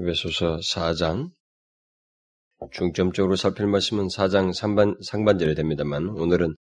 에베소서 0.00 0.58
4장 0.58 1.30
중점적으로 2.70 3.36
살필 3.36 3.66
말씀은 3.66 4.06
4장 4.06 4.52
상반, 4.52 4.96
상반절이 5.02 5.54
됩니다만 5.54 6.08
오늘은 6.08 6.54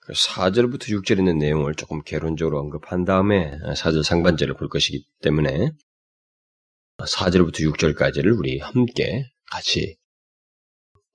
그 0.00 0.12
4절부터 0.12 0.88
6절 1.02 1.18
있는 1.18 1.38
내용을 1.38 1.74
조금 1.74 2.02
개론적으로 2.02 2.60
언급한 2.60 3.04
다음에 3.04 3.50
4절 3.74 4.02
상반절을 4.02 4.54
볼 4.54 4.68
것이기 4.68 5.04
때문에 5.20 5.72
4절부터 6.98 7.60
6절까지를 7.72 8.38
우리 8.38 8.58
함께 8.58 9.24
같이 9.50 9.96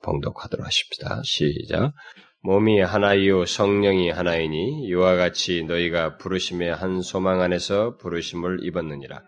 봉독하도록 0.03 0.65
하십시다. 0.65 1.21
시작. 1.23 1.93
몸이 2.41 2.79
하나이요 2.81 3.45
성령이 3.45 4.09
하나이니 4.09 4.87
이와 4.87 5.15
같이 5.15 5.63
너희가 5.63 6.17
부르심의 6.17 6.75
한 6.75 7.01
소망 7.01 7.41
안에서 7.41 7.97
부르심을 7.97 8.63
입었느니라. 8.63 9.23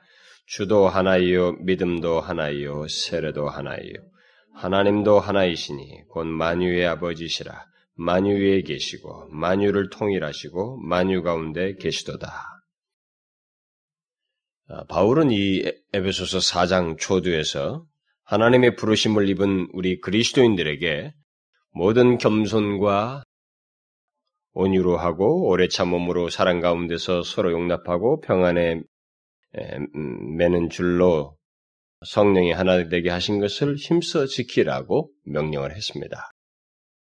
주도 0.48 0.88
하나이요 0.88 1.57
믿음도 1.59 2.21
하나이요 2.21 2.88
세례도 2.88 3.50
하나이요 3.50 3.95
하나님도 4.54 5.20
하나이시니 5.20 6.08
곧 6.08 6.26
만유의 6.26 6.88
아버지시라. 6.88 7.66
만유에 7.95 8.62
계시고 8.62 9.27
만유를 9.30 9.90
통일하시고 9.90 10.77
만유 10.77 11.21
가운데 11.21 11.76
계시도다. 11.76 12.44
아, 14.70 14.84
바울은 14.85 15.31
이 15.31 15.63
에베소서 15.94 16.40
4장 16.40 16.98
초두에서 16.98 17.85
하나님의 18.23 18.76
부르심을 18.76 19.29
입은 19.29 19.70
우리 19.73 19.99
그리스도인들에게 19.99 21.13
모든 21.71 22.18
겸손과 22.18 23.23
온유로 24.54 24.98
하고 24.98 25.48
오래 25.49 25.68
참음으로 25.68 26.29
사랑 26.29 26.62
가운데서 26.62 27.21
서로 27.23 27.52
용납하고 27.52 28.21
평안에 28.21 28.82
매는 30.38 30.70
줄로 30.70 31.38
성령이 32.05 32.52
하나 32.52 32.88
되게 32.88 33.09
하신 33.09 33.39
것을 33.39 33.75
힘써 33.75 34.25
지키라고 34.25 35.11
명령을 35.25 35.76
했습니다. 35.76 36.32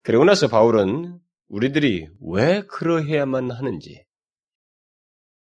그리고 0.02 0.24
나서 0.24 0.48
바울은 0.48 1.18
우리들이 1.48 2.08
왜 2.20 2.62
그러해야만 2.62 3.50
하는지 3.50 4.04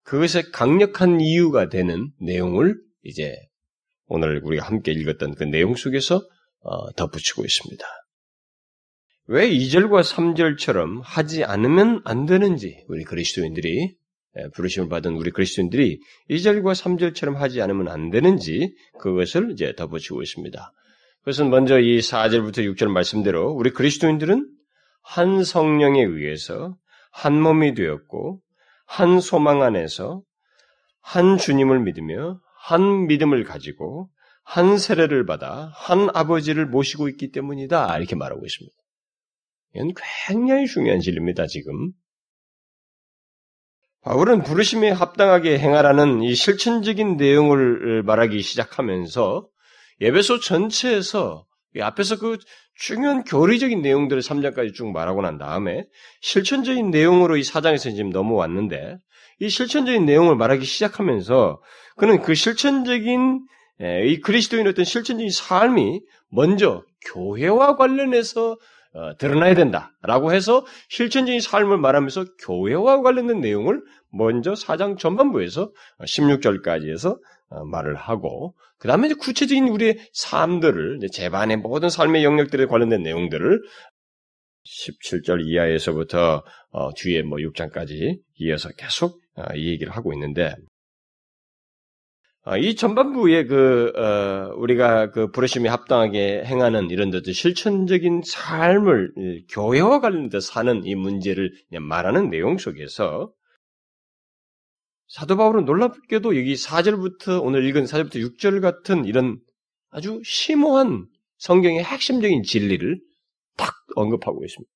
그것의 0.05 0.53
강력한 0.53 1.21
이유가 1.21 1.69
되는 1.69 2.13
내용을 2.21 2.79
이제 3.03 3.35
오늘 4.07 4.41
우리가 4.45 4.67
함께 4.67 4.93
읽었던 4.93 5.35
그 5.35 5.45
내용 5.45 5.75
속에서 5.75 6.23
어, 6.61 6.93
덧붙이고 6.93 7.45
있습니다. 7.45 7.85
왜 9.27 9.49
2절과 9.49 10.03
3절처럼 10.03 11.01
하지 11.03 11.45
않으면 11.45 12.03
안 12.05 12.27
되는지 12.27 12.85
우리 12.89 13.05
그리스도인들이 13.05 13.81
예, 13.81 13.97
부르심을 14.55 14.89
받은 14.89 15.13
우리 15.13 15.31
그리스도인들이 15.31 16.01
2절과 16.31 16.75
3절처럼 16.75 17.35
하지 17.35 17.61
않으면 17.63 17.89
안 17.89 18.11
되는지 18.11 18.75
그것을 18.99 19.53
이제 19.53 19.75
덧붙이고 19.75 20.23
있습니다. 20.23 20.73
그것은 21.21 21.51
먼저 21.51 21.79
이 21.79 21.99
4절부터 21.99 22.59
6절 22.75 22.89
말씀대로 22.89 23.53
우리 23.53 23.71
그리스도인들은 23.71 24.49
한 25.03 25.45
성령에 25.45 26.03
의해서 26.03 26.77
한 27.13 27.41
몸이 27.41 27.75
되었고 27.75 28.41
한 28.87 29.21
소망 29.21 29.63
안에서 29.63 30.23
한 31.01 31.39
주님을 31.39 31.81
믿으며 31.81 32.41
한 32.59 33.07
믿음을 33.07 33.45
가지고 33.45 34.09
한 34.43 34.79
세례를 34.79 35.25
받아 35.25 35.71
한 35.75 36.09
아버지를 36.13 36.67
모시고 36.67 37.09
있기 37.09 37.31
때문이다 37.31 37.97
이렇게 37.97 38.17
말하고 38.17 38.45
있습니다. 38.45 38.75
이건 39.75 39.93
굉장히 40.27 40.67
중요한 40.67 41.01
진리입니다, 41.01 41.47
지금. 41.47 41.93
바울은 44.05 44.43
부르심에 44.43 44.91
합당하게 44.91 45.59
행하라는 45.59 46.23
이 46.23 46.35
실천적인 46.35 47.17
내용을 47.17 48.03
말하기 48.03 48.43
시작하면서 48.43 49.49
예배소 50.03 50.41
전체에서 50.41 51.47
앞에서 51.81 52.19
그 52.19 52.37
중요한 52.75 53.25
교리적인 53.25 53.81
내용들을 53.81 54.21
3장까지 54.21 54.75
쭉 54.75 54.93
말하고 54.93 55.23
난 55.23 55.39
다음에 55.39 55.87
실천적인 56.21 56.91
내용으로 56.91 57.39
이 57.39 57.41
4장에서 57.41 57.97
지금 57.97 58.11
넘어왔는데 58.11 58.99
이 59.41 59.49
실천적인 59.49 60.05
내용을 60.05 60.37
말하기 60.37 60.67
시작하면서 60.67 61.63
그는 61.97 62.21
그 62.21 62.35
실천적인 62.35 63.41
이 63.81 64.21
그리스도인 64.21 64.67
어떤 64.67 64.85
실천적인 64.85 65.31
삶이 65.31 66.03
먼저 66.31 66.85
교회와 67.07 67.77
관련해서 67.77 68.53
어, 68.53 68.57
드러나야 69.19 69.55
된다라고 69.55 70.33
해서 70.33 70.65
실천적인 70.89 71.41
삶을 71.41 71.79
말하면서 71.79 72.27
교회와 72.47 73.03
관련된 73.03 73.41
내용을 73.41 73.83
먼저 74.11 74.55
사장 74.55 74.97
전반부에서 74.97 75.73
16절까지 76.03 76.91
해서 76.91 77.19
어, 77.49 77.65
말을 77.65 77.97
하고 77.97 78.55
그 78.79 78.89
다음에 78.89 79.09
구체적인 79.13 79.69
우리의 79.69 79.99
삶들을 80.13 81.01
재반의 81.13 81.59
모든 81.59 81.89
삶의 81.89 82.25
영역들에 82.25 82.67
관련된 82.67 83.03
내용들을 83.03 83.63
17절 84.65 85.47
이하에서부터 85.47 86.45
어, 86.71 86.95
뒤에 86.95 87.23
뭐 87.23 87.39
6장까지 87.39 88.19
이어서 88.37 88.69
계속 88.77 89.21
이 89.57 89.69
얘기를 89.69 89.93
하고 89.93 90.13
있는데 90.13 90.47
아, 90.49 90.57
이 92.61 92.77
전반부에 92.77 93.47
그 93.47 93.91
어, 93.97 94.55
우리가 94.57 95.11
그 95.11 95.31
부르심이 95.31 95.67
합당하게 95.67 96.45
행하는 96.45 96.91
이런 96.91 97.11
데 97.11 97.21
실천적인 97.33 98.21
삶을 98.23 99.45
교회와 99.49 100.01
관련돼 100.01 100.41
사는 100.41 100.85
이 100.85 100.95
문제를 100.95 101.53
말하는 101.81 102.29
내용 102.29 102.59
속에서 102.59 103.33
사도 105.09 105.37
바울은 105.39 105.65
놀랍게도 105.65 106.37
여기 106.37 106.55
4절부터 106.55 107.43
오늘 107.43 107.65
읽은 107.65 107.85
4절부터 107.85 108.17
6절 108.17 108.61
같은 108.61 109.07
이런 109.07 109.39
아주 109.89 110.21
심오한 110.23 111.07
성경의 111.39 111.83
핵심적인 111.83 112.43
진리를 112.43 113.01
딱 113.57 113.75
언급하고 113.97 114.45
있습니다. 114.45 114.71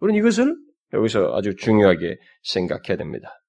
우리는 0.00 0.18
이것을 0.20 0.56
여기서 0.94 1.34
아주 1.34 1.54
중요하게 1.56 2.16
생각해야 2.44 2.96
됩니다. 2.96 3.41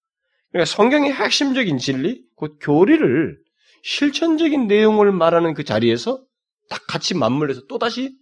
그러니까 0.53 0.65
성경의 0.65 1.11
핵심적인 1.11 1.79
진리, 1.79 2.23
곧 2.35 2.59
교리를 2.61 3.37
실천적인 3.81 4.67
내용을 4.67 5.11
말하는 5.11 5.55
그 5.55 5.63
자리에서 5.63 6.23
딱 6.69 6.85
같이 6.87 7.15
맞물려서 7.15 7.65
또다시 7.67 8.15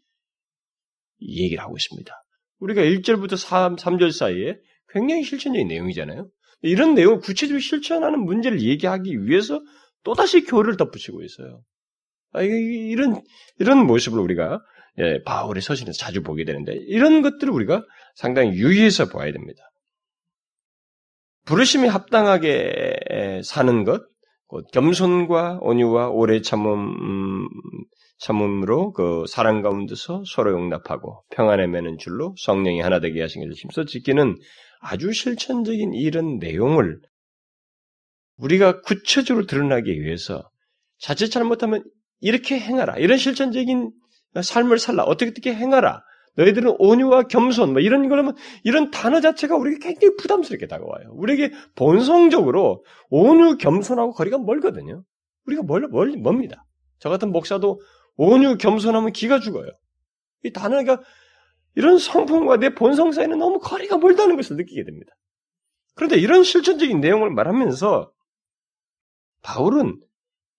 얘기를 1.22 1.62
하고 1.62 1.76
있습니다. 1.76 2.12
우리가 2.60 2.82
1절부터 2.82 3.36
3, 3.38 3.76
3절 3.76 4.14
사이에 4.14 4.56
굉장히 4.90 5.24
실천적인 5.24 5.68
내용이잖아요. 5.68 6.30
이런 6.62 6.96
내용을 6.96 7.20
구체적으로 7.20 7.60
실천하는 7.60 8.24
문제를 8.24 8.62
얘기하기 8.62 9.26
위해서 9.26 9.62
또다시 10.04 10.46
교리를 10.46 10.78
덧붙이고 10.78 11.22
있어요. 11.24 11.62
아, 12.32 12.42
이런, 12.42 13.22
이런 13.60 13.86
모습을 13.86 14.20
우리가 14.20 14.62
예, 15.00 15.22
바울의 15.24 15.62
서신에서 15.62 15.98
자주 15.98 16.24
보게 16.24 16.46
되는데 16.46 16.74
이런 16.88 17.22
것들을 17.22 17.52
우리가 17.52 17.86
상당히 18.16 18.52
유의해서 18.52 19.10
봐야 19.10 19.32
됩니다. 19.32 19.71
부르심이 21.46 21.88
합당하게 21.88 23.42
사는 23.44 23.84
것, 23.84 24.04
겸손과 24.74 25.60
온유와 25.62 26.10
오래 26.10 26.42
참음, 26.42 27.48
참음으로 28.20 28.94
그 28.94 29.24
사랑 29.28 29.62
가운데서 29.62 30.24
서로 30.28 30.52
용납하고 30.52 31.24
평안에 31.32 31.68
매는 31.68 31.98
줄로 31.98 32.36
성령이 32.38 32.82
하나 32.82 33.00
되게 33.00 33.22
하신 33.22 33.42
것을 33.42 33.54
힘써 33.56 33.86
지키는 33.86 34.38
아주 34.82 35.12
실천적인 35.12 35.94
이런 35.94 36.38
내용을 36.38 37.00
우리가 38.38 38.82
구체적으로 38.82 39.46
드러나기 39.46 40.02
위해서 40.02 40.50
자칫 41.00 41.30
잘못하면 41.30 41.84
이렇게 42.20 42.60
행하라. 42.60 42.98
이런 42.98 43.18
실천적인 43.18 43.92
삶을 44.40 44.80
살라. 44.80 45.04
어떻게 45.04 45.32
어떻게 45.32 45.54
행하라. 45.54 46.02
너희들은 46.38 46.76
온유와 46.80 47.24
겸손, 47.24 47.74
뭐 47.74 47.82
이런 47.82 48.08
거라면 48.08 48.36
이런 48.64 48.90
단어 48.92 49.20
자체가 49.20 49.56
우리에게 49.56 49.80
굉장히 49.80 50.16
부담스럽게 50.16 50.68
다가와요. 50.68 51.12
우리에게 51.14 51.52
본성적으로 51.76 52.86
온유, 53.10 53.58
겸손하고 53.58 54.14
거리가 54.14 54.38
멀거든요. 54.38 55.04
우리가 55.48 55.64
멀, 55.64 55.88
멀, 55.90 56.12
멉니다. 56.12 56.66
저 57.00 57.10
같은 57.10 57.32
목사도 57.32 57.82
온유, 58.16 58.58
겸손하면 58.58 59.12
기가 59.12 59.40
죽어요. 59.40 59.70
이 60.44 60.54
단어가 60.54 61.02
이런 61.76 61.98
성품과 61.98 62.58
내 62.58 62.74
본성 62.74 63.12
사이는 63.12 63.38
너무 63.38 63.60
거리가 63.60 63.98
멀다는 63.98 64.36
것을 64.36 64.58
느끼게 64.58 64.84
됩니다. 64.84 65.14
그런데 65.96 66.18
이런 66.18 66.44
실천적인 66.44 67.00
내용을 67.00 67.30
말하면서 67.32 68.12
바울은 69.42 70.00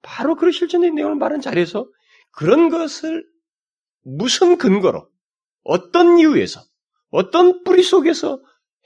바로 0.03 0.37
그런 0.37 0.53
실천적인 0.53 0.95
내용을 0.95 1.17
말한 1.17 1.41
자리에서 1.41 1.87
그런 2.33 2.69
것을 2.71 3.25
무슨 4.03 4.59
근거로 4.59 5.09
어떤 5.63 6.19
이유에서, 6.19 6.61
어떤 7.11 7.63
뿌리 7.65 7.83
속에서 7.83 8.41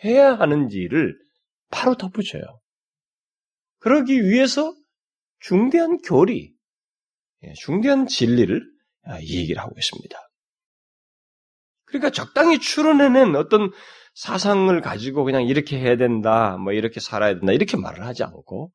해야 0.04 0.34
하는지를 0.34 1.16
바로 1.70 1.96
덧붙여요. 1.96 2.42
그러기 3.78 4.24
위해서 4.24 4.74
중대한 5.40 5.98
교리, 5.98 6.52
예, 7.44 7.52
중대한 7.54 8.06
진리를 8.06 8.60
아, 9.04 9.18
이 9.20 9.36
얘기를 9.36 9.62
하고 9.62 9.74
있습니다. 9.76 10.18
그러니까 11.84 12.10
적당히 12.10 12.58
추론해낸 12.58 13.36
어떤 13.36 13.70
사상을 14.14 14.80
가지고 14.80 15.24
그냥 15.24 15.44
이렇게 15.44 15.78
해야 15.78 15.96
된다, 15.96 16.56
뭐 16.56 16.72
이렇게 16.72 17.00
살아야 17.00 17.34
된다, 17.34 17.52
이렇게 17.52 17.76
말을 17.76 18.04
하지 18.04 18.24
않고 18.24 18.72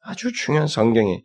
아주 0.00 0.32
중요한 0.32 0.66
성경의 0.66 1.22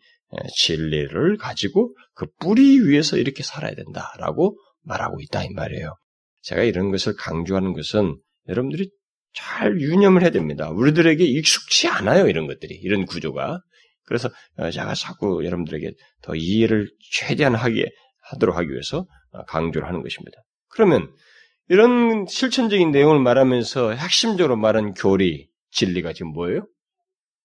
진리를 0.58 1.38
가지고 1.38 1.96
그 2.14 2.26
뿌리 2.40 2.80
위에서 2.80 3.18
이렇게 3.18 3.44
살아야 3.44 3.74
된다라고 3.76 4.58
말하고 4.86 5.20
있다 5.22 5.44
이 5.44 5.50
말이에요. 5.54 5.96
제가 6.42 6.64
이런 6.64 6.92
것을 6.92 7.16
강조하는 7.16 7.74
것은 7.74 8.18
여러분들이 8.48 8.90
잘 9.34 9.80
유념을 9.80 10.22
해야 10.22 10.30
됩니다. 10.30 10.70
우리들에게 10.70 11.24
익숙치 11.24 11.88
않아요 11.88 12.28
이런 12.28 12.48
것들이 12.48 12.76
이런 12.76 13.06
구조가. 13.06 13.60
그래서 14.04 14.30
어, 14.58 14.70
제가 14.70 14.94
자꾸 14.94 15.44
여러분들에게 15.44 15.92
더 16.22 16.36
이해를 16.36 16.90
최대한 17.12 17.56
하게 17.56 17.90
하도록 18.30 18.56
하기 18.56 18.70
위해서 18.70 19.06
어, 19.32 19.44
강조를 19.46 19.88
하는 19.88 20.02
것입니다. 20.02 20.38
그러면 20.70 21.12
이런 21.68 22.28
실천적인 22.28 22.92
내용을 22.92 23.20
말하면서 23.20 23.94
핵심적으로 23.94 24.56
말한 24.56 24.94
교리, 24.94 25.50
진리가 25.72 26.14
지금 26.14 26.32
뭐예요? 26.32 26.68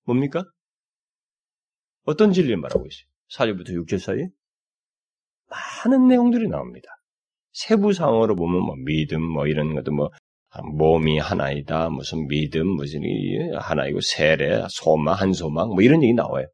뭡니까? 0.05 0.45
어떤 2.05 2.33
진리를 2.33 2.57
말하고 2.59 2.87
있어요? 2.87 3.07
4절부터 3.33 3.71
6절 3.71 3.99
사이에? 3.99 4.29
많은 5.49 6.09
내용들이 6.09 6.49
나옵니다. 6.49 6.89
세부상으로 7.53 8.37
보면 8.37 8.61
뭐 8.61 8.75
믿음 8.85 9.23
뭐 9.23 9.47
이런 9.47 9.75
것도 9.75 9.93
뭐 9.93 10.11
몸이 10.77 11.19
하나이다 11.19 11.91
무슨 11.91 12.27
믿음 12.27 12.67
무슨 12.69 13.03
하나이고 13.57 14.01
세례 14.01 14.63
소망 14.69 15.15
한 15.15 15.33
소망 15.33 15.69
뭐 15.69 15.83
이런 15.83 16.03
얘기 16.03 16.13
나와요. 16.13 16.47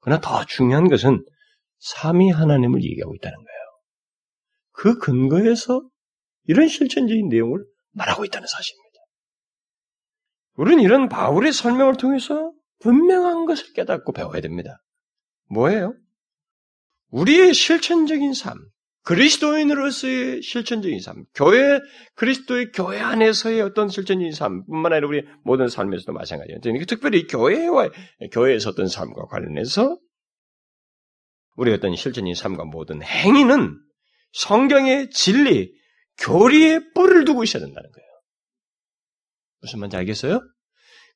그러나 0.00 0.20
더 0.20 0.44
중요한 0.44 0.88
것은 0.88 1.24
삼위 1.78 2.30
하나님을 2.30 2.82
얘기하고 2.82 3.14
있다는 3.14 3.36
거예요. 3.36 3.62
그 4.72 4.98
근거에서 4.98 5.82
이런 6.44 6.68
실천적인 6.68 7.28
내용을 7.28 7.64
말하고 7.92 8.24
있다는 8.24 8.46
사실입니다. 8.46 8.92
우리는 10.54 10.82
이런 10.82 11.08
바울의 11.08 11.52
설명을 11.52 11.96
통해서 11.96 12.52
분명한 12.80 13.46
것을 13.46 13.72
깨닫고 13.74 14.12
배워야 14.12 14.40
됩니다. 14.40 14.82
뭐예요? 15.48 15.94
우리의 17.10 17.54
실천적인 17.54 18.32
삶, 18.34 18.56
그리스도인으로서의 19.02 20.42
실천적인 20.42 21.00
삶, 21.00 21.24
교회, 21.34 21.80
그리스도의 22.14 22.70
교회 22.72 23.00
안에서의 23.00 23.60
어떤 23.60 23.88
실천적인 23.88 24.32
삶뿐만 24.32 24.92
아니라 24.92 25.08
우리 25.08 25.24
모든 25.44 25.68
삶에서도 25.68 26.12
마찬가지예요. 26.12 26.60
특별히 26.86 27.26
교회와, 27.26 27.90
교회에서 28.30 28.70
어떤 28.70 28.86
삶과 28.86 29.26
관련해서 29.26 29.98
우리 31.56 31.72
어떤 31.72 31.96
실천적인 31.96 32.34
삶과 32.34 32.64
모든 32.64 33.02
행위는 33.02 33.76
성경의 34.32 35.10
진리, 35.10 35.72
교리에 36.18 36.80
뿔을 36.94 37.24
두고 37.24 37.42
있어야 37.44 37.62
된다는 37.62 37.90
거예요. 37.90 38.08
무슨 39.60 39.80
말인지 39.80 39.96
알겠어요? 39.96 40.40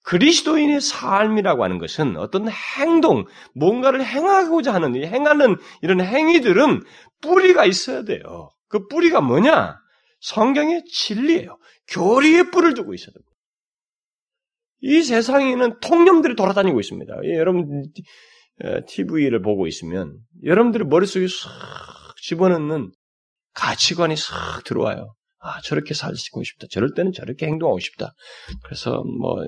그리스도인의 0.07 0.81
삶이라고 0.81 1.65
하는 1.65 1.79
것은 1.79 2.17
어떤 2.17 2.49
행동, 2.49 3.25
뭔가를 3.55 4.05
행하고자 4.05 4.73
하는, 4.73 4.95
행하는 4.95 5.57
이런 5.83 6.01
행위들은 6.01 6.83
뿌리가 7.21 7.67
있어야 7.67 8.05
돼요. 8.05 8.51
그 8.69 8.87
뿌리가 8.87 9.21
뭐냐? 9.21 9.77
성경의 10.21 10.85
진리예요. 10.85 11.59
교리에 11.89 12.45
뿔을 12.45 12.75
두고 12.75 12.95
있어야 12.95 13.13
됩니다. 13.13 13.33
이 14.81 15.03
세상에는 15.03 15.81
통념들이 15.81 16.37
돌아다니고 16.37 16.79
있습니다. 16.79 17.13
예, 17.25 17.35
여러분, 17.37 17.91
TV를 18.87 19.43
보고 19.43 19.67
있으면 19.67 20.19
여러분들의 20.45 20.87
머릿속에 20.87 21.27
싹 21.27 21.51
집어넣는 22.23 22.93
가치관이 23.55 24.17
싹 24.17 24.63
들어와요. 24.65 25.15
아, 25.41 25.61
저렇게 25.63 25.95
살고 25.95 26.45
싶다. 26.45 26.69
저럴 26.71 26.95
때는 26.95 27.13
저렇게 27.13 27.47
행동하고 27.47 27.81
싶다. 27.81 28.15
그래서 28.65 29.03
뭐, 29.03 29.45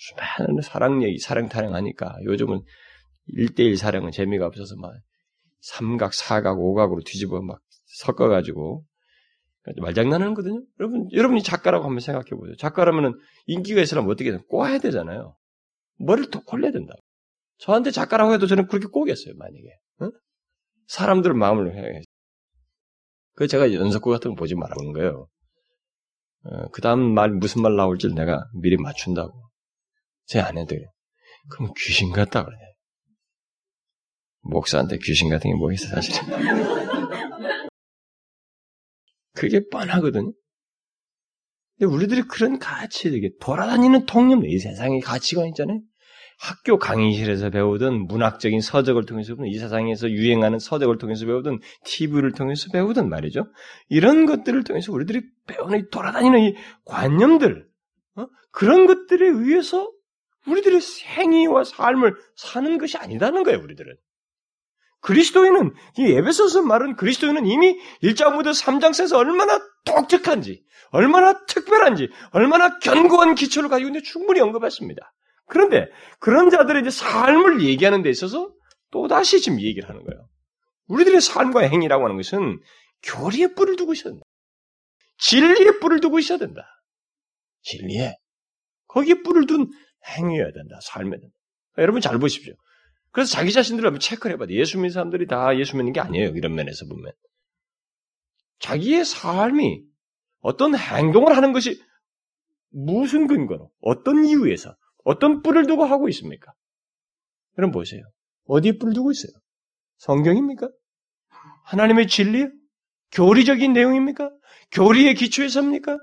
수많은 0.00 0.62
사랑 0.62 1.02
얘기, 1.02 1.18
사랑 1.18 1.48
타령 1.48 1.74
하니까 1.74 2.16
요즘은 2.24 2.62
1대1 3.36 3.76
사랑은 3.76 4.10
재미가 4.10 4.46
없어서 4.46 4.74
막 4.76 4.92
삼각, 5.60 6.14
사각, 6.14 6.58
오각으로 6.58 7.02
뒤집어 7.04 7.42
막 7.42 7.60
섞어가지고 7.98 8.84
말장난하는 9.76 10.32
거거든요. 10.34 10.64
여러분, 10.80 11.06
여러분이 11.12 11.42
작가라고 11.42 11.84
한번 11.84 12.00
생각해 12.00 12.30
보세요. 12.30 12.56
작가라면은 12.56 13.12
인기가 13.46 13.82
있으려면 13.82 14.10
어떻게 14.10 14.30
든 14.30 14.40
꼬아야 14.48 14.78
되잖아요. 14.78 15.36
머리를 15.98 16.30
더 16.30 16.42
콜려야 16.44 16.72
된다. 16.72 16.94
저한테 17.58 17.90
작가라고 17.90 18.32
해도 18.32 18.46
저는 18.46 18.68
그렇게 18.68 18.86
꼬겠어요, 18.86 19.34
만약에. 19.36 19.78
응? 20.02 20.12
사람들 20.86 21.34
마음을 21.34 21.76
해. 21.76 22.00
그 23.34 23.46
제가 23.46 23.74
연속구 23.74 24.10
같은 24.10 24.30
거 24.30 24.34
보지 24.36 24.54
말라는 24.54 24.92
거예요. 24.94 25.28
어, 26.44 26.68
그 26.70 26.80
다음 26.80 27.12
말, 27.12 27.30
무슨 27.30 27.60
말 27.60 27.76
나올지 27.76 28.08
내가 28.14 28.48
미리 28.54 28.78
맞춘다고. 28.78 29.49
제 30.30 30.38
아내들. 30.38 30.86
그럼 31.50 31.72
귀신 31.76 32.12
같다 32.12 32.44
그래. 32.44 32.56
목사한테 34.42 34.98
귀신 35.02 35.28
같은 35.28 35.50
게 35.50 35.56
뭐 35.56 35.72
있어, 35.72 35.88
사실은. 35.88 36.20
그게 39.34 39.60
뻔하거든요. 39.72 40.32
근데 41.78 41.92
우리들이 41.92 42.22
그런 42.22 42.60
가치, 42.60 43.10
되게 43.10 43.30
돌아다니는 43.40 44.06
통념, 44.06 44.44
이 44.46 44.58
세상의 44.60 45.00
가치관 45.00 45.48
있잖아요. 45.48 45.80
학교 46.38 46.78
강의실에서 46.78 47.50
배우든 47.50 48.06
문학적인 48.06 48.60
서적을 48.60 49.06
통해서 49.06 49.34
배우든 49.34 49.46
이 49.46 49.58
세상에서 49.58 50.10
유행하는 50.10 50.60
서적을 50.60 50.98
통해서 50.98 51.26
배우든 51.26 51.58
TV를 51.84 52.32
통해서 52.32 52.68
배우든 52.72 53.08
말이죠. 53.08 53.46
이런 53.88 54.26
것들을 54.26 54.62
통해서 54.62 54.92
우리들이 54.92 55.22
배우는 55.48 55.80
이 55.80 55.90
돌아다니는 55.90 56.38
이 56.40 56.54
관념들 56.84 57.66
어? 58.14 58.26
그런 58.52 58.86
것들에 58.86 59.26
의해서 59.26 59.90
우리들의 60.46 60.80
생애와 60.80 61.64
삶을 61.64 62.16
사는 62.36 62.78
것이 62.78 62.96
아니다는 62.96 63.42
거예요. 63.42 63.60
우리들은 63.60 63.96
그리스도인은 65.00 65.74
이 65.98 66.12
에베소서 66.12 66.62
말은 66.62 66.96
그리스도인은 66.96 67.46
이미 67.46 67.78
1장부터 68.02 68.50
3장 68.50 69.00
에서 69.02 69.16
얼마나 69.16 69.60
독특한지, 69.84 70.62
얼마나 70.90 71.44
특별한지, 71.46 72.10
얼마나 72.32 72.78
견고한 72.78 73.34
기초를 73.34 73.68
가지고 73.68 73.88
있는데 73.88 74.04
충분히 74.04 74.40
언급했습니다. 74.40 75.12
그런데 75.46 75.88
그런 76.18 76.50
자들의 76.50 76.82
이제 76.82 76.90
삶을 76.90 77.62
얘기하는 77.62 78.02
데 78.02 78.10
있어서 78.10 78.52
또다시 78.90 79.40
지금 79.40 79.60
얘기를 79.60 79.88
하는 79.88 80.04
거예요. 80.04 80.28
우리들의 80.88 81.20
삶과 81.20 81.60
행위라고 81.60 82.04
하는 82.04 82.16
것은 82.16 82.60
교리에 83.02 83.54
뿔을 83.54 83.76
두고 83.76 83.92
있어야 83.92 84.12
된다. 84.12 84.24
진리에 85.18 85.78
뿔을 85.80 86.00
두고 86.00 86.18
있어야 86.18 86.38
된다. 86.38 86.62
진리에. 87.62 88.16
거기에 88.88 89.22
뿔을 89.22 89.46
둔 89.46 89.70
행위여야 90.06 90.52
된다. 90.52 90.78
삶에 90.82 91.18
된다. 91.18 91.34
여러분 91.78 92.00
잘 92.00 92.18
보십시오. 92.18 92.54
그래서 93.12 93.30
자기 93.32 93.52
자신들을 93.52 93.86
한번 93.86 94.00
체크를 94.00 94.34
해봐야 94.34 94.48
돼. 94.48 94.54
예수 94.54 94.76
믿는 94.76 94.90
사람들이 94.90 95.26
다 95.26 95.56
예수 95.58 95.76
믿는 95.76 95.92
게 95.92 96.00
아니에요. 96.00 96.30
이런 96.30 96.54
면에서 96.54 96.86
보면. 96.86 97.12
자기의 98.60 99.04
삶이 99.04 99.82
어떤 100.40 100.76
행동을 100.76 101.36
하는 101.36 101.52
것이 101.52 101.82
무슨 102.70 103.26
근거로, 103.26 103.70
어떤 103.80 104.24
이유에서, 104.24 104.76
어떤 105.04 105.42
뿔을 105.42 105.66
두고 105.66 105.84
하고 105.84 106.08
있습니까? 106.10 106.52
여러분 107.58 107.72
보세요. 107.72 108.02
어디에 108.44 108.78
뿔을 108.78 108.94
두고 108.94 109.10
있어요? 109.10 109.32
성경입니까? 109.98 110.70
하나님의 111.64 112.06
진리? 112.06 112.46
교리적인 113.12 113.72
내용입니까? 113.72 114.30
교리의 114.70 115.14
기초에서입니까? 115.14 115.98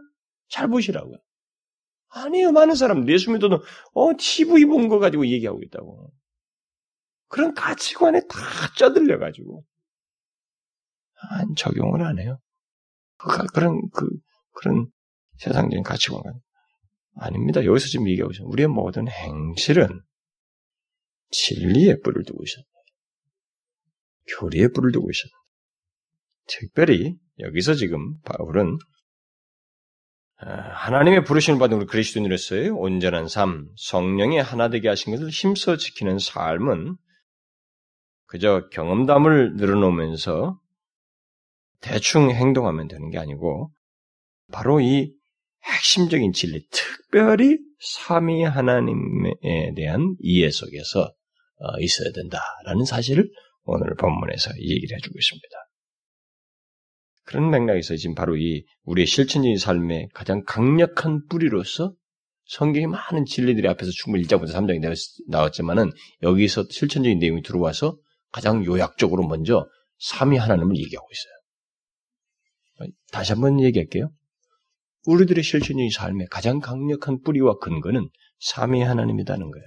잘 0.50 0.68
보시라고요. 0.68 1.18
아니요. 2.10 2.52
많은 2.52 2.76
사람들 2.76 3.14
예수 3.14 3.32
믿어도 3.32 3.64
어 3.94 4.10
TV 4.18 4.66
본 4.66 4.88
거 4.90 5.00
가지고 5.00 5.28
얘기하고 5.28 5.62
있다고. 5.64 6.12
그런 7.30 7.54
가치관에 7.54 8.22
다 8.28 8.38
쪄들려 8.78 9.20
가지고 9.20 9.66
안 11.32 11.56
적용을 11.56 12.04
안 12.04 12.20
해요. 12.20 12.40
그, 13.18 13.46
그런 13.54 13.82
그 13.94 14.08
그런 14.54 14.88
세상적인 15.38 15.84
가치관 15.84 16.22
아닙니다. 17.16 17.66
여기서 17.66 17.88
지금 17.88 18.08
얘기하고 18.10 18.32
있어요. 18.32 18.48
우리의 18.48 18.68
모든 18.68 19.08
행실은 19.08 20.02
진리에 21.32 21.98
뿔을 22.04 22.24
두고 22.26 22.44
있었다. 22.44 22.68
교리에 24.40 24.70
뿔을 24.70 24.92
두고 24.92 25.10
있었다. 25.10 25.34
특별히 26.48 27.18
여기서 27.40 27.74
지금 27.74 28.20
바울은 28.22 28.76
아, 28.76 28.97
하나님의 30.38 31.24
부르심을 31.24 31.58
받은 31.60 31.78
우리 31.78 31.86
그리스도인으로서의 31.88 32.70
온전한 32.70 33.28
삶, 33.28 33.70
성령의 33.76 34.44
하나 34.44 34.70
되게 34.70 34.88
하신 34.88 35.14
것을 35.14 35.30
힘써 35.30 35.78
지키는 35.78 36.20
삶은 36.20 36.96
그저 38.28 38.68
경험담을 38.72 39.56
늘어놓으면서 39.56 40.60
대충 41.82 42.30
행동하면 42.30 42.88
되는 42.88 43.10
게 43.10 43.18
아니고 43.18 43.72
바로 44.52 44.80
이 44.80 45.14
핵심적인 45.64 46.34
진리, 46.34 46.66
특별히 46.70 47.58
삼위 47.80 48.44
하나님에 48.44 49.74
대한 49.76 50.16
이해 50.20 50.50
속에서 50.52 51.02
어, 51.60 51.80
있어야 51.80 52.12
된다라는 52.12 52.86
사실을 52.86 53.30
오늘 53.64 53.96
본문에서 53.96 54.52
얘기를 54.60 54.98
해주고 54.98 55.18
있습니다. 55.18 55.67
그런 57.28 57.52
맥락에서 57.52 57.98
지금 57.98 58.16
바로 58.16 58.38
이 58.38 58.64
우리의 58.86 59.06
실천적인 59.06 59.58
삶의 59.58 60.10
가장 60.14 60.44
강력한 60.46 61.26
뿌리로서 61.28 61.94
성경의 62.46 62.88
많은 62.88 63.26
진리들이 63.26 63.68
앞에서 63.68 63.92
충분히 63.92 64.24
1장부터 64.24 64.54
3장이 64.54 64.80
나왔지만은 65.28 65.92
여기서 66.24 66.68
실천적인 66.70 67.20
내용이 67.20 67.42
들어와서 67.42 67.98
가장 68.32 68.64
요약적으로 68.64 69.28
먼저 69.28 69.68
삼위 70.00 70.38
하나님을 70.38 70.78
얘기하고 70.78 71.06
있어요. 71.12 72.94
다시 73.12 73.34
한번 73.34 73.60
얘기할게요. 73.60 74.10
우리들의 75.06 75.44
실천적인 75.44 75.90
삶의 75.90 76.28
가장 76.32 76.60
강력한 76.60 77.22
뿌리와 77.24 77.58
근거는 77.58 78.08
삼위 78.40 78.82
하나님이라는 78.84 79.52
거예요. 79.52 79.66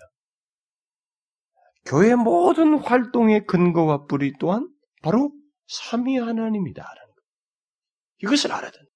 교회 1.85 2.15
모든 2.15 2.79
활동의 2.79 3.45
근거와 3.47 4.07
뿌리 4.07 4.33
또한 4.39 4.67
바로 5.03 5.31
삼위 5.67 6.17
하나님이다라는 6.17 7.03
거. 7.07 7.10
이것을 8.23 8.53
알아야 8.53 8.71
된다. 8.71 8.89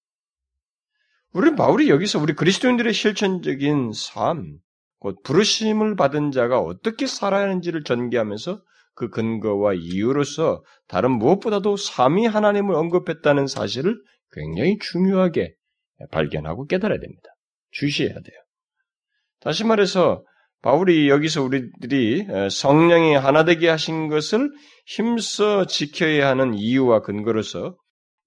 우리 1.33 1.55
바울이 1.57 1.91
여기서 1.91 2.21
우리 2.21 2.35
그리스도인들의 2.35 2.93
실천적인 2.93 3.93
삶, 3.93 4.59
곧 4.99 5.23
부르심을 5.23 5.97
받은 5.97 6.31
자가 6.31 6.61
어떻게 6.61 7.07
살아야 7.07 7.43
하는지를 7.43 7.83
전개하면서 7.85 8.63
그 8.95 9.11
근거와 9.11 9.75
이유로서 9.75 10.63
다른 10.87 11.11
무엇보다도 11.13 11.77
삼위 11.77 12.27
하나님을 12.27 12.75
언급했다는 12.75 13.49
사실을 13.49 14.01
굉장히 14.33 14.79
중요하게 14.79 15.55
발견하고 16.11 16.67
깨달아야 16.67 17.01
됩니다. 17.01 17.29
주시해야 17.73 18.15
돼요. 18.15 18.41
다시 19.41 19.65
말해서 19.65 20.25
바울이 20.63 21.11
여기서 21.11 21.43
우리들이 21.43 22.27
성령이 22.51 23.15
하나 23.15 23.45
되게 23.45 23.69
하신 23.69 24.09
것을 24.09 24.51
힘써 24.87 25.67
지켜야 25.67 26.29
하는 26.29 26.55
이유와 26.55 27.03
근거로서 27.03 27.77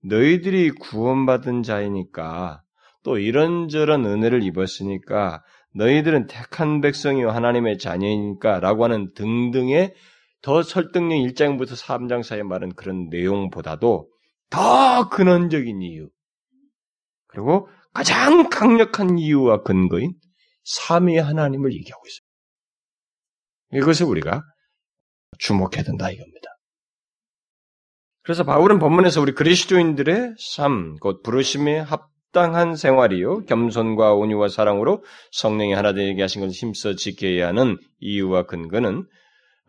너희들이 0.04 0.72
구원받은 0.72 1.64
자이니까 1.64 2.62
또 3.04 3.18
이런저런 3.18 4.06
은혜를 4.06 4.44
입었으니까 4.44 5.44
너희들은 5.74 6.28
택한 6.28 6.82
백성이요 6.82 7.30
하나님의 7.30 7.78
자녀이니까 7.78 8.60
라고 8.60 8.84
하는 8.84 9.14
등등의 9.14 9.94
더 10.42 10.62
설득력 10.62 11.16
1장부터 11.18 11.78
3장 11.78 12.24
사이에 12.24 12.44
말은 12.44 12.76
그런 12.76 13.10
내용보다도 13.10 14.10
더 14.50 15.10
근원적인 15.10 15.82
이유 15.82 16.10
그리고 17.28 17.68
가장 17.94 18.50
강력한 18.50 19.18
이유와 19.18 19.64
근거인 19.64 20.14
삼위 20.64 21.18
하나님을 21.18 21.74
얘기하고 21.74 22.04
있어요. 22.08 23.82
이것을 23.82 24.06
우리가 24.06 24.44
주목해야 25.40 25.84
된다 25.84 26.10
이겁니다. 26.10 26.47
그래서 28.28 28.44
바울은 28.44 28.80
본문에서 28.80 29.22
우리 29.22 29.32
그리스도인들의 29.32 30.36
삶, 30.38 30.98
곧 30.98 31.24
부르심에 31.24 31.80
합당한 31.80 32.76
생활이요, 32.76 33.46
겸손과 33.46 34.16
온유와 34.16 34.50
사랑으로 34.50 35.06
성령이 35.32 35.72
하나 35.72 35.94
되게 35.94 36.24
하신 36.24 36.42
것을 36.42 36.54
힘써 36.54 36.94
지켜야 36.94 37.48
하는 37.48 37.78
이유와 38.02 38.48
근거는 38.48 39.08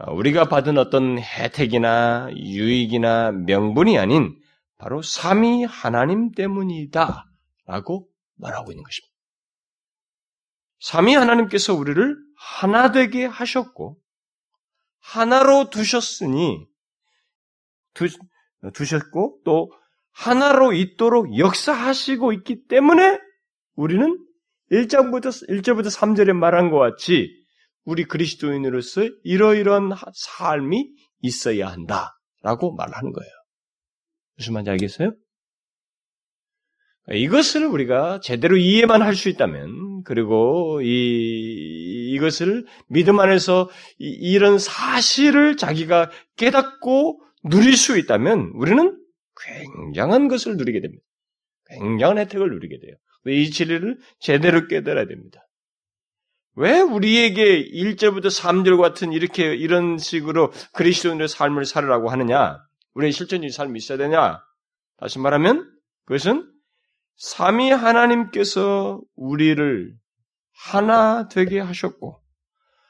우리가 0.08 0.48
받은 0.48 0.76
어떤 0.76 1.20
혜택이나 1.20 2.30
유익이나 2.34 3.30
명분이 3.30 3.96
아닌 3.96 4.36
바로 4.76 5.02
삼위 5.02 5.62
하나님 5.62 6.32
때문이다 6.32 7.26
라고 7.64 8.08
말하고 8.38 8.72
있는 8.72 8.82
것입니다. 8.82 9.14
삼위 10.80 11.14
하나님께서 11.14 11.74
우리를 11.74 12.16
하나 12.36 12.90
되게 12.90 13.24
하셨고 13.24 13.98
하나로 14.98 15.70
두셨으니 15.70 16.66
두, 17.94 18.08
두셨고 18.72 19.40
또 19.44 19.72
하나로 20.12 20.72
있도록 20.72 21.38
역사하시고 21.38 22.32
있기 22.32 22.66
때문에 22.66 23.18
우리는 23.74 24.18
1장부터 24.72 25.48
1절부터 25.48 25.86
3절에 25.94 26.32
말한 26.32 26.70
것 26.70 26.78
같이 26.78 27.30
우리 27.84 28.04
그리스도인으로서 28.04 29.08
이러이러한 29.22 29.92
삶이 30.12 30.90
있어야 31.22 31.68
한다라고 31.68 32.74
말하는 32.76 33.12
거예요. 33.12 33.30
무슨 34.36 34.52
말인지 34.54 34.70
알겠어요? 34.70 35.12
이것을 37.10 37.64
우리가 37.64 38.20
제대로 38.20 38.56
이해만 38.56 39.00
할 39.00 39.14
수 39.14 39.28
있다면, 39.30 40.02
그리고 40.04 40.80
이, 40.82 42.12
이것을 42.14 42.66
믿음 42.88 43.18
안에서 43.20 43.70
이, 43.98 44.38
런 44.38 44.58
사실을 44.58 45.56
자기가 45.56 46.10
깨닫고 46.36 47.22
누릴 47.45 47.76
수 47.76 47.99
있다면, 47.99 48.52
우리는 48.54 48.99
굉장한 49.40 50.28
것을 50.28 50.57
누리게 50.57 50.80
됩니다. 50.80 51.04
굉장한 51.66 52.18
혜택을 52.18 52.50
누리게 52.50 52.78
돼요. 52.80 52.95
이 53.26 53.50
진리를 53.50 53.99
제대로 54.21 54.66
깨달아야 54.66 55.07
됩니다. 55.07 55.40
왜 56.54 56.80
우리에게 56.80 57.68
1절부터 57.71 58.26
3절 58.26 58.80
같은 58.80 59.12
이렇게 59.12 59.54
이런 59.54 59.99
식으로 59.99 60.52
그리스도인의 60.75 61.28
삶을 61.28 61.64
살으라고 61.64 62.11
하느냐? 62.11 62.59
우리의 62.95 63.12
실전적인 63.12 63.50
삶이 63.50 63.78
있어야 63.78 63.99
되냐? 63.99 64.40
다시 64.97 65.21
말하면 65.21 65.71
그것은 66.04 66.50
삼위 67.16 67.71
하나님께서 67.71 69.00
우리를 69.14 69.95
하나 70.52 71.28
되게 71.28 71.61
하셨고, 71.61 72.21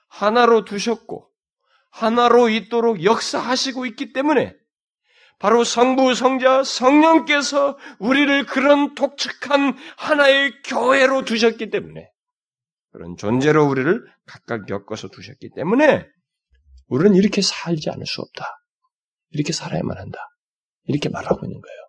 하나로 0.09 0.65
두셨고, 0.65 1.28
하나로 1.91 2.49
있도록 2.49 3.05
역사하시고 3.05 3.87
있기 3.87 4.13
때문에, 4.13 4.55
바로 5.39 5.63
성부, 5.65 6.15
성자, 6.15 6.65
성령께서 6.65 7.79
우리를 7.99 8.47
그런 8.47 8.95
독특한 8.95 9.77
하나의 9.97 10.53
교회로 10.65 11.25
두셨기 11.25 11.71
때문에, 11.71 12.11
그런 12.91 13.17
존재로 13.17 13.67
우리를 13.67 14.05
각각 14.27 14.69
엮어서 14.69 15.09
두셨기 15.09 15.51
때문에, 15.55 16.07
우리는 16.89 17.15
이렇게 17.15 17.43
살지 17.43 17.91
않을 17.91 18.07
수 18.07 18.21
없다. 18.21 18.47
이렇게 19.31 19.53
살아야만 19.53 19.97
한다. 19.97 20.19
이렇게 20.85 21.09
말하고 21.09 21.47
있는 21.47 21.61
거예요. 21.61 21.88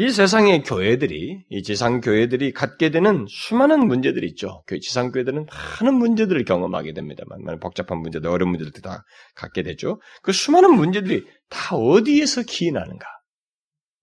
이 0.00 0.10
세상의 0.10 0.62
교회들이, 0.62 1.44
이 1.50 1.62
지상 1.64 2.00
교회들이 2.00 2.52
갖게 2.52 2.90
되는 2.90 3.26
수많은 3.28 3.88
문제들이 3.88 4.28
있죠. 4.28 4.62
지상 4.80 5.10
교회들은 5.10 5.46
많은 5.46 5.94
문제들을 5.94 6.44
경험하게 6.44 6.92
됩니다만, 6.92 7.58
복잡한 7.58 7.98
문제들, 7.98 8.30
어려운 8.30 8.52
문제들 8.52 8.80
다 8.80 9.04
갖게 9.34 9.64
되죠. 9.64 10.00
그 10.22 10.30
수많은 10.30 10.76
문제들이 10.76 11.26
다 11.48 11.74
어디에서 11.74 12.44
기인하는가? 12.44 13.06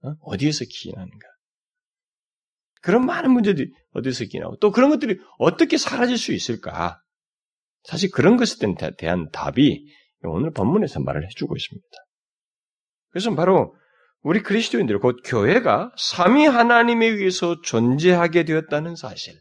어? 0.02 0.38
디에서 0.38 0.66
기인하는가? 0.68 1.28
그런 2.82 3.06
많은 3.06 3.32
문제들이 3.32 3.72
어디서 3.94 4.26
기인하고, 4.26 4.58
또 4.58 4.72
그런 4.72 4.90
것들이 4.90 5.18
어떻게 5.38 5.78
사라질 5.78 6.18
수 6.18 6.34
있을까? 6.34 7.00
사실 7.84 8.12
그런 8.12 8.36
것에 8.36 8.58
대한 8.98 9.30
답이 9.32 9.86
오늘 10.24 10.52
본문에서 10.52 11.00
말을 11.00 11.26
해주고 11.30 11.56
있습니다. 11.56 11.88
그래서 13.12 13.34
바로 13.34 13.74
우리 14.26 14.42
그리스도인들, 14.42 14.98
곧 14.98 15.18
교회가 15.24 15.92
삼위 15.98 16.48
하나님에 16.48 17.06
의해서 17.06 17.62
존재하게 17.62 18.44
되었다는 18.44 18.96
사실. 18.96 19.36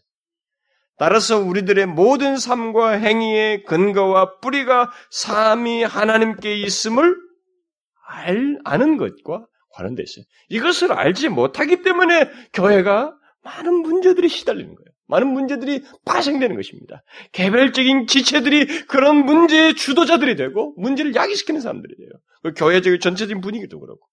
따라서 0.98 1.38
우리들의 1.38 1.86
모든 1.86 2.36
삶과 2.36 2.90
행위의 2.90 3.64
근거와 3.64 4.40
뿌리가 4.40 4.92
삼위 5.10 5.84
하나님께 5.84 6.58
있음을 6.58 7.16
알, 8.06 8.58
아는 8.64 8.98
것과 8.98 9.46
관련되어 9.70 10.04
있어요. 10.04 10.26
이것을 10.50 10.92
알지 10.92 11.30
못하기 11.30 11.82
때문에 11.82 12.30
교회가 12.52 13.16
많은 13.42 13.72
문제들이 13.72 14.28
시달리는 14.28 14.66
거예요. 14.66 14.86
많은 15.06 15.28
문제들이 15.28 15.82
발생되는 16.04 16.56
것입니다. 16.56 17.02
개별적인 17.32 18.06
지체들이 18.06 18.84
그런 18.86 19.24
문제의 19.24 19.76
주도자들이 19.76 20.36
되고 20.36 20.74
문제를 20.76 21.14
야기시키는 21.14 21.62
사람들이 21.62 21.96
돼요. 21.96 22.10
그 22.42 22.52
교회적인 22.52 23.00
전체적인 23.00 23.40
분위기도 23.40 23.80
그렇고. 23.80 24.06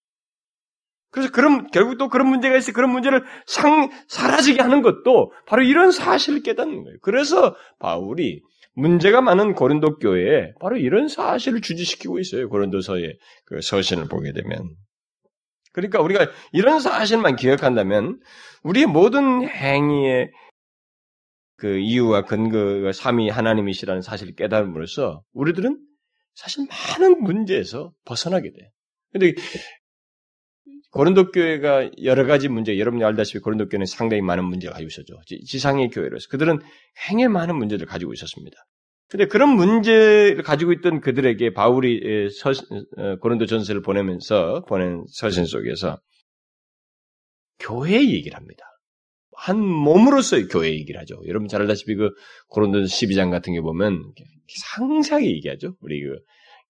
그래서 1.11 1.31
그런, 1.31 1.69
결국 1.71 1.97
또 1.97 2.07
그런 2.07 2.27
문제가 2.27 2.55
있어 2.57 2.71
그런 2.71 2.89
문제를 2.89 3.23
상, 3.45 3.89
사라지게 4.07 4.61
하는 4.61 4.81
것도 4.81 5.31
바로 5.45 5.61
이런 5.61 5.91
사실을 5.91 6.41
깨닫는 6.41 6.83
거예요. 6.83 6.97
그래서 7.01 7.55
바울이 7.79 8.41
문제가 8.73 9.21
많은 9.21 9.53
고린도 9.53 9.99
교회에 9.99 10.53
바로 10.61 10.77
이런 10.77 11.09
사실을 11.09 11.61
주지시키고 11.61 12.19
있어요. 12.19 12.47
고린도서의 12.47 13.17
그 13.45 13.61
서신을 13.61 14.07
보게 14.07 14.31
되면. 14.31 14.69
그러니까 15.73 16.01
우리가 16.01 16.27
이런 16.53 16.79
사실만 16.79 17.35
기억한다면 17.35 18.19
우리의 18.63 18.85
모든 18.85 19.47
행위의 19.47 20.31
그 21.57 21.77
이유와 21.77 22.23
근거가 22.23 22.91
삼위 22.91 23.29
하나님이시라는 23.29 24.01
사실을 24.01 24.33
깨달음으로써 24.35 25.21
우리들은 25.33 25.77
사실 26.33 26.65
많은 26.67 27.21
문제에서 27.21 27.91
벗어나게 28.05 28.51
돼. 28.51 28.71
근데 29.11 29.33
고린도 30.91 31.31
교회가 31.31 31.89
여러 32.03 32.25
가지 32.25 32.49
문제, 32.49 32.77
여러분이 32.77 33.03
알다시피 33.03 33.39
고린도 33.39 33.69
교회는 33.69 33.85
상당히 33.85 34.21
많은 34.21 34.43
문제가 34.45 34.73
가지고 34.73 34.87
있었죠. 34.87 35.21
지상의 35.45 35.89
교회로서 35.89 36.27
그들은 36.29 36.59
행에 37.09 37.27
많은 37.27 37.55
문제를 37.55 37.85
가지고 37.85 38.13
있었습니다. 38.13 38.57
근데 39.07 39.25
그런 39.25 39.49
문제를 39.49 40.41
가지고 40.43 40.71
있던 40.73 41.01
그들에게 41.01 41.53
바울이 41.53 42.29
서, 42.29 42.51
어, 42.51 43.17
고린도 43.17 43.45
전서를 43.45 43.81
보내면서 43.81 44.63
보낸 44.67 45.03
서신 45.09 45.45
속에서 45.45 45.99
교회 47.59 48.01
얘기를 48.09 48.37
합니다. 48.37 48.65
한 49.33 49.59
몸으로서의 49.59 50.47
교회 50.47 50.71
얘기를 50.71 50.99
하죠. 51.01 51.21
여러분 51.27 51.47
잘 51.47 51.61
알다시피 51.61 51.95
그 51.95 52.11
고린도 52.49 52.83
12장 52.83 53.31
같은 53.31 53.53
게 53.53 53.61
보면 53.61 54.13
상세하게 54.47 55.25
얘기하죠. 55.31 55.75
우리 55.81 56.01
그 56.03 56.19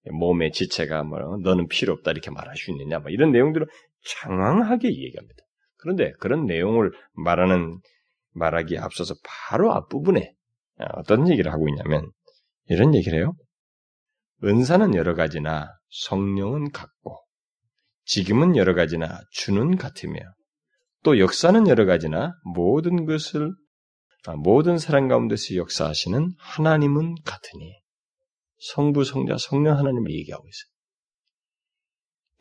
몸의 0.10 0.52
지체가 0.52 1.04
뭐 1.04 1.20
너는 1.44 1.68
필요 1.68 1.94
없다 1.94 2.12
이렇게 2.12 2.32
말할 2.32 2.56
수 2.56 2.72
있느냐 2.72 3.00
뭐 3.00 3.12
이런 3.12 3.32
내용들을 3.32 3.68
장황하게 4.06 4.88
얘기합니다. 4.88 5.44
그런데 5.78 6.12
그런 6.20 6.46
내용을 6.46 6.92
말하는 7.14 7.80
말하기에 8.34 8.78
앞서서 8.78 9.16
바로 9.24 9.74
앞부분에 9.74 10.34
어떤 10.96 11.30
얘기를 11.30 11.52
하고 11.52 11.68
있냐면 11.70 12.10
이런 12.68 12.96
얘기를 12.96 13.20
해요. 13.20 13.34
은사는 14.44 14.96
여러 14.96 15.14
가지나 15.14 15.70
성령은 15.90 16.72
같고 16.72 17.20
지금은 18.06 18.56
여러 18.56 18.74
가지나 18.74 19.22
주는 19.32 19.76
같으며 19.78 20.20
또 21.04 21.20
역사는 21.20 21.68
여러 21.68 21.86
가지나 21.86 22.34
모든 22.44 23.06
것을 23.06 23.52
아, 24.28 24.36
모든 24.36 24.78
사람 24.78 25.08
가운데서 25.08 25.56
역사하시는 25.56 26.34
하나님은 26.38 27.16
같으니 27.26 27.82
성부, 28.60 29.04
성자, 29.04 29.38
성령 29.40 29.78
하나님을 29.78 30.12
얘기하고 30.12 30.48
있어요. 30.48 30.72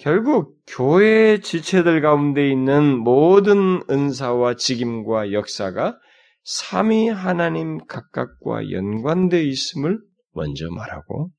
결국 0.01 0.57
교회 0.67 1.41
지체들 1.41 2.01
가운데 2.01 2.49
있는 2.49 2.97
모든 2.97 3.83
은사와 3.91 4.57
직임과 4.57 5.33
역사가 5.33 5.99
삼위 6.43 7.09
하나님 7.09 7.77
각각과 7.87 8.71
연관되어 8.71 9.43
있음을 9.43 10.01
먼저 10.33 10.71
말하고 10.71 11.31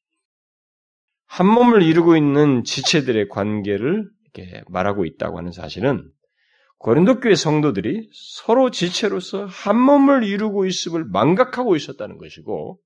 한 1.26 1.48
몸을 1.48 1.82
이루고 1.82 2.16
있는 2.16 2.64
지체들의 2.64 3.30
관계를 3.30 4.08
이렇게 4.26 4.62
말하고 4.70 5.06
있다고 5.06 5.40
하는 5.40 5.52
사실은 5.52 6.08
고린도 6.78 7.20
교회 7.20 7.34
성도들이 7.34 8.10
서로 8.14 8.70
지체로서 8.70 9.46
한 9.46 9.76
몸을 9.76 10.24
이루고 10.24 10.68
있음을 10.68 11.06
망각하고 11.06 11.76
있었다는 11.76 12.20
것이고 12.20 12.80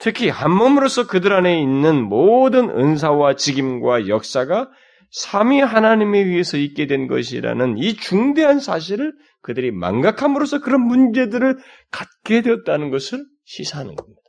특히 0.00 0.30
한 0.30 0.50
몸으로서 0.50 1.06
그들 1.06 1.32
안에 1.32 1.60
있는 1.60 2.02
모든 2.02 2.70
은사와 2.70 3.36
직임과 3.36 4.08
역사가 4.08 4.70
삼위 5.10 5.60
하나님에 5.60 6.20
의해서 6.20 6.56
있게 6.56 6.86
된 6.86 7.06
것이라는 7.06 7.76
이 7.76 7.94
중대한 7.96 8.60
사실을 8.60 9.12
그들이 9.42 9.70
망각함으로써 9.72 10.60
그런 10.60 10.86
문제들을 10.86 11.58
갖게 11.90 12.40
되었다는 12.40 12.90
것을 12.90 13.24
시사하는 13.44 13.94
겁니다. 13.94 14.20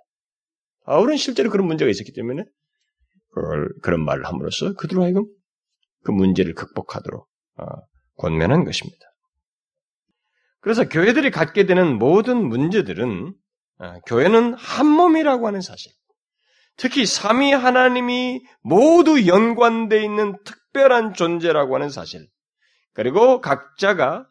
바울은 0.86 1.16
실제로 1.16 1.50
그런 1.50 1.68
문제가 1.68 1.90
있었기 1.90 2.12
때문에 2.14 2.44
그걸 3.30 3.70
그런 3.82 4.04
말을 4.04 4.26
함으로써 4.26 4.74
그들로 4.74 5.04
하여금 5.04 5.26
그 6.04 6.12
문제를 6.12 6.54
극복하도록 6.54 7.26
어, 7.60 7.66
권면한 8.18 8.66
것입니다. 8.66 9.06
그래서 10.60 10.90
교회들이 10.90 11.32
갖게 11.32 11.66
되는 11.66 11.98
모든 11.98 12.46
문제들은 12.48 13.28
어, 13.28 13.34
교회는 14.06 14.54
한 14.54 14.86
몸이라고 14.86 15.48
하는 15.48 15.62
사실, 15.62 15.92
특히 16.78 17.06
삼위 17.06 17.52
하나님이 17.52 18.42
모두 18.62 19.28
연관되어 19.28 20.02
있는 20.02 20.38
특별한 20.44 21.14
존재라고 21.14 21.76
하는 21.76 21.90
사실, 21.90 22.28
그리고 22.94 23.42
각자가 23.42 24.28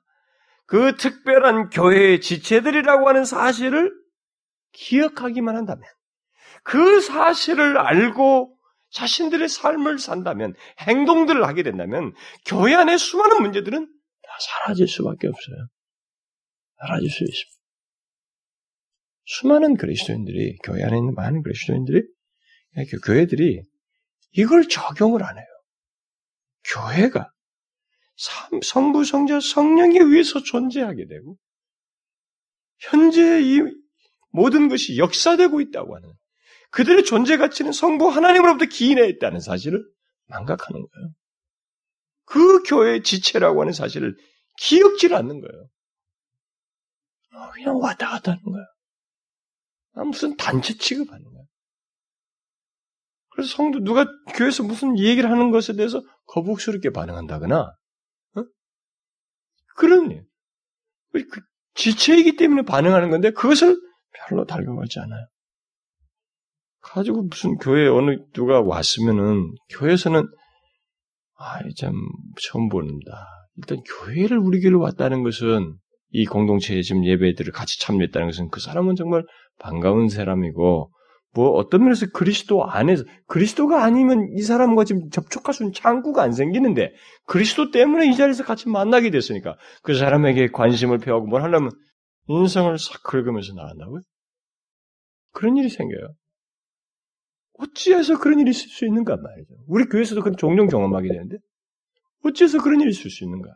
그 0.67 0.97
특별한 0.97 1.71
교회의 1.71 2.21
지체들이라고 2.21 3.09
하는 3.09 3.25
사실을 3.25 3.93
기억하기만 4.73 5.57
한다면, 5.57 5.83
그 6.63 7.01
사실을 7.01 7.79
알고 7.79 8.57
자신들의 8.91 9.49
삶을 9.49 9.99
산다면, 9.99 10.55
행동들을 10.81 11.47
하게 11.47 11.63
된다면, 11.63 12.13
교회 12.47 12.75
안에 12.75 12.97
수많은 12.97 13.43
문제들은 13.43 13.87
다 13.87 14.31
사라질 14.41 14.89
수밖에 14.89 15.29
없어요. 15.29 15.69
사라질 16.81 17.11
수 17.11 17.25
있습니다. 17.25 17.60
수많은 19.33 19.77
그리스도인들이, 19.77 20.59
교회 20.65 20.83
안에 20.83 20.97
있는 20.99 21.15
많은 21.15 21.43
그리스도인들이, 21.43 22.03
교회들이 23.05 23.63
이걸 24.33 24.67
적용을 24.67 25.23
안 25.23 25.39
해요. 25.39 25.47
교회가 26.65 27.31
성부, 28.63 29.05
성자, 29.05 29.39
성령에 29.41 29.99
의해서 30.01 30.43
존재하게 30.43 31.07
되고, 31.07 31.37
현재 32.79 33.41
이 33.41 33.61
모든 34.33 34.69
것이 34.69 34.99
역사되고 34.99 35.61
있다고 35.61 35.95
하는 35.95 36.13
그들의 36.73 37.05
존재 37.05 37.37
가치는 37.37 37.71
성부 37.73 38.09
하나님으로부터 38.09 38.67
기인해 38.67 39.07
있다는 39.09 39.39
사실을 39.39 39.81
망각하는 40.27 40.81
거예요. 40.81 41.11
그 42.25 42.63
교회의 42.65 43.05
지체라고 43.05 43.61
하는 43.61 43.73
사실을 43.73 44.17
기억질 44.59 45.15
않는 45.15 45.41
거예요. 45.41 45.69
어, 47.35 47.51
그냥 47.51 47.79
왔다 47.79 48.11
갔다 48.11 48.33
하는 48.33 48.43
거예요. 48.43 48.67
아, 49.95 50.05
무슨 50.05 50.37
단체 50.37 50.75
취급하는 50.75 51.25
거예요. 51.25 51.47
그래서 53.31 53.57
성도 53.57 53.81
누가 53.81 54.07
교회에서 54.35 54.63
무슨 54.63 54.99
얘기를 54.99 55.31
하는 55.31 55.51
것에 55.51 55.75
대해서 55.75 56.03
거북스럽게 56.27 56.91
반응한다거나 56.91 57.61
어? 58.37 58.45
그런 59.77 60.27
그 61.13 61.41
지체이기 61.75 62.37
때문에 62.37 62.63
반응하는 62.63 63.11
건데 63.11 63.31
그것을 63.31 63.81
별로 64.13 64.45
달가워하지 64.45 65.01
않아요. 65.01 65.27
가지고 66.81 67.23
무슨 67.23 67.57
교회 67.57 67.87
어느 67.89 68.17
누가 68.33 68.61
왔으면은 68.61 69.53
교회에서는 69.71 70.27
아참 71.37 71.95
처음 72.43 72.69
보는다. 72.69 73.27
일단 73.57 73.83
교회를 73.83 74.39
우리 74.39 74.61
교회로 74.61 74.81
왔다는 74.81 75.23
것은 75.23 75.79
이 76.13 76.25
공동체에 76.27 76.83
지금 76.83 77.05
예배들을 77.05 77.53
같이 77.53 77.81
참여했다는 77.81 78.29
것은 78.29 78.49
그 78.51 78.61
사람은 78.61 78.97
정말 78.97 79.25
반가운 79.59 80.09
사람이고 80.09 80.91
뭐 81.33 81.51
어떤 81.51 81.85
면에서 81.85 82.07
그리스도 82.13 82.65
안에서 82.65 83.05
그리스도가 83.27 83.85
아니면 83.85 84.29
이 84.37 84.43
사람과 84.43 84.85
지금 84.85 85.11
접촉할 85.11 85.55
수 85.55 85.63
있는 85.63 85.73
창구가 85.73 86.23
안 86.23 86.33
생기는데 86.33 86.93
그리스도 87.27 87.71
때문에 87.71 88.11
이 88.11 88.17
자리에서 88.17 88.43
같이 88.45 88.69
만나게 88.69 89.11
됐으니까 89.11 89.57
그 89.83 89.95
사람에게 89.95 90.49
관심을 90.49 90.99
표하고 90.99 91.27
뭘 91.27 91.43
하려면 91.43 91.71
인성을 92.29 92.77
싹 92.79 93.03
긁으면서 93.05 93.55
나간다고요? 93.55 94.01
그런 95.33 95.57
일이 95.57 95.69
생겨요. 95.69 96.15
어찌해서 97.59 98.19
그런 98.19 98.41
일이 98.41 98.51
있을 98.51 98.69
수 98.69 98.85
있는가 98.87 99.17
말이죠. 99.17 99.55
우리 99.69 99.85
교회에서도 99.85 100.23
그런 100.23 100.37
종종 100.37 100.67
경험하게 100.67 101.09
되는데 101.09 101.37
어찌해서 102.25 102.61
그런 102.63 102.81
일이 102.81 102.91
있을 102.91 103.11
수 103.11 103.23
있는가? 103.23 103.51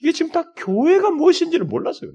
이게 0.00 0.12
지금 0.12 0.32
다 0.32 0.44
교회가 0.56 1.10
무엇인지를 1.10 1.66
몰라서 1.66 2.00
그래. 2.00 2.12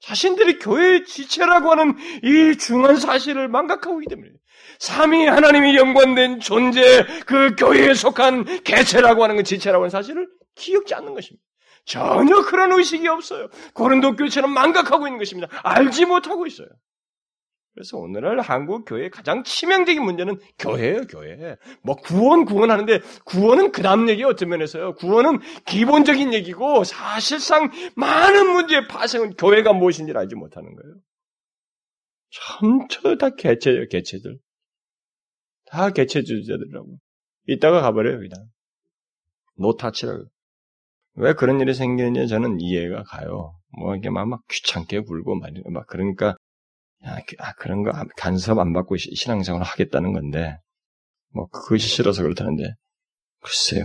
자신들이 0.00 0.58
교회의 0.58 1.04
지체라고 1.04 1.70
하는 1.70 1.96
이 2.22 2.56
중요한 2.56 2.96
사실을 2.96 3.48
망각하고 3.48 4.00
있기 4.02 4.14
때문에 4.14 4.30
삼위 4.78 5.26
하나님이 5.26 5.76
연관된 5.76 6.40
존재, 6.40 7.04
그 7.26 7.56
교회에 7.56 7.94
속한 7.94 8.62
개체라고 8.62 9.24
하는 9.24 9.36
그 9.36 9.42
지체라고 9.42 9.84
하는 9.84 9.90
사실을 9.90 10.28
기억지 10.54 10.94
않는 10.94 11.14
것입니다. 11.14 11.44
전혀 11.84 12.42
그런 12.42 12.72
의식이 12.72 13.08
없어요. 13.08 13.48
고린도 13.74 14.16
교회처럼 14.16 14.52
망각하고 14.52 15.06
있는 15.06 15.18
것입니다. 15.18 15.48
알지 15.64 16.04
못하고 16.04 16.46
있어요. 16.46 16.68
그래서 17.78 17.96
오늘날 17.96 18.40
한국 18.40 18.84
교회의 18.86 19.08
가장 19.08 19.44
치명적인 19.44 20.02
문제는 20.02 20.40
교회예요, 20.58 21.02
교회. 21.02 21.56
뭐 21.80 21.94
구원 21.94 22.44
구원하는데 22.44 22.98
구원은 23.24 23.70
그다음 23.70 24.08
얘기 24.08 24.24
어떤 24.24 24.48
면에서요. 24.48 24.96
구원은 24.96 25.38
기본적인 25.64 26.34
얘기고 26.34 26.82
사실상 26.82 27.70
많은 27.94 28.50
문제의 28.50 28.88
파생은 28.88 29.34
교회가 29.34 29.74
무엇인지 29.74 30.12
알지 30.12 30.34
못하는 30.34 30.74
거예요. 30.74 30.96
전부 32.30 33.16
다 33.16 33.30
개체예요, 33.30 33.86
개체들. 33.86 34.40
다 35.66 35.90
개체 35.90 36.24
주제들이라고. 36.24 36.98
이따가 37.46 37.80
가버려요, 37.80 38.18
그냥. 38.18 38.44
노타치라고. 39.56 40.24
왜 41.14 41.32
그런 41.34 41.60
일이 41.60 41.74
생기는지 41.74 42.26
저는 42.26 42.60
이해가 42.60 43.04
가요. 43.04 43.54
뭐 43.78 43.94
이게 43.94 44.10
막, 44.10 44.26
막 44.26 44.40
귀찮게 44.48 45.02
굴고 45.02 45.36
막 45.70 45.86
그러니까 45.86 46.36
아, 47.04 47.52
그런 47.54 47.82
거 47.82 47.92
간섭 48.16 48.58
안 48.58 48.72
받고 48.72 48.96
신앙생활을 48.96 49.64
하겠다는 49.64 50.12
건데, 50.12 50.58
뭐, 51.30 51.46
그것이 51.48 51.88
싫어서 51.88 52.22
그렇다는데, 52.22 52.74
글쎄요. 53.40 53.84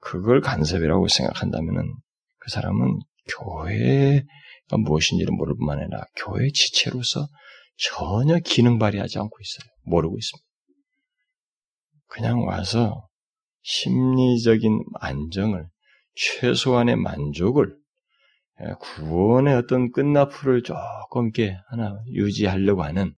그걸 0.00 0.40
간섭이라고 0.40 1.08
생각한다면은, 1.08 1.82
그 2.38 2.50
사람은 2.50 2.98
교회가 3.28 4.76
무엇인지를 4.78 5.32
모를 5.34 5.54
뿐만 5.56 5.80
아니라, 5.80 6.04
교회 6.16 6.50
지체로서 6.50 7.26
전혀 7.76 8.38
기능 8.38 8.78
발휘하지 8.78 9.18
않고 9.18 9.36
있어요. 9.40 9.70
모르고 9.84 10.16
있습니다. 10.16 10.48
그냥 12.06 12.44
와서 12.46 13.06
심리적인 13.62 14.82
안정을, 15.00 15.68
최소한의 16.14 16.96
만족을 16.96 17.76
예, 17.76 17.87
구원의 18.80 19.54
어떤 19.54 19.92
끝나풀을 19.92 20.62
조금 20.62 21.26
이렇게 21.26 21.56
하나 21.68 21.98
유지하려고 22.08 22.82
하는 22.82 23.14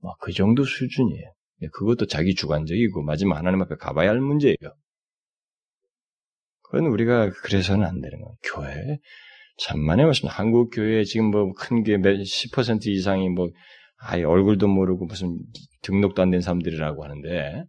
뭐그 0.00 0.32
정도 0.32 0.64
수준이에요. 0.64 1.32
예, 1.62 1.68
그것도 1.68 2.06
자기 2.06 2.34
주관적이고 2.34 3.02
마지막 3.02 3.36
하나님 3.38 3.62
앞에 3.62 3.76
가봐야 3.76 4.10
할 4.10 4.20
문제예요. 4.20 4.56
그건 6.62 6.86
우리가 6.86 7.30
그래서는 7.30 7.86
안 7.86 8.00
되는 8.00 8.20
거예요. 8.20 8.36
교회 8.42 8.98
천만에 9.58 10.04
말씀 10.04 10.28
한국 10.28 10.70
교회 10.70 11.04
지금 11.04 11.30
뭐 11.30 11.52
큰 11.54 11.84
교회 11.84 11.96
몇10% 11.98 12.86
이상이 12.86 13.28
뭐 13.30 13.50
아예 13.98 14.24
얼굴도 14.24 14.68
모르고 14.68 15.06
무슨 15.06 15.38
등록도 15.82 16.20
안 16.22 16.30
된 16.30 16.40
사람들이라고 16.40 17.04
하는데 17.04 17.64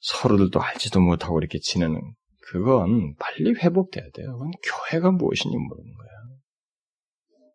서로들도 0.00 0.60
알지도 0.60 1.00
못하고 1.00 1.38
이렇게 1.38 1.58
지내는 1.60 2.00
그건 2.42 3.14
빨리 3.18 3.54
회복돼야 3.54 4.04
돼요. 4.12 4.32
그건 4.32 4.50
교회가 4.62 5.10
무엇인지 5.12 5.56
모르는 5.56 5.94
거야. 5.94 6.08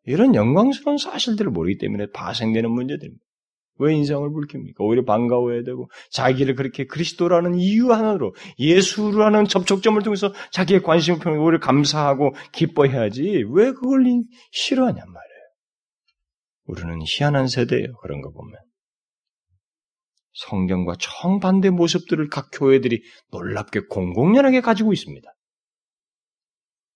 이런 0.05 0.35
영광스러운 0.35 0.97
사실들을 0.97 1.51
모르기 1.51 1.77
때문에 1.77 2.07
파생되는 2.11 2.71
문제들입니다. 2.71 3.23
왜 3.79 3.93
인상을 3.93 4.27
불킵니까? 4.29 4.79
오히려 4.79 5.03
반가워야 5.03 5.63
되고 5.63 5.89
자기를 6.09 6.55
그렇게 6.55 6.85
그리스도라는 6.85 7.55
이유 7.55 7.91
하나로 7.91 8.33
예수라는 8.57 9.45
접촉점을 9.45 10.01
통해서 10.01 10.33
자기의 10.51 10.81
관심을 10.81 11.19
표현 11.19 11.39
오히려 11.39 11.59
감사하고 11.59 12.33
기뻐해야지 12.53 13.45
왜 13.49 13.71
그걸 13.73 14.03
싫어하냔 14.51 14.95
말이에요. 14.95 15.37
우리는 16.65 16.99
희한한 17.05 17.47
세대예요. 17.47 17.97
그런 18.01 18.21
거 18.21 18.31
보면. 18.31 18.55
성경과 20.37 20.95
정반대 20.99 21.71
모습들을 21.71 22.29
각 22.29 22.49
교회들이 22.53 23.01
놀랍게 23.31 23.81
공공연하게 23.89 24.61
가지고 24.61 24.93
있습니다. 24.93 25.27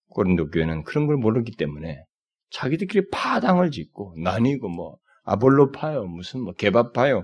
고린도 0.10 0.50
교회는 0.52 0.84
그런 0.84 1.08
걸 1.08 1.18
모르기 1.18 1.54
때문에 1.56 2.04
자기들끼리 2.52 3.10
파당을 3.12 3.72
짓고 3.72 4.16
나뉘고 4.22 4.70
뭐 4.70 4.98
아볼로파요 5.24 6.04
무슨 6.06 6.42
뭐 6.42 6.54
개밥파요 6.54 7.24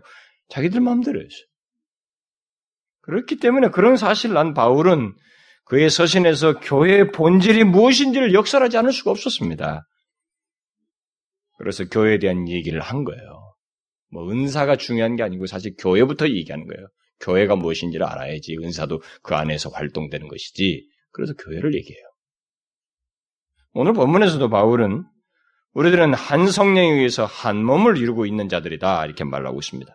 자기들 0.49 0.81
마음대로 0.81 1.19
했어요. 1.19 1.45
그렇기 3.01 3.37
때문에 3.37 3.69
그런 3.69 3.95
사실을 3.97 4.33
난 4.33 4.53
바울은 4.53 5.13
그의 5.65 5.89
서신에서 5.89 6.59
교회의 6.59 7.11
본질이 7.11 7.65
무엇인지를 7.65 8.33
역설하지 8.33 8.77
않을 8.77 8.91
수가 8.91 9.11
없었습니다. 9.11 9.85
그래서 11.57 11.85
교회에 11.85 12.19
대한 12.19 12.47
얘기를 12.47 12.79
한 12.79 13.03
거예요. 13.03 13.46
뭐 14.11 14.29
은사가 14.31 14.77
중요한 14.77 15.15
게 15.15 15.23
아니고 15.23 15.45
사실 15.47 15.75
교회부터 15.77 16.29
얘기하는 16.29 16.65
거예요. 16.67 16.87
교회가 17.19 17.55
무엇인지를 17.55 18.05
알아야지 18.05 18.57
은사도 18.61 19.01
그 19.23 19.35
안에서 19.35 19.69
활동되는 19.69 20.27
것이지. 20.27 20.87
그래서 21.11 21.33
교회를 21.33 21.73
얘기해요. 21.73 22.03
오늘 23.73 23.93
본문에서도 23.93 24.49
바울은 24.49 25.03
우리들은 25.73 26.13
한 26.13 26.47
성령에 26.47 26.89
의해서 26.93 27.25
한 27.25 27.63
몸을 27.63 27.97
이루고 27.97 28.25
있는 28.25 28.49
자들이다 28.49 29.05
이렇게 29.05 29.23
말하고 29.23 29.59
있습니다. 29.59 29.91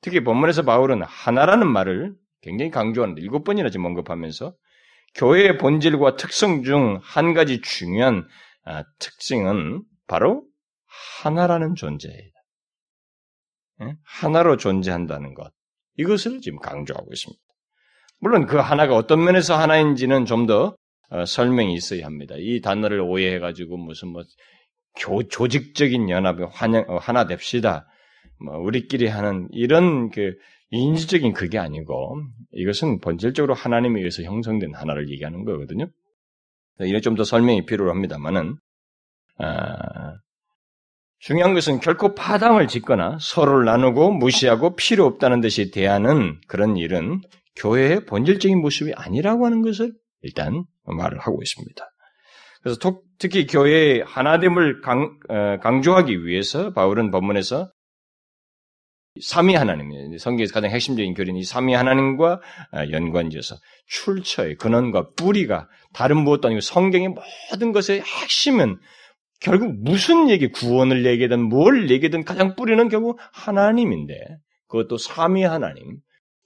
특히 0.00 0.22
본문에서 0.24 0.62
바울은 0.62 1.02
하나라는 1.02 1.66
말을 1.66 2.14
굉장히 2.42 2.70
강조하는데 2.70 3.20
일곱 3.22 3.44
번이나 3.44 3.70
지금 3.70 3.86
언급하면서 3.86 4.54
교회의 5.14 5.58
본질과 5.58 6.16
특성 6.16 6.62
중 6.64 6.98
한 7.02 7.34
가지 7.34 7.60
중요한 7.60 8.26
아, 8.64 8.84
특징은 8.98 9.82
바로 10.06 10.44
하나라는 11.22 11.74
존재이다. 11.74 12.31
예? 13.82 13.96
하나로 14.04 14.56
존재한다는 14.56 15.34
것. 15.34 15.52
이것을 15.96 16.40
지금 16.40 16.58
강조하고 16.58 17.08
있습니다. 17.12 17.40
물론 18.20 18.46
그 18.46 18.56
하나가 18.56 18.94
어떤 18.96 19.24
면에서 19.24 19.56
하나인지는 19.58 20.26
좀더 20.26 20.76
어, 21.10 21.24
설명이 21.24 21.74
있어야 21.74 22.06
합니다. 22.06 22.34
이 22.38 22.60
단어를 22.60 23.00
오해해가지고 23.00 23.76
무슨 23.76 24.08
뭐 24.08 24.22
교, 24.94 25.22
조직적인 25.22 26.08
연합에 26.08 26.44
환영, 26.50 26.84
어, 26.88 26.96
하나 26.96 27.26
됩시다. 27.26 27.86
뭐 28.44 28.56
우리끼리 28.58 29.08
하는 29.08 29.48
이런 29.52 30.10
그 30.10 30.34
인지적인 30.70 31.34
그게 31.34 31.58
아니고 31.58 32.22
이것은 32.52 33.00
본질적으로 33.00 33.54
하나님에 33.54 34.00
의해서 34.00 34.22
형성된 34.22 34.74
하나를 34.74 35.10
얘기하는 35.10 35.44
거거든요. 35.44 35.86
이래 36.80 37.00
좀더 37.00 37.24
설명이 37.24 37.66
필요합니다만은 37.66 38.56
아, 39.38 40.14
중요한 41.22 41.54
것은 41.54 41.78
결코 41.78 42.16
파당을 42.16 42.66
짓거나 42.66 43.16
서로를 43.20 43.64
나누고 43.64 44.10
무시하고 44.10 44.74
필요 44.74 45.06
없다는 45.06 45.40
듯이 45.40 45.70
대하는 45.70 46.40
그런 46.48 46.76
일은 46.76 47.20
교회의 47.54 48.06
본질적인 48.06 48.60
모습이 48.60 48.92
아니라고 48.96 49.46
하는 49.46 49.62
것을 49.62 49.92
일단 50.22 50.64
말을 50.82 51.20
하고 51.20 51.40
있습니다. 51.40 51.84
그래서 52.62 52.78
특히 53.18 53.46
교회의 53.46 54.02
하나됨을 54.04 54.80
강, 54.80 55.16
어, 55.28 55.58
강조하기 55.62 56.26
위해서 56.26 56.72
바울은 56.72 57.12
본문에서 57.12 57.70
삼위 59.20 59.54
하나님, 59.54 59.90
성경에서 60.18 60.54
가장 60.54 60.70
핵심적인 60.70 61.14
교리는 61.14 61.38
이 61.38 61.44
삼위 61.44 61.74
하나님과 61.74 62.40
어, 62.72 62.90
연관지어서 62.90 63.56
출처의 63.86 64.56
근원과 64.56 65.10
뿌리가 65.16 65.68
다른 65.92 66.18
무엇도 66.18 66.48
아니고 66.48 66.60
성경의 66.62 67.14
모든 67.50 67.70
것의 67.70 68.00
핵심은 68.00 68.78
결국 69.42 69.74
무슨 69.82 70.30
얘기, 70.30 70.48
구원을 70.48 71.04
얘기든 71.04 71.42
뭘 71.42 71.90
얘기든 71.90 72.24
가장 72.24 72.54
뿌리는 72.54 72.88
결국 72.88 73.18
하나님인데 73.32 74.14
그것도 74.68 74.98
삼위 74.98 75.42
하나님, 75.42 75.98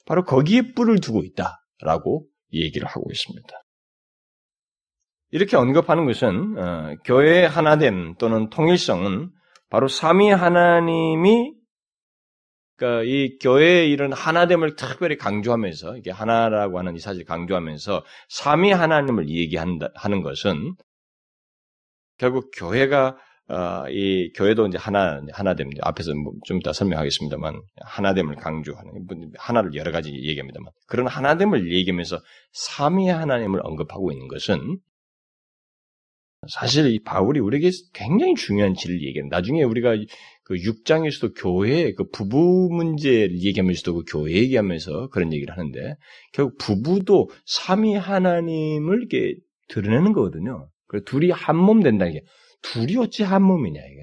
바로 0.07 0.25
거기에 0.25 0.73
뿔을 0.75 1.01
두고 1.01 1.23
있다라고 1.23 2.27
얘기를 2.53 2.89
하고 2.89 3.11
있습니다. 3.11 3.49
이렇게 5.33 5.57
언급하는 5.57 6.07
것은 6.07 6.59
어, 6.59 6.95
교회의 7.05 7.49
하나됨 7.49 8.15
또는 8.15 8.49
통일성은 8.49 9.31
바로 9.69 9.89
삼위 9.89 10.31
하나님이 10.31 11.53
그러니까 12.77 13.03
이 13.05 13.39
교회의 13.39 13.91
이런 13.91 14.13
하나됨을 14.13 14.77
특별히 14.77 15.17
강조하면서 15.17 15.97
이게 15.97 16.11
하나라고 16.11 16.79
하는 16.79 16.95
이 16.95 16.99
사실 16.99 17.25
강조하면서 17.25 18.05
삼위 18.29 18.71
하나님을 18.71 19.29
얘기한다 19.29 19.89
하는 19.95 20.23
것은 20.23 20.75
결국 22.19 22.51
교회가 22.57 23.17
어, 23.49 23.89
이 23.91 24.33
교회도 24.35 24.67
이제 24.67 24.79
하나 24.79 25.23
하나됨 25.33 25.71
앞에서 25.81 26.15
뭐좀 26.15 26.59
이따 26.59 26.73
설명하겠습니다만 26.73 27.61
하나됨을 27.81 28.37
강조하는 28.37 29.07
하나를 29.37 29.75
여러 29.77 29.93
가지 29.93 30.11
얘기합니다만 30.11 30.73
그런 30.89 31.07
하나됨을 31.07 31.73
얘기하면서 31.73 32.19
삼위 32.53 33.09
하나님을 33.09 33.61
언급하고 33.63 34.11
있는 34.11 34.27
것은 34.27 34.79
사실 36.49 36.93
이 36.93 37.03
바울이 37.03 37.41
우리에게 37.41 37.71
굉장히 37.93 38.35
중요한 38.35 38.75
진리를 38.75 39.07
얘기합니다. 39.07 39.37
나중에 39.37 39.63
우리가 39.63 39.95
그 40.43 40.55
6장에서도 40.55 41.35
교회 41.37 41.93
그 41.95 42.09
부부 42.11 42.69
문제를 42.71 43.41
얘기하면서도 43.43 43.95
그 43.95 44.03
교회 44.09 44.35
얘기하면서 44.35 45.09
그런 45.09 45.33
얘기를 45.33 45.57
하는데 45.57 45.97
결국 46.33 46.59
부부도 46.59 47.31
삼위 47.45 47.95
하나님을 47.95 48.99
이렇게 48.99 49.37
드러내는 49.69 50.13
거거든요. 50.13 50.69
그 50.99 51.05
둘이 51.05 51.31
한 51.31 51.57
몸 51.57 51.83
된다는 51.83 52.13
게 52.15 52.23
둘이 52.63 52.97
어찌 52.97 53.23
한 53.23 53.43
몸이냐 53.43 53.81
이게. 53.81 54.03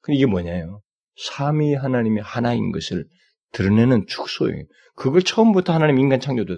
근데 0.00 0.16
이게 0.16 0.26
뭐냐요? 0.26 0.82
삼위 1.16 1.74
하나님이 1.74 2.20
하나인 2.20 2.72
것을 2.72 3.04
드러내는 3.52 4.06
축소예요. 4.06 4.64
그걸 4.96 5.22
처음부터 5.22 5.72
하나님 5.72 5.98
인간 5.98 6.20
창조도 6.20 6.54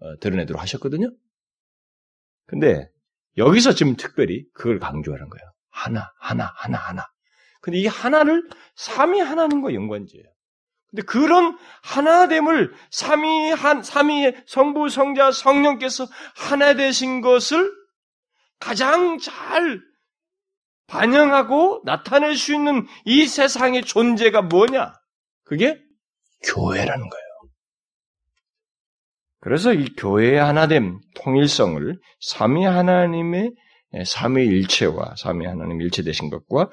어, 0.00 0.16
드러내도록 0.20 0.60
하셨거든요. 0.62 1.10
근데 2.46 2.88
여기서 3.36 3.72
지금 3.72 3.96
특별히 3.96 4.44
그걸 4.52 4.78
강조하는 4.78 5.28
거예요. 5.28 5.52
하나, 5.70 6.12
하나, 6.18 6.52
하나, 6.56 6.78
하나. 6.78 7.06
근데 7.60 7.78
이 7.78 7.86
하나를 7.86 8.48
삼위 8.76 9.20
하나님과 9.20 9.72
연관지어요. 9.74 10.24
근데 10.90 11.02
그런 11.04 11.56
하나됨을 11.82 12.72
삼위 12.90 13.52
한 13.52 13.82
삼위 13.82 14.32
성부 14.46 14.90
성자 14.90 15.32
성령께서 15.32 16.06
하나 16.36 16.74
되신 16.74 17.22
것을 17.22 17.72
가장 18.62 19.18
잘 19.18 19.80
반영하고 20.86 21.82
나타낼 21.84 22.36
수 22.36 22.54
있는 22.54 22.86
이 23.04 23.26
세상의 23.26 23.82
존재가 23.82 24.42
뭐냐? 24.42 24.92
그게 25.42 25.80
교회라는 26.44 27.08
거예요. 27.08 27.22
그래서 29.40 29.72
이 29.72 29.92
교회의 29.96 30.38
하나됨, 30.38 31.00
통일성을 31.16 31.98
삼위 32.20 32.64
하나님의 32.64 33.52
삼위일체와 34.04 35.16
삼위 35.16 35.44
하나님 35.44 35.80
일체되신 35.80 36.30
것과 36.30 36.70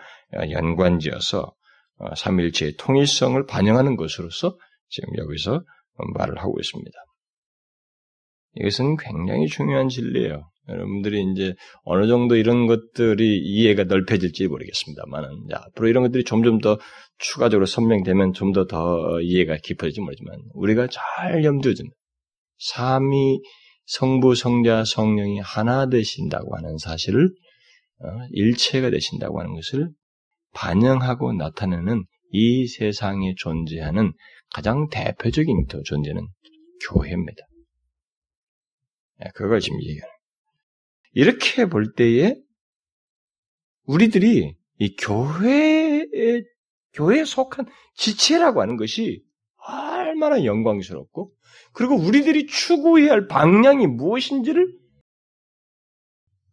연관지어서 0.51 1.51
어, 1.97 2.15
삼위일체의 2.15 2.75
통일성을 2.77 3.43
반영하는 3.47 3.95
것으로서 3.95 4.57
지금 4.89 5.09
여기서 5.17 5.63
말을 6.15 6.37
하고 6.37 6.55
있습니다. 6.59 6.91
이것은 8.55 8.97
굉장히 8.97 9.47
중요한 9.47 9.89
진리예요. 9.89 10.49
여러분들이 10.69 11.31
이제 11.31 11.55
어느 11.83 12.07
정도 12.07 12.35
이런 12.35 12.67
것들이 12.67 13.39
이해가 13.39 13.85
넓혀질지 13.85 14.47
모르겠습니다만은 14.47 15.47
앞으로 15.53 15.87
이런 15.87 16.03
것들이 16.03 16.23
점점 16.23 16.59
더 16.59 16.77
추가적으로 17.17 17.65
선명되면 17.65 18.33
좀 18.33 18.53
더더 18.53 18.67
더 18.67 19.21
이해가 19.21 19.57
깊어질지 19.63 20.01
모르지만 20.01 20.39
우리가 20.53 20.87
잘 20.91 21.43
염두에 21.43 21.73
두는 21.73 21.91
삼위 22.57 23.41
성부 23.85 24.35
성자 24.35 24.83
성령이 24.85 25.39
하나 25.39 25.89
되신다고 25.89 26.55
하는 26.55 26.77
사실을 26.77 27.29
어, 28.01 28.07
일체가 28.31 28.91
되신다고 28.91 29.39
하는 29.39 29.55
것을 29.55 29.89
반영하고 30.53 31.33
나타내는 31.33 32.05
이 32.31 32.67
세상에 32.67 33.33
존재하는 33.37 34.13
가장 34.53 34.87
대표적인 34.89 35.65
존재는 35.85 36.27
교회입니다. 36.87 37.41
예, 39.25 39.29
그걸 39.35 39.59
지금 39.59 39.81
얘기하는 39.81 40.18
이렇게 41.11 41.65
볼 41.65 41.93
때에 41.93 42.35
우리들이 43.85 44.55
이 44.77 44.95
교회의 44.95 46.45
교회에 46.93 47.25
속한 47.25 47.67
지체라고 47.95 48.61
하는 48.61 48.77
것이 48.77 49.23
얼마나 49.57 50.43
영광스럽고 50.45 51.33
그리고 51.73 51.95
우리들이 51.95 52.47
추구해야 52.47 53.11
할 53.11 53.27
방향이 53.27 53.87
무엇인지를 53.87 54.79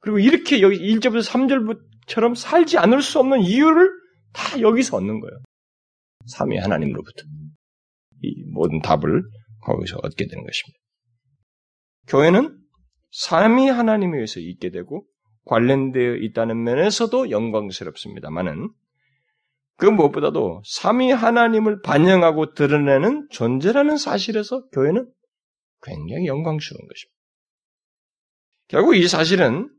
그리고 0.00 0.18
이렇게 0.18 0.60
여기 0.60 0.78
1절부터 0.78 1.26
3절처럼 2.06 2.36
살지 2.36 2.78
않을 2.78 3.02
수 3.02 3.18
없는 3.18 3.42
이유를 3.42 3.90
다 4.32 4.60
여기서 4.60 4.98
얻는 4.98 5.20
거예요. 5.20 5.42
삼위 6.26 6.58
하나님으로부터. 6.58 7.24
이 8.22 8.44
모든 8.52 8.80
답을 8.82 9.22
거기서 9.62 9.98
얻게 10.02 10.26
되는 10.26 10.44
것입니다. 10.44 10.78
교회는 12.08 12.65
삼위 13.10 13.68
하나님에 13.68 14.16
의해서 14.16 14.40
있게 14.40 14.70
되고 14.70 15.06
관련되어 15.46 16.16
있다는 16.16 16.62
면에서도 16.62 17.30
영광스럽습니다만은 17.30 18.70
그 19.76 19.86
무엇보다도 19.86 20.62
삼위 20.64 21.12
하나님을 21.12 21.82
반영하고 21.82 22.54
드러내는 22.54 23.28
존재라는 23.30 23.96
사실에서 23.96 24.66
교회는 24.68 25.06
굉장히 25.82 26.26
영광스러운 26.26 26.88
것입니다. 26.88 27.16
결국 28.68 28.96
이 28.96 29.06
사실은 29.06 29.70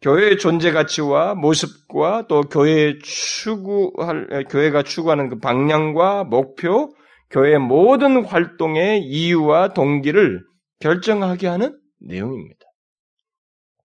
교회의 0.00 0.38
존재 0.38 0.72
가치와 0.72 1.34
모습과 1.36 2.26
또 2.26 2.40
교회의 2.42 2.98
추구할 3.04 4.46
교회가 4.50 4.82
추구하는 4.82 5.28
그 5.28 5.38
방향과 5.38 6.24
목표, 6.24 6.92
교회의 7.30 7.60
모든 7.60 8.24
활동의 8.24 9.04
이유와 9.04 9.74
동기를 9.74 10.42
결정하게 10.80 11.46
하는 11.46 11.78
내용입니다. 12.06 12.60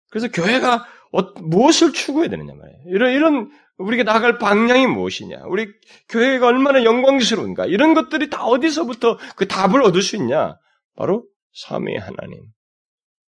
그래서 0.09 0.29
교회가 0.29 0.85
어, 1.11 1.21
무엇을 1.41 1.93
추구해야 1.93 2.29
되느냐 2.29 2.53
말이에요. 2.53 2.83
이런 2.87 3.13
이런 3.13 3.51
우리가 3.77 4.03
나갈 4.03 4.37
방향이 4.37 4.87
무엇이냐, 4.87 5.43
우리 5.45 5.67
교회가 6.09 6.47
얼마나 6.47 6.83
영광스러운가 6.83 7.65
이런 7.65 7.93
것들이 7.93 8.29
다 8.29 8.45
어디서부터 8.45 9.17
그 9.35 9.47
답을 9.47 9.81
얻을 9.83 10.01
수 10.01 10.17
있냐? 10.17 10.57
바로 10.95 11.25
삼위 11.53 11.95
하나님 11.95 12.43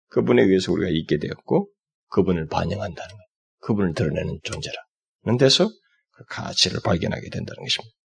그분에 0.09 0.43
의해서 0.43 0.73
우리가 0.73 0.89
있게 0.91 1.17
되었고 1.19 1.69
그분을 2.09 2.47
반영한다는 2.47 3.09
것, 3.15 3.23
그분을 3.61 3.93
드러내는 3.93 4.39
존재라. 4.43 4.75
그런 5.21 5.37
데서 5.37 5.69
그 6.11 6.25
가치를 6.25 6.81
발견하게 6.83 7.29
된다는 7.29 7.63
것입니다. 7.63 7.95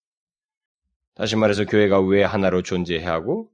다시 1.17 1.35
말해서 1.35 1.65
교회가 1.65 2.01
왜 2.01 2.23
하나로 2.23 2.63
존재해야 2.63 3.11
하고 3.11 3.51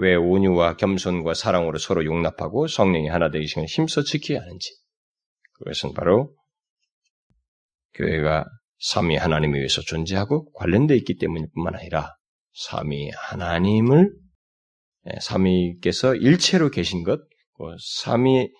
왜 0.00 0.14
온유와 0.14 0.76
겸손과 0.76 1.34
사랑으로 1.34 1.78
서로 1.78 2.04
용납하고 2.04 2.68
성령이 2.68 3.08
하나 3.08 3.30
되기 3.30 3.48
시간 3.48 3.64
힘써 3.64 4.02
지켜야 4.04 4.40
하는지 4.40 4.70
그것은 5.54 5.92
바로 5.92 6.36
교회가 7.94 8.44
삼위 8.78 9.16
하나님에 9.16 9.58
의해서 9.58 9.80
존재하고 9.80 10.52
관련되어 10.52 10.96
있기 10.98 11.16
때문일 11.16 11.48
뿐만 11.52 11.74
아니라 11.74 12.14
삼위 12.52 13.10
하나님을 13.10 14.12
예, 15.06 15.18
삼위께서 15.20 16.14
일체로 16.14 16.70
계신 16.70 17.02
것, 17.02 17.20
그 17.56 17.76
삼위 18.02 18.52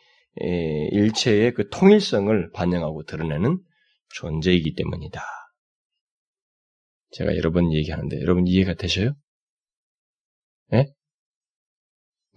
일체의 0.93 1.55
그 1.55 1.69
통일성을 1.69 2.51
반영하고 2.53 3.05
드러내는 3.05 3.61
존재이기 4.15 4.75
때문이다. 4.75 5.21
제가 7.11 7.37
여러 7.37 7.53
번 7.53 7.73
얘기하는데 7.73 8.21
여러분 8.21 8.47
이해가 8.47 8.75
되셔요? 8.75 9.15
예? 10.73 10.87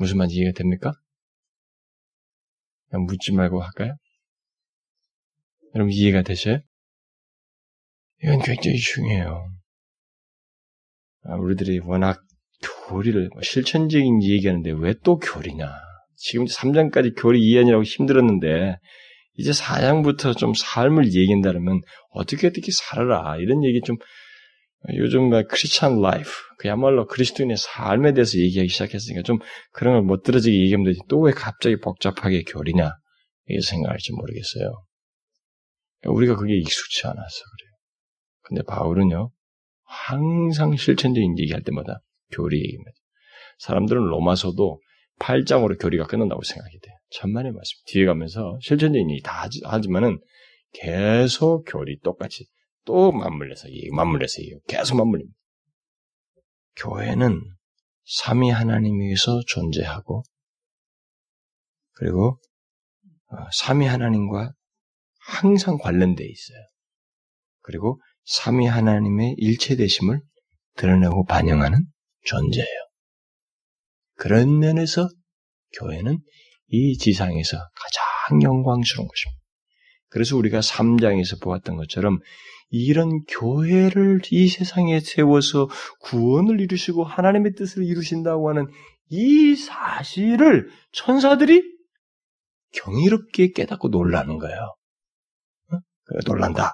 무슨 0.01 0.17
말인지 0.17 0.35
이해가 0.37 0.53
됩니까? 0.57 0.93
그냥 2.89 3.05
묻지 3.05 3.31
말고 3.31 3.61
할까요? 3.61 3.95
여러분 5.75 5.91
이해가 5.93 6.23
되셔요? 6.23 6.59
이건 8.23 8.39
굉장히 8.41 8.77
중요해요. 8.77 9.47
아, 11.23 11.35
우리들이 11.35 11.79
워낙 11.79 12.21
교리를 12.89 13.29
뭐 13.33 13.41
실천적인 13.41 14.23
얘기하는데 14.23 14.71
왜 14.71 14.93
또 15.03 15.17
교리냐? 15.17 15.71
지금 16.15 16.45
3장까지 16.45 17.13
교리 17.19 17.41
이해하느라고 17.41 17.83
힘들었는데 17.83 18.77
이제 19.35 19.51
4장부터 19.51 20.37
좀 20.37 20.53
삶을 20.53 21.13
얘기한다면 21.13 21.81
어떻게 22.09 22.47
어떻게 22.47 22.71
살아라 22.71 23.37
이런 23.37 23.63
얘기 23.63 23.81
좀 23.81 23.97
요즘 24.95 25.29
막 25.29 25.47
Christian 25.47 26.01
life 26.01 26.29
그야말로 26.57 27.05
그리스도인의 27.05 27.57
삶에 27.57 28.13
대해서 28.13 28.39
얘기하기 28.39 28.67
시작했으니까 28.69 29.21
좀 29.23 29.39
그런 29.71 29.93
걸 29.93 30.23
멋들어지게 30.23 30.57
얘기하면 30.57 30.85
되지 30.85 30.99
또 31.07 31.19
왜 31.21 31.31
갑자기 31.33 31.77
복잡하게 31.79 32.43
교리냐 32.43 32.91
이렇게 33.45 33.61
생각할지 33.65 34.11
모르겠어요. 34.13 34.83
우리가 36.07 36.35
그게 36.35 36.55
익숙치 36.57 37.05
않아서 37.05 37.19
그래요. 37.19 37.71
근데 38.41 38.63
바울은요 38.63 39.31
항상 39.83 40.75
실천적인 40.75 41.37
얘기할 41.37 41.61
때마다 41.61 42.01
교리 42.31 42.57
얘기입니다. 42.57 42.91
사람들은 43.59 44.01
로마서도 44.01 44.81
8장으로 45.19 45.79
교리가 45.79 46.07
끝난다고 46.07 46.41
생각이 46.41 46.79
돼요. 46.79 46.95
천만의 47.11 47.51
말씀. 47.51 47.77
뒤에 47.85 48.05
가면서 48.05 48.57
실천적인 48.61 49.11
얘기 49.11 49.21
다 49.21 49.43
하지, 49.43 49.89
만은 49.89 50.19
계속 50.73 51.65
교리 51.67 51.99
똑같이 51.99 52.45
또 52.85 53.11
맞물려서 53.11 53.67
맞물려서 53.93 54.41
계속 54.67 54.97
맞물립니다. 54.97 55.37
교회는 56.75 57.41
삼위 58.05 58.49
하나님 58.49 58.99
위해서 58.99 59.41
존재하고 59.47 60.23
그리고 61.93 62.39
어, 63.27 63.35
삼위 63.53 63.85
하나님과 63.85 64.53
항상 65.19 65.77
관련되어 65.77 66.25
있어요. 66.25 66.59
그리고 67.61 68.01
삼위 68.25 68.65
하나님의 68.65 69.35
일체되심을 69.37 70.19
드러내고 70.75 71.25
반영하는 71.25 71.85
존재예요. 72.25 72.67
그런 74.15 74.59
면에서 74.59 75.07
교회는 75.77 76.19
이 76.67 76.97
지상에서 76.97 77.57
가장 77.57 78.41
영광스러운 78.41 79.07
것입니다. 79.07 79.41
그래서 80.09 80.35
우리가 80.37 80.59
3장에서 80.59 81.41
보았던 81.41 81.77
것처럼 81.77 82.19
이런 82.71 83.23
교회를 83.25 84.21
이 84.31 84.47
세상에 84.47 84.99
세워서 85.01 85.69
구원을 85.99 86.61
이루시고 86.61 87.03
하나님의 87.03 87.53
뜻을 87.53 87.83
이루신다고 87.83 88.49
하는 88.49 88.67
이 89.09 89.55
사실을 89.55 90.69
천사들이 90.93 91.63
경이롭게 92.73 93.51
깨닫고 93.51 93.89
놀라는 93.89 94.37
거예요. 94.37 94.75
어? 95.73 95.77
놀란다. 96.25 96.71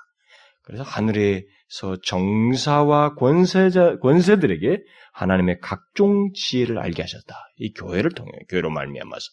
그래서 0.61 0.83
하늘에서 0.83 1.97
정사와 2.03 3.15
권세자, 3.15 3.97
권세들에게 3.97 4.83
하나님의 5.13 5.59
각종 5.61 6.31
지혜를 6.33 6.77
알게 6.77 7.01
하셨다. 7.01 7.35
이 7.57 7.73
교회를 7.73 8.11
통해, 8.11 8.31
교회로 8.49 8.69
말미암아서. 8.69 9.25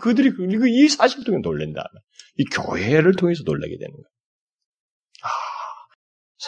그들이 0.00 0.32
그리고 0.32 0.66
이 0.66 0.88
사실 0.88 1.24
통해 1.24 1.38
놀랜다. 1.42 1.88
이 2.36 2.44
교회를 2.44 3.14
통해서 3.14 3.42
놀라게 3.46 3.78
되는 3.78 3.92
거예요. 3.92 4.19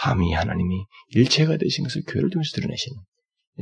아, 0.00 0.14
삼위 0.14 0.32
하나님이 0.32 0.84
일체가 1.08 1.56
되신 1.56 1.84
것을 1.84 2.02
교회를 2.06 2.30
통해서 2.30 2.50
드러내시는 2.54 2.98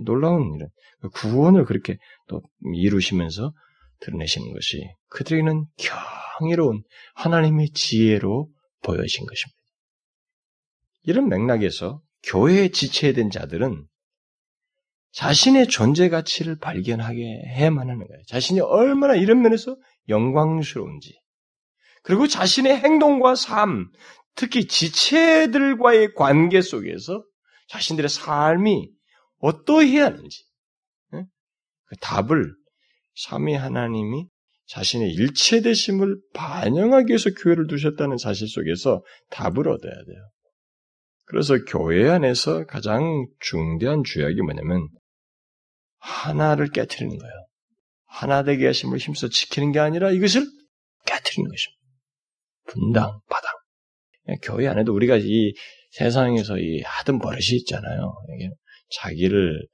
놀라운 0.05 0.55
이런 0.55 0.71
구원을 1.12 1.64
그렇게 1.64 1.97
또 2.29 2.43
이루시면서 2.75 3.53
드러내시는 4.01 4.53
것이 4.53 4.88
그들에게는 5.09 5.66
경이로운 6.38 6.83
하나님의 7.14 7.71
지혜로 7.71 8.49
보여진 8.83 9.27
것입니다. 9.27 9.59
이런 11.03 11.29
맥락에서 11.29 12.01
교회에 12.23 12.69
지체된 12.69 13.31
자들은 13.31 13.87
자신의 15.12 15.66
존재 15.66 16.09
가치를 16.09 16.59
발견하게 16.59 17.23
해야만 17.49 17.90
하는 17.90 18.07
거예요. 18.07 18.23
자신이 18.29 18.61
얼마나 18.61 19.16
이런 19.16 19.43
면에서 19.43 19.77
영광스러운지. 20.09 21.19
그리고 22.03 22.27
자신의 22.27 22.79
행동과 22.79 23.35
삶, 23.35 23.90
특히 24.35 24.66
지체들과의 24.66 26.14
관계 26.14 26.61
속에서 26.62 27.25
자신들의 27.69 28.09
삶이 28.09 28.90
어떠해야 29.38 30.07
하는지. 30.07 30.45
그 31.11 31.97
답을 32.01 32.55
삼위 33.16 33.55
하나님이 33.55 34.29
자신의 34.66 35.12
일체되심을 35.12 36.16
반영하기 36.33 37.09
위해서 37.09 37.31
교회를 37.31 37.66
두셨다는 37.66 38.16
사실 38.19 38.47
속에서 38.49 39.03
답을 39.31 39.69
얻어야 39.69 39.93
돼요. 39.93 40.31
그래서 41.25 41.57
교회 41.64 42.09
안에서 42.09 42.64
가장 42.66 43.27
중대한 43.40 44.05
주약이 44.05 44.40
뭐냐면 44.43 44.88
하나를 45.99 46.71
깨뜨리는 46.71 47.16
거예요. 47.19 47.35
하나 48.07 48.43
되게 48.43 48.66
하심을 48.66 48.99
힘써 48.99 49.29
지키는 49.29 49.73
게 49.73 49.81
아니라 49.81 50.11
이것을 50.11 50.47
깨뜨리는 51.07 51.51
것입니다. 51.51 51.81
분당, 52.66 53.21
바당. 53.29 53.49
교회 54.43 54.66
안에도 54.69 54.95
우리가 54.95 55.16
이 55.16 55.55
세상에서 55.93 56.59
이 56.59 56.83
하던 56.85 57.19
버릇이 57.19 57.57
있잖아요. 57.61 58.14
이게 58.37 58.51
자기를 58.90 59.66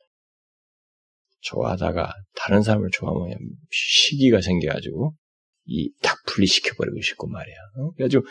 좋아하다가 1.41 2.13
다른 2.35 2.63
사람을 2.63 2.91
좋아하면 2.93 3.39
시기가 3.71 4.41
생겨가지고 4.41 5.15
이 5.67 5.91
딱 6.03 6.17
분리시켜버리고 6.27 7.01
싶고 7.01 7.27
말이야. 7.29 7.57
어? 7.79 7.91
그래가지고 7.93 8.25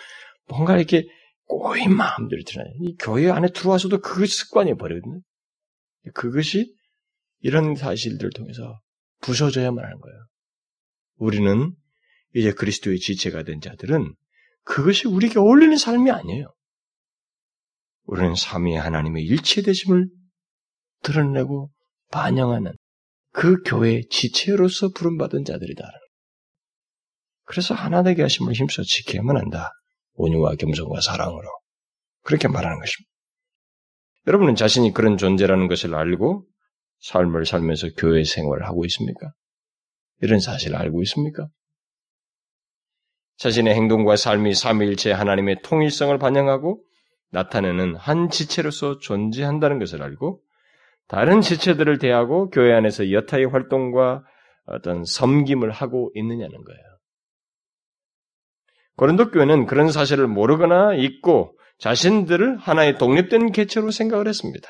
뭔가 0.47 0.77
이렇게 0.77 1.05
꼬인 1.47 1.95
마음들이 1.95 2.43
드러나요. 2.43 2.73
이 2.81 2.95
교회 2.99 3.29
안에 3.29 3.49
들어와서도 3.49 3.99
그 3.99 4.25
습관이 4.25 4.75
버리거든요. 4.77 5.19
그것이 6.13 6.73
이런 7.41 7.75
사실들을 7.75 8.31
통해서 8.31 8.79
부서져야만 9.21 9.83
하는 9.83 9.99
거예요. 9.99 10.17
우리는 11.17 11.73
이제 12.33 12.51
그리스도의 12.51 12.99
지체가 12.99 13.43
된 13.43 13.61
자들은 13.61 14.13
그것이 14.65 15.07
우리에게 15.07 15.39
어울리는 15.39 15.77
삶이 15.77 16.11
아니에요. 16.11 16.53
우리는 18.03 18.35
삼위 18.35 18.75
하나님의 18.75 19.23
일체되심을 19.23 20.09
드러내고 21.01 21.71
반영하는 22.11 22.73
그 23.31 23.61
교회의 23.63 24.07
지체로서 24.09 24.89
부름받은 24.89 25.45
자들이다. 25.45 25.83
그래서 27.43 27.73
하나 27.73 28.03
되게 28.03 28.23
하심을 28.23 28.53
힘써 28.53 28.83
지켜야만 28.83 29.37
한다. 29.37 29.71
온유와 30.13 30.55
겸손과 30.55 31.01
사랑으로. 31.01 31.47
그렇게 32.21 32.47
말하는 32.47 32.79
것입니다. 32.79 33.11
여러분은 34.27 34.55
자신이 34.55 34.93
그런 34.93 35.17
존재라는 35.17 35.67
것을 35.67 35.93
알고 35.93 36.47
삶을 37.01 37.45
살면서 37.45 37.89
교회 37.97 38.23
생활을 38.23 38.65
하고 38.65 38.85
있습니까? 38.85 39.31
이런 40.21 40.39
사실을 40.39 40.75
알고 40.77 41.03
있습니까? 41.03 41.47
자신의 43.37 43.73
행동과 43.75 44.15
삶이 44.15 44.53
삼위일체 44.53 45.11
하나님의 45.11 45.61
통일성을 45.63 46.17
반영하고 46.17 46.81
나타내는 47.31 47.95
한 47.95 48.29
지체로서 48.29 48.99
존재한다는 48.99 49.79
것을 49.79 50.01
알고 50.01 50.41
다른 51.07 51.41
지체들을 51.41 51.97
대하고 51.99 52.49
교회 52.49 52.73
안에서 52.73 53.11
여타의 53.11 53.45
활동과 53.45 54.23
어떤 54.65 55.03
섬김을 55.05 55.71
하고 55.71 56.11
있느냐는 56.15 56.63
거예요. 56.63 56.81
고린도 58.97 59.31
교회는 59.31 59.65
그런 59.65 59.91
사실을 59.91 60.27
모르거나 60.27 60.95
잊고 60.95 61.57
자신들을 61.79 62.57
하나의 62.57 62.97
독립된 62.97 63.51
개체로 63.51 63.91
생각을 63.91 64.27
했습니다. 64.27 64.67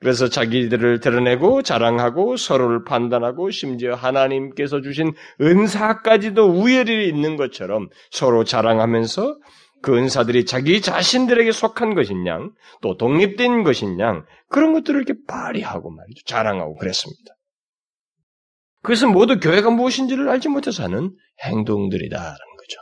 그래서 0.00 0.28
자기들을 0.28 1.00
드러내고 1.00 1.62
자랑하고 1.62 2.36
서로를 2.36 2.84
판단하고 2.84 3.50
심지어 3.50 3.94
하나님께서 3.94 4.80
주신 4.80 5.12
은사까지도 5.40 6.46
우열이 6.46 7.06
있는 7.06 7.36
것처럼 7.36 7.88
서로 8.10 8.44
자랑하면서 8.44 9.36
그 9.82 9.96
은사들이 9.96 10.46
자기 10.46 10.80
자신들에게 10.80 11.52
속한 11.52 11.94
것이냐, 11.94 12.38
또 12.82 12.96
독립된 12.96 13.62
것이냐, 13.62 14.24
그런 14.48 14.72
것들을 14.72 15.02
이렇게 15.02 15.14
발휘하고 15.26 15.90
말이죠. 15.90 16.24
자랑하고 16.26 16.76
그랬습니다. 16.76 17.34
그것은 18.82 19.12
모두 19.12 19.38
교회가 19.38 19.70
무엇인지를 19.70 20.28
알지 20.28 20.48
못해서 20.48 20.82
하는 20.82 21.14
행동들이다라는 21.44 22.38
거죠. 22.38 22.80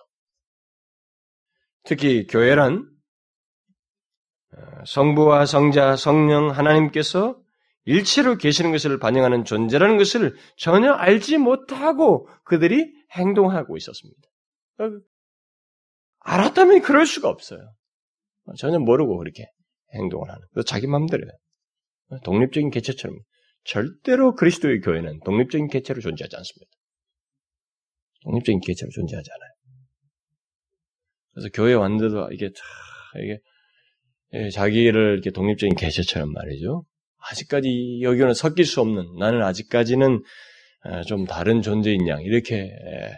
특히 1.85 2.27
교회란 2.27 2.75
어, 2.75 2.98
성부와 4.87 5.47
성자, 5.47 5.97
성령 5.97 6.51
하나님께서 6.51 7.41
일체로 7.85 8.37
계시는 8.37 8.73
것을 8.73 8.99
반영하는 8.99 9.45
존재라는 9.45 9.97
것을 9.97 10.37
전혀 10.57 10.93
알지 10.93 11.39
못하고 11.39 12.29
그들이 12.45 12.93
행동하고 13.13 13.77
있었습니다. 13.77 14.21
어, 14.81 14.91
알았다면 16.21 16.83
그럴 16.83 17.07
수가 17.07 17.29
없어요. 17.29 17.61
전혀 18.59 18.79
모르고 18.79 19.17
그렇게 19.17 19.47
행동을 19.95 20.29
하는. 20.29 20.43
자기 20.67 20.87
마음대로요. 20.87 21.31
독립적인 22.25 22.71
개체처럼 22.71 23.19
절대로 23.65 24.35
그리스도의 24.35 24.81
교회는 24.81 25.21
독립적인 25.25 25.69
개체로 25.69 26.01
존재하지 26.01 26.37
않습니다. 26.37 26.71
독립적인 28.25 28.61
개체로 28.61 28.91
존재하지 28.91 29.31
않아요. 29.31 29.51
그래서 31.33 31.49
교회 31.55 31.75
왔는데도 31.75 32.31
이게 32.33 32.51
이게 33.17 33.33
예, 33.33 33.39
자기를 34.53 35.15
이렇게 35.15 35.31
독립적인 35.31 35.77
개체처럼 35.77 36.33
말이죠. 36.33 36.85
아직까지 37.31 38.01
여기는 38.03 38.35
섞일 38.35 38.65
수 38.65 38.81
없는 38.81 39.17
나는 39.19 39.43
아직까지는 39.43 40.23
어, 40.85 41.03
좀 41.03 41.25
다른 41.25 41.63
존재인 41.63 42.07
양 42.09 42.23
이렇게 42.23 42.57
예, 42.57 43.13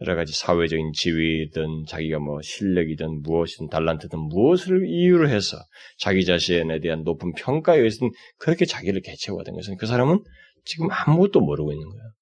여러 0.00 0.16
가지 0.16 0.32
사회적인 0.32 0.92
지위든 0.94 1.84
자기가 1.86 2.18
뭐 2.18 2.42
실력이든 2.42 3.22
무엇이든 3.22 3.68
달란트든 3.68 4.18
무엇을 4.18 4.88
이유로 4.88 5.28
해서 5.28 5.58
자기 5.98 6.24
자신에 6.24 6.80
대한 6.80 7.04
높은 7.04 7.32
평가에 7.34 7.78
의해서는 7.78 8.10
그렇게 8.38 8.64
자기를 8.64 9.00
개체화된 9.02 9.54
것은 9.54 9.76
그 9.76 9.86
사람은 9.86 10.18
지금 10.64 10.88
아무것도 10.90 11.40
모르고 11.40 11.72
있는 11.72 11.88
거예요. 11.88 12.12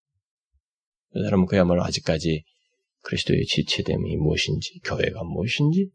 그 1.12 1.22
사람은 1.24 1.46
그야말로 1.46 1.82
아직까지 1.84 2.42
그리스도의 3.02 3.44
지체됨이 3.46 4.16
무엇인지, 4.16 4.80
교회가 4.84 5.24
무엇인지, 5.24 5.88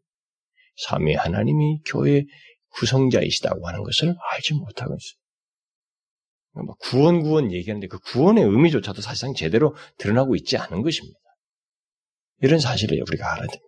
삼위 0.76 1.16
하나님이 1.16 1.80
교회 1.86 2.24
구성자이시다고 2.70 3.68
하는 3.68 3.84
것을 3.84 4.16
알지 4.34 4.54
못하고 4.56 4.96
있어요. 4.96 5.26
구원 6.80 7.22
구원 7.22 7.52
얘기하는데 7.52 7.88
그 7.88 8.00
구원의 8.00 8.44
의미조차도 8.44 9.02
사실상 9.02 9.34
제대로 9.34 9.76
드러나고 9.98 10.36
있지 10.36 10.58
않은 10.58 10.82
것입니다. 10.82 11.20
이런 12.42 12.60
사실을 12.60 13.02
우리가 13.08 13.34
알아야 13.34 13.48
됩니다. 13.48 13.66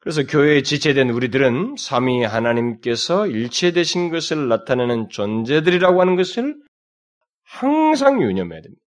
그래서 0.00 0.24
교회에 0.24 0.62
지체된 0.62 1.10
우리들은 1.10 1.74
삼위 1.76 2.22
하나님께서 2.22 3.26
일체되신 3.26 4.10
것을 4.10 4.48
나타내는 4.48 5.08
존재들이라고 5.08 6.00
하는 6.00 6.14
것을 6.14 6.56
항상 7.42 8.22
유념해야 8.22 8.60
됩니다. 8.60 8.82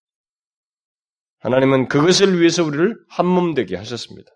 하나님은 1.40 1.88
그것을 1.88 2.40
위해서 2.40 2.64
우리를 2.64 2.96
한몸 3.10 3.56
되게 3.56 3.76
하셨습니다. 3.76 4.30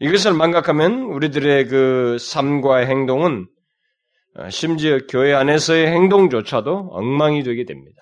이것을 0.00 0.32
망각하면 0.32 1.02
우리들의 1.02 1.66
그 1.66 2.16
삶과 2.18 2.78
행동은 2.78 3.46
어, 4.36 4.48
심지어 4.48 4.98
교회 5.08 5.34
안에서의 5.34 5.88
행동조차도 5.88 6.90
엉망이 6.92 7.42
되게 7.42 7.64
됩니다. 7.64 8.00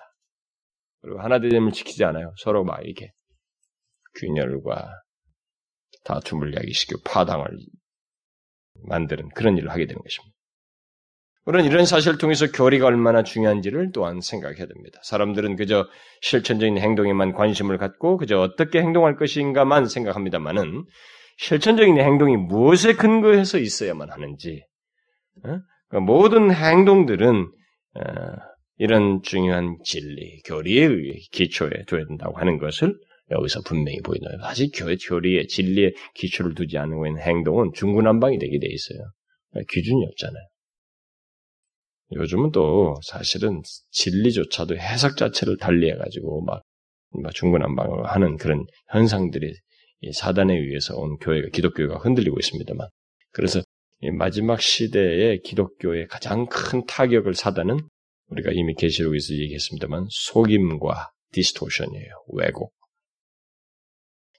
그리고 1.01 1.19
하나됨을 1.21 1.71
지키지 1.71 2.03
않아요. 2.05 2.33
서로 2.37 2.63
막 2.63 2.79
이렇게 2.83 3.11
균열과 4.15 4.89
다툼을 6.05 6.55
야기시키고 6.55 7.01
파당을 7.03 7.45
만드는 8.87 9.29
그런 9.35 9.57
일을 9.57 9.69
하게 9.69 9.85
되는 9.85 10.01
것입니다. 10.01 10.35
우리는 11.45 11.65
이런 11.65 11.85
사실을 11.85 12.17
통해서 12.17 12.51
교리가 12.51 12.85
얼마나 12.85 13.23
중요한지를 13.23 13.91
또한 13.91 14.21
생각해야 14.21 14.67
됩니다. 14.67 14.99
사람들은 15.03 15.55
그저 15.55 15.87
실천적인 16.21 16.77
행동에만 16.77 17.33
관심을 17.33 17.77
갖고 17.77 18.17
그저 18.17 18.39
어떻게 18.39 18.79
행동할 18.79 19.15
것인가만 19.15 19.87
생각합니다만은 19.87 20.85
실천적인 21.39 21.97
행동이 21.97 22.35
무엇에 22.35 22.93
근거해서 22.93 23.59
있어야만 23.59 24.11
하는지 24.11 24.61
어? 25.45 25.59
그러니까 25.87 25.99
모든 26.05 26.53
행동들은 26.53 27.45
어, 27.95 28.01
이런 28.77 29.21
중요한 29.23 29.77
진리, 29.85 30.41
교리에 30.41 30.85
의해 30.85 31.13
기초에 31.31 31.85
둬야 31.87 32.05
된다고 32.05 32.37
하는 32.37 32.57
것을 32.57 32.93
여기서 33.31 33.61
분명히? 33.61 33.99
사실 34.41 34.69
교회 34.73 34.97
교리에 34.97 35.47
진리에 35.47 35.93
기초를 36.15 36.55
두지 36.55 36.77
않고 36.77 37.07
있는 37.07 37.21
행동은 37.21 37.71
중구난방이 37.73 38.37
되게 38.37 38.59
돼 38.59 38.67
있어요. 38.67 38.99
기준이 39.69 40.05
없잖아요. 40.07 40.43
요즘은 42.15 42.51
또 42.51 42.99
사실은 43.03 43.61
진리조차도 43.91 44.75
해석 44.75 45.15
자체를 45.15 45.57
달리해가지고 45.57 46.41
막, 46.41 46.63
막 47.21 47.33
중구난방으로 47.33 48.05
하는 48.05 48.35
그런 48.35 48.65
현상들이 48.89 49.53
사단에 50.13 50.55
의해서 50.55 50.95
온 50.95 51.17
교회가 51.17 51.49
기독교가 51.49 51.97
흔들리고 51.99 52.37
있습니다만 52.39 52.87
그래서 53.31 53.61
마지막 54.17 54.61
시대에 54.61 55.39
기독교의 55.39 56.07
가장 56.07 56.47
큰 56.47 56.85
타격을 56.85 57.35
사단은 57.35 57.79
우리가 58.27 58.51
이미 58.53 58.75
계시록에서 58.75 59.33
얘기했습니다만 59.33 60.07
속임과 60.09 61.11
디스토션이에요. 61.31 62.11
왜곡. 62.33 62.73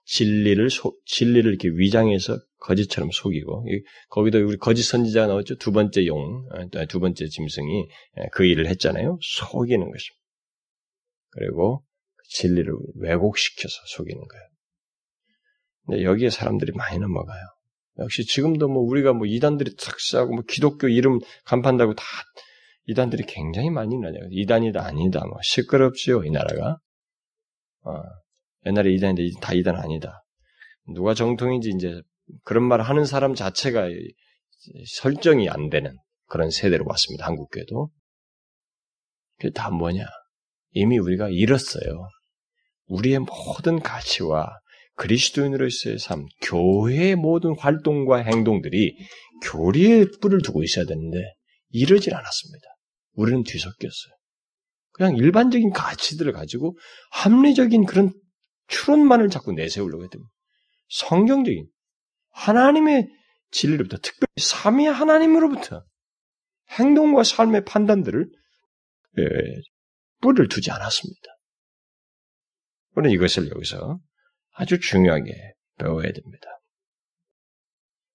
진리를 0.05 0.71
소, 0.71 0.97
진리를 1.05 1.49
이렇게 1.49 1.69
위장해서 1.69 2.39
거짓처럼 2.59 3.11
속이고 3.13 3.65
거기도 4.09 4.39
우리 4.39 4.57
거짓 4.57 4.83
선지자가 4.83 5.29
나왔죠. 5.29 5.57
두 5.57 5.71
번째 5.73 6.05
용, 6.07 6.49
아, 6.53 6.85
두 6.87 6.99
번째 6.99 7.29
짐승이 7.29 7.87
그 8.33 8.45
일을 8.45 8.67
했잖아요. 8.67 9.19
속이는 9.21 9.79
것입니다. 9.79 10.21
그리고 11.31 11.85
진리를 12.29 12.73
왜곡시켜서 12.97 13.75
속이는 13.87 14.21
거예요. 14.21 14.50
근데 15.91 16.05
여기에 16.05 16.31
사람들이 16.31 16.71
많이 16.77 17.01
넘어가요. 17.01 17.43
역시 17.99 18.25
지금도 18.25 18.69
뭐 18.69 18.81
우리가 18.85 19.13
뭐 19.13 19.27
이단들이 19.27 19.75
착시하고 19.77 20.35
뭐 20.35 20.45
기독교 20.47 20.87
이름 20.87 21.19
간판다고 21.45 21.95
다 21.95 22.05
이단들이 22.87 23.25
굉장히 23.27 23.71
많이 23.71 23.99
나요. 23.99 24.15
이단이다 24.31 24.85
아니다 24.85 25.27
뭐 25.27 25.37
시끄럽지요 25.43 26.23
이 26.25 26.31
나라가. 26.31 26.79
어, 27.83 28.03
옛날에 28.67 28.93
이단인데 28.93 29.41
다 29.41 29.53
이단 29.53 29.75
아니다. 29.75 30.23
누가 30.95 31.13
정통인지 31.13 31.71
이제 31.71 32.01
그런 32.45 32.63
말 32.65 32.81
하는 32.83 33.05
사람 33.05 33.35
자체가 33.35 33.89
설정이 34.87 35.49
안 35.49 35.71
되는 35.71 35.97
그런 36.27 36.51
세대로 36.51 36.85
왔습니다. 36.87 37.27
한국교회도. 37.27 37.91
그게 39.39 39.51
다 39.51 39.71
뭐냐? 39.71 40.05
이미 40.71 40.99
우리가 40.99 41.31
잃었어요. 41.31 42.09
우리의 42.87 43.21
모든 43.21 43.81
가치와 43.81 44.61
그리스도인으로서의 44.97 45.99
삶, 45.99 46.27
교회의 46.43 47.17
모든 47.17 47.57
활동과 47.59 48.19
행동들이 48.19 48.97
교리의 49.43 50.09
뿔을 50.21 50.43
두고 50.43 50.63
있어야 50.63 50.85
되는데 50.85 51.19
이러질 51.71 52.15
않았습니다. 52.15 52.67
우리는 53.15 53.43
뒤섞였어요. 53.43 54.15
그냥 54.93 55.17
일반적인 55.17 55.71
가치들을 55.71 56.33
가지고 56.33 56.77
합리적인 57.13 57.87
그런 57.87 58.13
추론만을 58.69 59.31
자꾸 59.31 59.53
내세우려고 59.53 60.05
했던 60.05 60.23
성경적인 60.89 61.67
하나님의 62.33 63.09
진리로부터 63.51 63.97
특별히 63.99 64.29
삼위 64.39 64.87
하나님으로부터 64.87 65.85
행동과 66.71 67.25
삶의 67.25 67.65
판단들을 67.65 68.31
예, 69.19 69.23
뿔을 70.21 70.49
두지 70.49 70.71
않았습니다. 70.71 71.21
우리는 72.95 73.15
이것을 73.15 73.51
여기서 73.51 73.99
아주 74.53 74.79
중요하게 74.81 75.33
배워야 75.79 76.13
됩니다. 76.13 76.47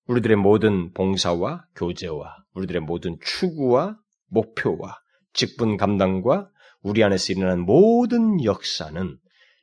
우리들의 0.08 0.38
모든 0.38 0.94
봉사와 0.94 1.66
교제와 1.76 2.36
우리들의 2.54 2.82
모든 2.82 3.18
추구와 3.24 3.98
목표와 4.28 5.00
직분 5.34 5.78
감당과 5.78 6.50
우리 6.82 7.04
안에서 7.04 7.34
일어나는 7.34 7.66
모든 7.66 8.44
역사는 8.44 9.18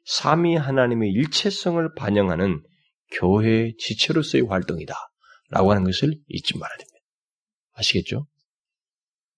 삼위 0.04 0.56
하나님의 0.56 1.10
일체성을 1.12 1.94
반영하는 1.94 2.60
교회의 3.12 3.76
지체로서의 3.78 4.44
활동이다. 4.44 4.94
라고 5.50 5.70
하는 5.70 5.84
것을 5.84 6.14
잊지 6.28 6.58
말아야 6.58 6.76
됩니다. 6.76 6.98
아시겠죠? 7.74 8.26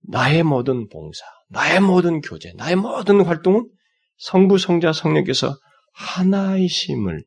나의 0.02 0.42
모든 0.42 0.88
봉사, 0.88 1.24
나의 1.48 1.80
모든 1.80 2.20
교제, 2.20 2.52
나의 2.56 2.76
모든 2.76 3.24
활동은 3.24 3.68
성부, 4.18 4.58
성자, 4.58 4.92
성령께서 4.92 5.56
하나이심을, 5.94 7.24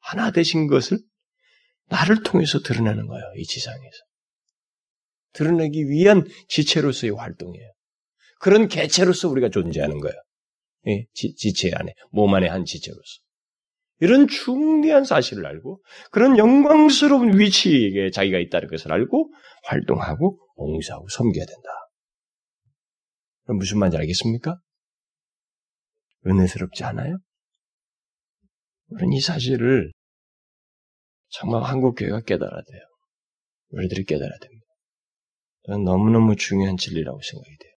하나 0.00 0.30
되신 0.30 0.66
것을 0.66 0.98
나를 1.88 2.22
통해서 2.22 2.60
드러내는 2.60 3.06
거예요. 3.06 3.24
이 3.36 3.44
지상에서. 3.44 3.96
드러내기 5.32 5.88
위한 5.88 6.26
지체로서의 6.48 7.14
활동이에요. 7.14 7.72
그런 8.40 8.68
개체로서 8.68 9.28
우리가 9.28 9.50
존재하는 9.50 9.98
거예요. 10.00 10.16
예, 10.88 11.04
지, 11.12 11.34
지체 11.34 11.72
안에, 11.74 11.92
몸 12.10 12.34
안에 12.34 12.48
한 12.48 12.64
지체로서. 12.64 13.02
이런 13.98 14.28
중대한 14.28 15.04
사실을 15.04 15.46
알고 15.46 15.82
그런 16.10 16.36
영광스러운 16.36 17.38
위치에 17.38 18.10
자기가 18.10 18.38
있다는 18.38 18.68
것을 18.68 18.92
알고 18.92 19.32
활동하고 19.64 20.38
봉사하고 20.56 21.08
섬겨야 21.08 21.44
된다. 21.46 21.68
그럼 23.44 23.58
무슨 23.58 23.78
말인지 23.78 23.96
알겠습니까? 23.96 24.58
은혜스럽지 26.26 26.84
않아요? 26.84 27.18
우리는 28.88 29.12
이 29.12 29.20
사실을 29.20 29.92
정말 31.28 31.62
한국 31.62 31.94
교회가 31.94 32.20
깨달아야 32.20 32.62
돼요. 32.62 32.82
우리들이 33.70 34.04
깨달아야 34.04 34.38
됩니다. 34.38 34.66
너무너무 35.84 36.36
중요한 36.36 36.76
진리라고 36.76 37.20
생각이 37.20 37.56
돼요. 37.58 37.72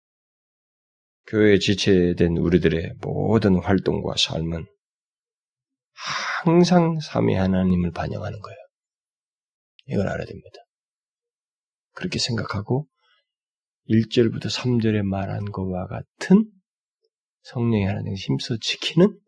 교회에 1.28 1.60
지체된 1.60 2.38
우리들의 2.38 2.94
모든 3.02 3.60
활동과 3.60 4.16
삶은 4.18 4.66
항상 6.44 7.00
삼위 7.00 7.36
하나님을 7.36 7.92
반영하는 7.92 8.40
거예요. 8.40 8.58
이걸 9.88 10.08
알아야 10.08 10.26
됩니다. 10.26 10.58
그렇게 11.94 12.20
생각하고 12.20 12.88
1절부터 13.90 14.46
3절에 14.46 15.02
말한 15.02 15.46
것과 15.52 15.88
같은 15.88 16.50
성령의 17.42 17.88
하나님을 17.88 18.16
힘써 18.16 18.58
지키는 18.62 19.20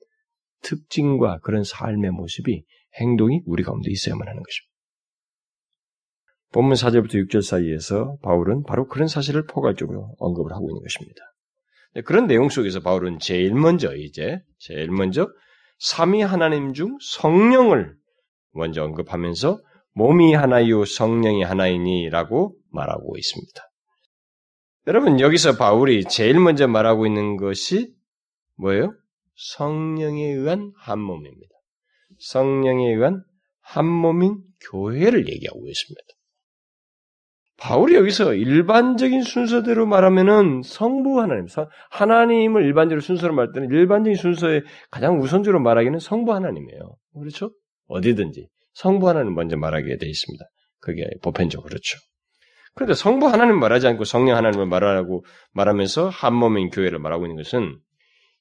특징과 0.62 1.39
그런 1.39 1.64
삶의 1.64 2.12
모습이 2.12 2.64
행동이 2.99 3.41
우리 3.45 3.64
가운데 3.64 3.89
있어야만 3.91 4.28
하는 4.28 4.43
것입니다. 4.43 4.72
본문 6.53 6.74
4절부터 6.74 7.14
6절 7.28 7.41
사이에서 7.41 8.18
바울은 8.22 8.64
바로 8.64 8.88
그런 8.88 9.07
사실을 9.07 9.45
포괄적으로 9.45 10.16
언급을 10.20 10.51
하고 10.51 10.70
있는 10.70 10.82
것입니다. 10.82 11.22
그런 12.05 12.28
내용 12.28 12.49
속에서 12.49 12.82
바울은 12.82 13.20
제일 13.20 13.53
먼저 13.53 13.95
이제 13.95 14.41
제일 14.59 14.91
먼저 14.91 15.28
삼위 15.80 16.22
하나님 16.22 16.74
중 16.74 16.97
성령을 17.01 17.95
먼저 18.53 18.84
언급하면서 18.84 19.62
몸이 19.93 20.34
하나요 20.34 20.86
성령이 20.86 21.43
하나이니라고 21.43 22.55
말하고 22.72 23.18
있습니다. 23.18 23.62
여러분 24.88 25.20
여기서 25.20 25.57
바울이 25.57 26.05
제일 26.05 26.39
먼저 26.39 26.68
말하고 26.68 27.05
있는 27.05 27.38
것이 27.38 27.93
뭐예요? 28.55 28.93
성령에 29.36 30.34
의한 30.34 30.71
한 30.77 30.99
몸입니다. 30.99 31.53
성령에 32.19 32.93
의한 32.93 33.23
한 33.61 33.86
몸인 33.86 34.38
교회를 34.69 35.27
얘기하고 35.27 35.67
있습니다. 35.67 36.01
바울이 37.57 37.93
여기서 37.95 38.34
일반적인 38.34 39.21
순서대로 39.21 39.86
말하면은 39.86 40.63
성부 40.63 41.21
하나님, 41.21 41.45
하나님을 41.91 42.65
일반적으로 42.65 43.01
순서로 43.01 43.36
말할 43.36 43.53
때는 43.53 43.69
일반적인 43.69 44.15
순서에 44.15 44.61
가장 44.89 45.19
우선적으로 45.19 45.61
말하기는 45.61 45.99
성부 45.99 46.34
하나님이에요. 46.34 46.95
그렇죠? 47.19 47.51
어디든지 47.88 48.47
성부 48.73 49.07
하나님 49.07 49.36
먼저 49.36 49.57
말하게 49.57 49.97
돼 49.97 50.07
있습니다. 50.07 50.43
그게 50.79 51.07
보편적으로 51.21 51.67
그렇죠. 51.69 51.99
그런데 52.73 52.95
성부 52.95 53.27
하나님 53.27 53.59
말하지 53.59 53.88
않고 53.88 54.05
성령 54.05 54.38
하나님을 54.38 54.65
말하고 54.65 55.23
말하면서 55.53 56.09
한 56.09 56.34
몸인 56.34 56.69
교회를 56.69 56.97
말하고 56.97 57.25
있는 57.25 57.36
것은 57.36 57.77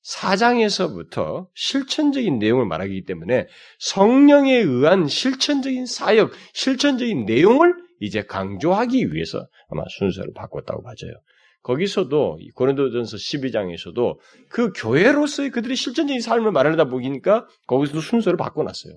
사장에서부터 0.02 1.48
실천적인 1.54 2.38
내용을 2.38 2.66
말하기 2.66 3.04
때문에 3.04 3.46
성령에 3.78 4.54
의한 4.54 5.06
실천적인 5.06 5.86
사역, 5.86 6.32
실천적인 6.54 7.26
내용을 7.26 7.74
이제 8.00 8.22
강조하기 8.22 9.12
위해서 9.12 9.46
아마 9.68 9.84
순서를 9.98 10.32
바꿨다고 10.34 10.82
봐져요. 10.82 11.12
거기서도 11.62 12.38
고린도전서 12.54 13.18
12장에서도 13.18 14.18
그 14.48 14.72
교회로서의 14.72 15.50
그들의 15.50 15.76
실전적인 15.76 16.22
삶을 16.22 16.52
말하다 16.52 16.86
보니까 16.86 17.46
거기서도 17.66 18.00
순서를 18.00 18.38
바꿔놨어요. 18.38 18.94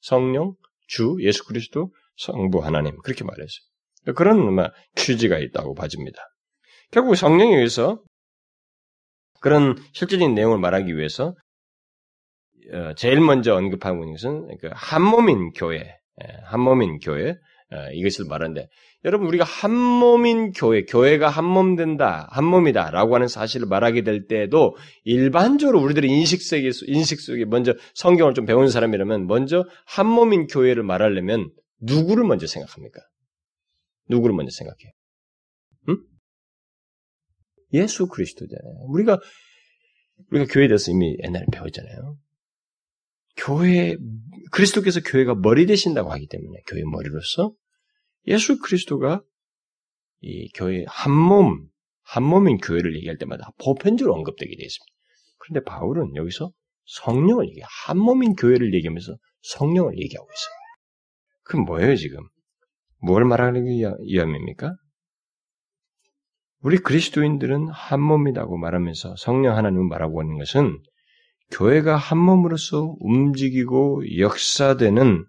성령, 0.00 0.54
주, 0.86 1.16
예수 1.20 1.44
그리스도, 1.46 1.90
성부 2.16 2.58
하나님 2.58 2.98
그렇게 2.98 3.24
말했어요. 3.24 4.14
그런 4.14 4.40
아마 4.46 4.68
취지가 4.96 5.38
있다고 5.38 5.74
봐집니다. 5.74 6.20
결국 6.90 7.16
성령에 7.16 7.56
의해서 7.56 8.02
그런 9.42 9.76
실질적인 9.92 10.34
내용을 10.34 10.58
말하기 10.58 10.96
위해서 10.96 11.34
어, 12.72 12.94
제일 12.96 13.20
먼저 13.20 13.54
언급하고 13.54 14.02
있는 14.04 14.12
것은 14.14 14.56
그 14.60 14.70
한몸인 14.72 15.50
교회, 15.52 15.78
예, 15.78 16.26
한몸인 16.44 17.00
교회, 17.00 17.30
어, 17.72 17.90
이것을 17.92 18.26
말하는데 18.28 18.68
여러분 19.04 19.26
우리가 19.26 19.44
한 19.44 19.74
몸인 19.74 20.52
교회, 20.52 20.84
교회가 20.84 21.28
한 21.28 21.44
몸 21.44 21.74
된다, 21.74 22.28
한 22.30 22.44
몸이다라고 22.44 23.14
하는 23.16 23.26
사실을 23.26 23.66
말하게 23.66 24.02
될 24.04 24.26
때도 24.28 24.76
일반적으로 25.04 25.80
우리들의 25.80 26.08
인식 26.08 26.40
속에 26.40 26.70
인식 26.86 27.20
속에 27.20 27.44
먼저 27.44 27.74
성경을 27.94 28.34
좀 28.34 28.46
배운 28.46 28.68
사람이라면 28.68 29.26
먼저 29.26 29.64
한 29.86 30.06
몸인 30.06 30.46
교회를 30.46 30.84
말하려면 30.84 31.50
누구를 31.80 32.24
먼저 32.24 32.46
생각합니까? 32.46 33.00
누구를 34.08 34.36
먼저 34.36 34.50
생각해요? 34.52 34.92
응? 37.74 37.78
예수 37.78 38.06
그리스도잖아요. 38.06 38.84
우리가 38.88 39.18
우리가 40.30 40.52
교회에 40.52 40.68
대해서 40.68 40.90
이미 40.90 41.16
옛날에 41.22 41.44
배웠잖아요. 41.52 42.16
교회 43.36 43.96
그리스도께서 44.50 45.00
교회가 45.00 45.34
머리 45.36 45.66
되신다고 45.66 46.10
하기 46.12 46.26
때문에 46.28 46.60
교회 46.66 46.82
머리로서 46.84 47.52
예수 48.26 48.58
그리스도가 48.58 49.22
이 50.20 50.48
교회 50.54 50.84
한 50.86 51.12
몸, 51.12 51.66
한 52.02 52.22
몸인 52.22 52.58
교회를 52.58 52.94
얘기할 52.96 53.18
때마다 53.18 53.50
보편적으로 53.58 54.14
언급되게 54.14 54.54
되어 54.56 54.64
있습니다. 54.64 54.92
그런데 55.38 55.64
바울은 55.64 56.14
여기서 56.14 56.52
성령을 56.84 57.48
얘기, 57.48 57.60
한 57.86 57.98
몸인 57.98 58.34
교회를 58.34 58.74
얘기하면서 58.74 59.16
성령을 59.42 59.98
얘기하고 59.98 60.28
있어요. 60.30 60.54
그럼 61.42 61.64
뭐예요, 61.64 61.96
지금? 61.96 62.20
뭘 62.98 63.24
말하는 63.24 63.66
위함입니까? 63.66 64.76
우리 66.62 66.78
그리스도인들은 66.78 67.68
한 67.68 68.00
몸이라고 68.00 68.56
말하면서 68.56 69.16
성령 69.18 69.56
하나님을 69.56 69.84
말하고 69.88 70.22
있는 70.22 70.38
것은 70.38 70.78
교회가 71.50 71.96
한 71.96 72.18
몸으로서 72.18 72.94
움직이고 73.00 74.18
역사되는 74.18 75.26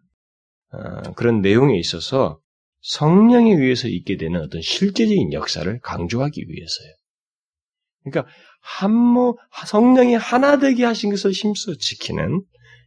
어, 0.73 1.01
그런 1.15 1.41
내용에 1.41 1.77
있어서 1.77 2.39
성령에 2.81 3.53
의해서 3.53 3.87
있게 3.87 4.17
되는 4.17 4.41
어떤 4.41 4.61
실제적인 4.61 5.33
역사를 5.33 5.79
강조하기 5.81 6.45
위해서요. 6.47 6.93
그러니까 8.03 8.31
한모 8.61 9.37
성령이 9.65 10.15
하나 10.15 10.57
되게 10.57 10.85
하신 10.85 11.09
것을 11.09 11.31
힘써 11.31 11.73
지키는 11.75 12.43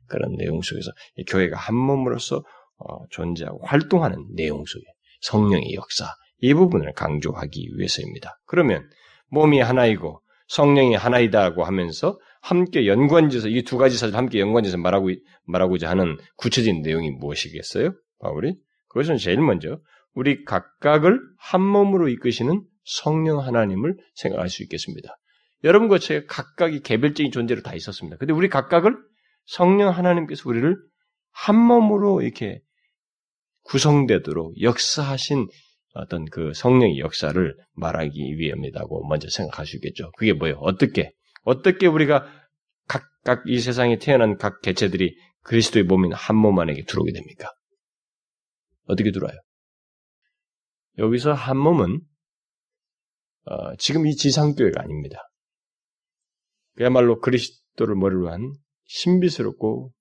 그런 0.06 0.36
내용 0.36 0.62
속에서 0.62 0.90
교회가 1.26 1.56
한 1.56 1.74
몸으로서 1.74 2.44
어, 2.78 3.06
존재하고 3.10 3.66
활동하는 3.66 4.24
내용 4.34 4.64
속에 4.66 4.84
성령의 5.22 5.74
역사 5.74 6.06
이 6.40 6.54
부분을 6.54 6.92
강조하기 6.94 7.70
위해서입니다. 7.76 8.38
그러면 8.46 8.88
몸이 9.28 9.60
하나이고 9.60 10.20
성령이 10.48 10.94
하나이다고 10.94 11.64
하면서 11.64 12.18
함께 12.40 12.86
연관지어서 12.86 13.48
이 13.48 13.62
두 13.62 13.78
가지 13.78 13.98
사실 13.98 14.16
함께 14.16 14.38
연관지어서 14.38 14.78
말하고 14.78 15.10
말하고자 15.46 15.90
하는 15.90 16.16
구체적인 16.36 16.82
내용이 16.82 17.10
무엇이겠어요? 17.10 17.92
바울이 18.20 18.54
그것은 18.88 19.16
제일 19.16 19.40
먼저 19.40 19.78
우리 20.14 20.44
각각을 20.44 21.20
한 21.38 21.60
몸으로 21.62 22.08
이끄시는 22.08 22.62
성령 22.84 23.40
하나님을 23.40 23.96
생각할 24.14 24.48
수 24.48 24.62
있겠습니다. 24.62 25.18
여러분과 25.64 25.98
제가 25.98 26.26
각각이 26.28 26.80
개별적인 26.82 27.32
존재로 27.32 27.62
다 27.62 27.74
있었습니다. 27.74 28.16
근데 28.18 28.32
우리 28.32 28.48
각각을 28.48 28.96
성령 29.46 29.90
하나님께서 29.90 30.48
우리를 30.48 30.76
한 31.32 31.56
몸으로 31.56 32.22
이렇게 32.22 32.60
구성되도록 33.64 34.62
역사하신 34.62 35.48
어떤 35.96 36.24
그 36.26 36.52
성령의 36.54 36.98
역사를 36.98 37.56
말하기 37.74 38.38
위함이라고 38.38 39.06
먼저 39.08 39.28
있겠죠. 39.76 40.10
그게 40.16 40.32
뭐예요? 40.32 40.56
어떻게? 40.60 41.12
어떻게 41.42 41.86
우리가 41.86 42.26
각각 42.86 43.44
이 43.46 43.58
세상에 43.58 43.98
태어난 43.98 44.36
각 44.36 44.60
개체들이 44.60 45.16
그리스도의 45.42 45.84
몸인 45.84 46.12
한 46.12 46.36
몸 46.36 46.58
안에 46.58 46.74
들어오게 46.86 47.12
됩니까? 47.12 47.48
어떻게 48.84 49.10
들어와요? 49.10 49.38
여기서 50.98 51.32
한 51.32 51.56
몸은 51.56 52.00
어, 53.44 53.76
지금 53.76 54.06
이 54.06 54.14
지상교회가 54.16 54.82
아닙니다. 54.82 55.18
그야말로 56.74 57.20
그리스도를 57.20 57.94
머리로 57.94 58.30
한 58.30 58.52
신비스럽고 58.84 59.92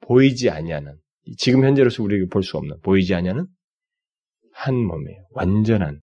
보이지 0.00 0.50
아니하는 0.50 0.98
지금 1.38 1.64
현재로서 1.64 2.02
우리에게 2.02 2.26
볼 2.30 2.42
수 2.42 2.58
없는 2.58 2.80
보이지 2.80 3.14
아니하는 3.14 3.46
한 4.54 4.74
몸이에요. 4.76 5.26
완전한 5.30 6.00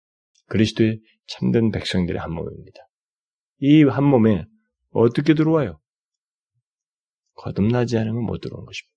그리스도의 0.47 0.99
참된 1.27 1.71
백성들의 1.71 2.19
한 2.19 2.31
몸입니다. 2.33 2.79
이 3.59 3.83
한 3.83 4.03
몸에 4.03 4.45
어떻게 4.91 5.33
들어와요? 5.33 5.79
거듭나지 7.35 7.97
않으면 7.97 8.23
못 8.23 8.39
들어오는 8.39 8.65
것입니다. 8.65 8.91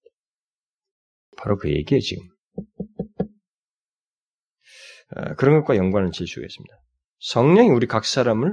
바로 1.36 1.56
그 1.56 1.70
얘기예요, 1.70 2.00
지금. 2.00 2.26
아, 5.10 5.34
그런 5.34 5.60
것과 5.60 5.76
연관을 5.76 6.10
있습니다. 6.44 6.74
성령이 7.20 7.70
우리 7.70 7.86
각 7.86 8.04
사람을 8.04 8.50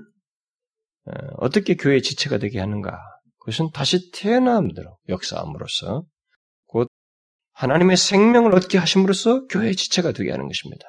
어, 1.08 1.12
어떻게 1.38 1.76
교회의 1.76 2.02
지체가 2.02 2.38
되게 2.38 2.60
하는가? 2.60 2.98
그것은 3.40 3.72
다시 3.74 4.12
태어남대로 4.12 4.98
역사함으로써 5.10 6.04
곧 6.04 6.11
하나님의 7.62 7.96
생명을 7.96 8.56
얻게 8.56 8.80
하심으로써 8.80 9.46
교회의 9.46 9.76
지체가 9.76 10.14
되게 10.14 10.32
하는 10.32 10.48
것입니다. 10.48 10.84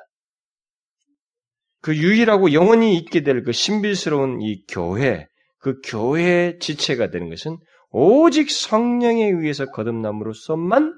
그 1.82 1.94
유일하고 1.94 2.54
영원히 2.54 2.96
있게 2.96 3.22
될 3.22 3.44
그 3.44 3.52
신비스러운 3.52 4.40
이 4.40 4.64
교회, 4.66 5.26
그 5.58 5.80
교회의 5.84 6.58
지체가 6.60 7.10
되는 7.10 7.28
것은 7.28 7.58
오직 7.90 8.50
성령에 8.50 9.26
의해서 9.26 9.66
거듭남으로써만 9.66 10.94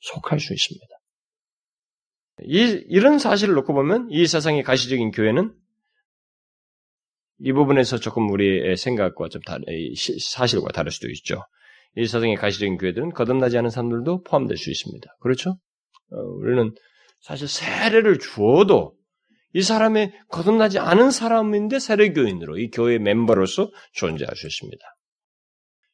속할 0.00 0.40
수 0.40 0.54
있습니다. 0.54 0.86
이, 2.44 2.84
이런 2.88 3.20
사실을 3.20 3.54
놓고 3.54 3.74
보면 3.74 4.08
이 4.10 4.26
세상의 4.26 4.64
가시적인 4.64 5.12
교회는 5.12 5.54
이 7.38 7.52
부분에서 7.52 7.98
조금 7.98 8.28
우리의 8.28 8.76
생각과 8.76 9.28
좀 9.28 9.40
다른, 9.42 9.64
사실과 10.20 10.72
다를 10.72 10.90
수도 10.90 11.08
있죠. 11.10 11.44
이 11.96 12.06
세상의 12.06 12.36
가시적인 12.36 12.78
교회들은 12.78 13.10
거듭나지 13.10 13.58
않은 13.58 13.70
사람들도 13.70 14.22
포함될 14.22 14.56
수 14.56 14.70
있습니다. 14.70 15.16
그렇죠? 15.20 15.58
어, 16.10 16.16
우리는 16.16 16.74
사실 17.20 17.48
세례를 17.48 18.18
주어도 18.18 18.94
이 19.54 19.62
사람의 19.62 20.12
거듭나지 20.28 20.78
않은 20.78 21.10
사람인데 21.10 21.78
세례교인으로 21.78 22.58
이 22.58 22.70
교회 22.70 22.98
멤버로서 22.98 23.70
존재할 23.92 24.34
수 24.34 24.46
있습니다. 24.46 24.82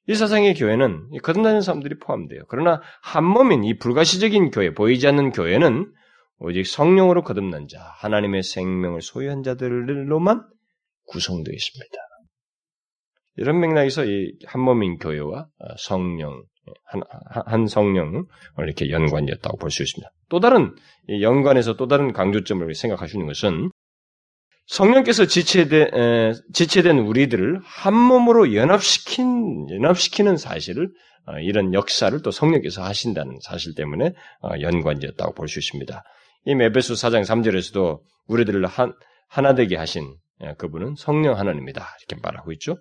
이 0.07 0.15
세상의 0.15 0.55
교회는 0.55 1.11
거듭나는 1.23 1.61
사람들이 1.61 1.99
포함돼요. 1.99 2.43
그러나 2.49 2.81
한 3.03 3.25
몸인 3.25 3.65
이 3.65 3.77
불가시적인 3.77 4.53
교회, 4.53 4.73
보이지 4.73 5.07
않는 5.09 5.33
교회는 5.33 5.93
오직 6.39 6.67
성령으로 6.67 7.25
거듭난 7.25 7.67
자, 7.69 7.81
하나님의 7.97 8.43
생명을 8.43 9.03
소유한 9.03 9.43
자들로만 9.43 10.47
구성되어 11.09 11.53
있습니다. 11.53 12.08
이런 13.39 13.61
맥락에서 13.61 14.05
이 14.05 14.33
한 14.47 14.61
몸인 14.61 14.99
교회와 14.99 15.47
성령, 15.79 16.43
한, 16.85 17.03
한 17.47 17.67
성령을 17.67 18.25
이렇게 18.59 18.91
연관이었다고 18.91 19.57
볼 19.59 19.71
수 19.71 19.83
있습니다. 19.83 20.11
또 20.29 20.41
다른 20.41 20.75
연관에서 21.09 21.77
또 21.77 21.87
다른 21.89 22.13
강조점을 22.13 22.67
있는 23.17 23.27
것은 23.27 23.71
성령께서 24.67 25.25
지체된, 25.25 25.95
에, 25.95 26.33
지체된 26.53 26.99
우리들을 26.99 27.61
한 27.65 27.95
몸으로 27.95 28.55
연합시킨, 28.55 29.71
연합시키는 29.71 30.37
사실을, 30.37 30.91
어, 31.27 31.39
이런 31.39 31.73
역사를 31.73 32.21
또 32.23 32.31
성령께서 32.31 32.83
하신다는 32.83 33.39
사실 33.43 33.75
때문에 33.75 34.13
어, 34.43 34.51
연관지었다고 34.61 35.33
볼 35.35 35.49
수 35.49 35.59
있습니다. 35.59 36.03
이 36.47 36.51
에베소 36.53 36.95
4장 36.95 37.23
3절에서도 37.25 38.01
우리들을 38.27 38.67
한, 38.67 38.93
하나 39.29 39.55
되게 39.55 39.77
하신 39.77 40.15
예, 40.45 40.55
그분은 40.59 40.95
성령 40.97 41.37
하나님이다. 41.39 41.87
이렇게 42.01 42.21
말하고 42.23 42.53
있죠. 42.53 42.77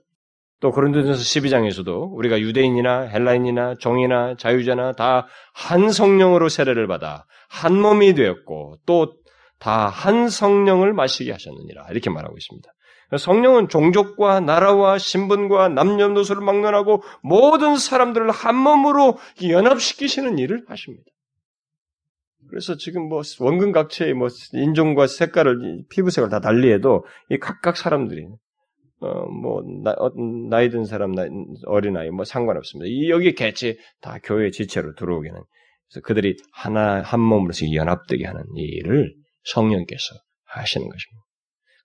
또 0.59 0.71
고린도전서 0.71 1.21
12장에서도 1.21 2.15
우리가 2.15 2.39
유대인이나 2.39 3.01
헬라인이나 3.03 3.75
종이나 3.75 4.35
자유자나 4.37 4.93
다 4.93 5.27
한 5.53 5.91
성령으로 5.91 6.49
세례를 6.49 6.87
받아 6.87 7.25
한 7.49 7.79
몸이 7.79 8.13
되었고 8.15 8.77
또 8.85 9.15
다 9.59 9.87
한 9.89 10.29
성령을 10.29 10.93
마시게 10.93 11.31
하셨느니라 11.31 11.87
이렇게 11.89 12.11
말하고 12.11 12.35
있습니다. 12.37 12.69
성령은 13.17 13.69
종족과 13.69 14.39
나라와 14.41 14.97
신분과 14.99 15.69
남녀노소를 15.69 16.43
막론하고 16.43 17.01
모든 17.23 17.77
사람들을 17.77 18.29
한 18.29 18.55
몸으로 18.55 19.17
연합시키시는 19.41 20.37
일을 20.37 20.65
하십니다. 20.67 21.05
그래서 22.49 22.75
지금 22.77 23.09
뭐 23.09 23.21
원근 23.39 23.71
각체의 23.71 24.13
뭐 24.13 24.27
인종과 24.53 25.07
색깔을 25.07 25.83
피부색을 25.89 26.29
다 26.29 26.39
달리해도 26.39 27.05
이 27.31 27.39
각각 27.39 27.77
사람들이 27.77 28.27
어뭐 28.99 29.63
어, 29.85 30.09
나이 30.49 30.69
든 30.69 30.85
사람 30.85 31.11
나이, 31.13 31.29
어린아이 31.65 32.09
뭐 32.09 32.25
상관없습니다. 32.25 32.87
이 32.89 33.09
여기 33.09 33.33
개체 33.35 33.77
다 34.01 34.19
교회 34.23 34.49
지체로 34.51 34.95
들어오기는 34.95 35.35
그래서 35.89 36.01
그들이 36.03 36.37
하나 36.51 37.01
한 37.01 37.19
몸으로서 37.19 37.71
연합되게 37.73 38.25
하는 38.25 38.43
일을 38.55 39.13
성령께서 39.43 40.15
하시는 40.45 40.87
것입니다. 40.87 41.27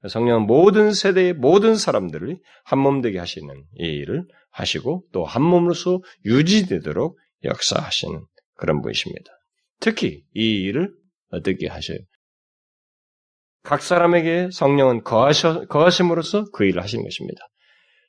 성령은 0.09 0.47
모든 0.47 0.93
세대의 0.93 1.35
모든 1.35 1.77
사람들을 1.77 2.37
한 2.65 2.79
몸 2.81 3.03
되게 3.03 3.19
하시는 3.19 3.55
이 3.79 3.85
일을 3.87 4.27
하시고 4.51 5.05
또 5.13 5.25
한 5.25 5.43
몸으로서 5.43 6.01
유지되도록 6.25 7.19
역사하시는 7.45 8.21
그런 8.57 8.83
분이십니다. 8.83 9.31
특히 9.81 10.23
이 10.35 10.63
일을 10.63 10.93
어떻게 11.31 11.69
하셔요? 11.69 11.99
각 13.63 13.83
사람에게 13.83 14.49
성령은 14.51 15.05
거하셔, 15.05 15.67
거하심으로써 15.67 16.45
그 16.53 16.65
일을 16.65 16.83
하시는 16.83 17.03
것입니다. 17.05 17.41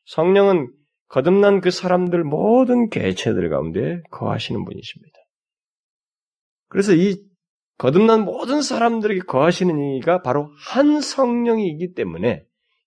성령은 0.06 0.72
거듭난 1.08 1.62
그 1.62 1.70
사람들 1.70 2.24
모든 2.24 2.90
개체들 2.90 3.50
가운데 3.50 4.02
거하시는 4.10 4.66
분이십니다. 4.66 5.16
그래서 6.70 6.94
이 6.94 7.18
거듭난 7.78 8.26
모든 8.26 8.62
사람들에게 8.62 9.22
거하시는 9.22 9.98
이가 9.98 10.22
바로 10.22 10.50
한 10.58 11.02
성령이기 11.02 11.94
때문에 11.94 12.44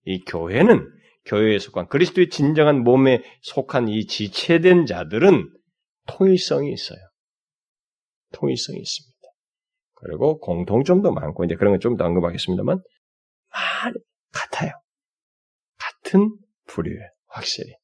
이 0.07 0.25
교회는 0.25 0.91
교회에 1.27 1.59
속한 1.59 1.89
그리스도의 1.89 2.31
진정한 2.31 2.83
몸에 2.83 3.23
속한 3.43 3.89
이 3.89 4.07
지체된 4.07 4.87
자들은 4.87 5.53
통일성이 6.07 6.73
있어요. 6.73 6.99
통일성이 8.33 8.79
있습니다. 8.79 9.16
그리고 9.97 10.39
공통점도 10.41 11.13
많고 11.13 11.45
이제 11.45 11.55
그런 11.57 11.73
건 11.73 11.81
좀 11.81 11.97
더 11.97 12.05
언급하겠습니다만 12.05 12.79
많이 13.51 13.95
같아요. 14.33 14.73
같은 15.79 16.37
부류예요. 16.67 17.09
확실히. 17.29 17.75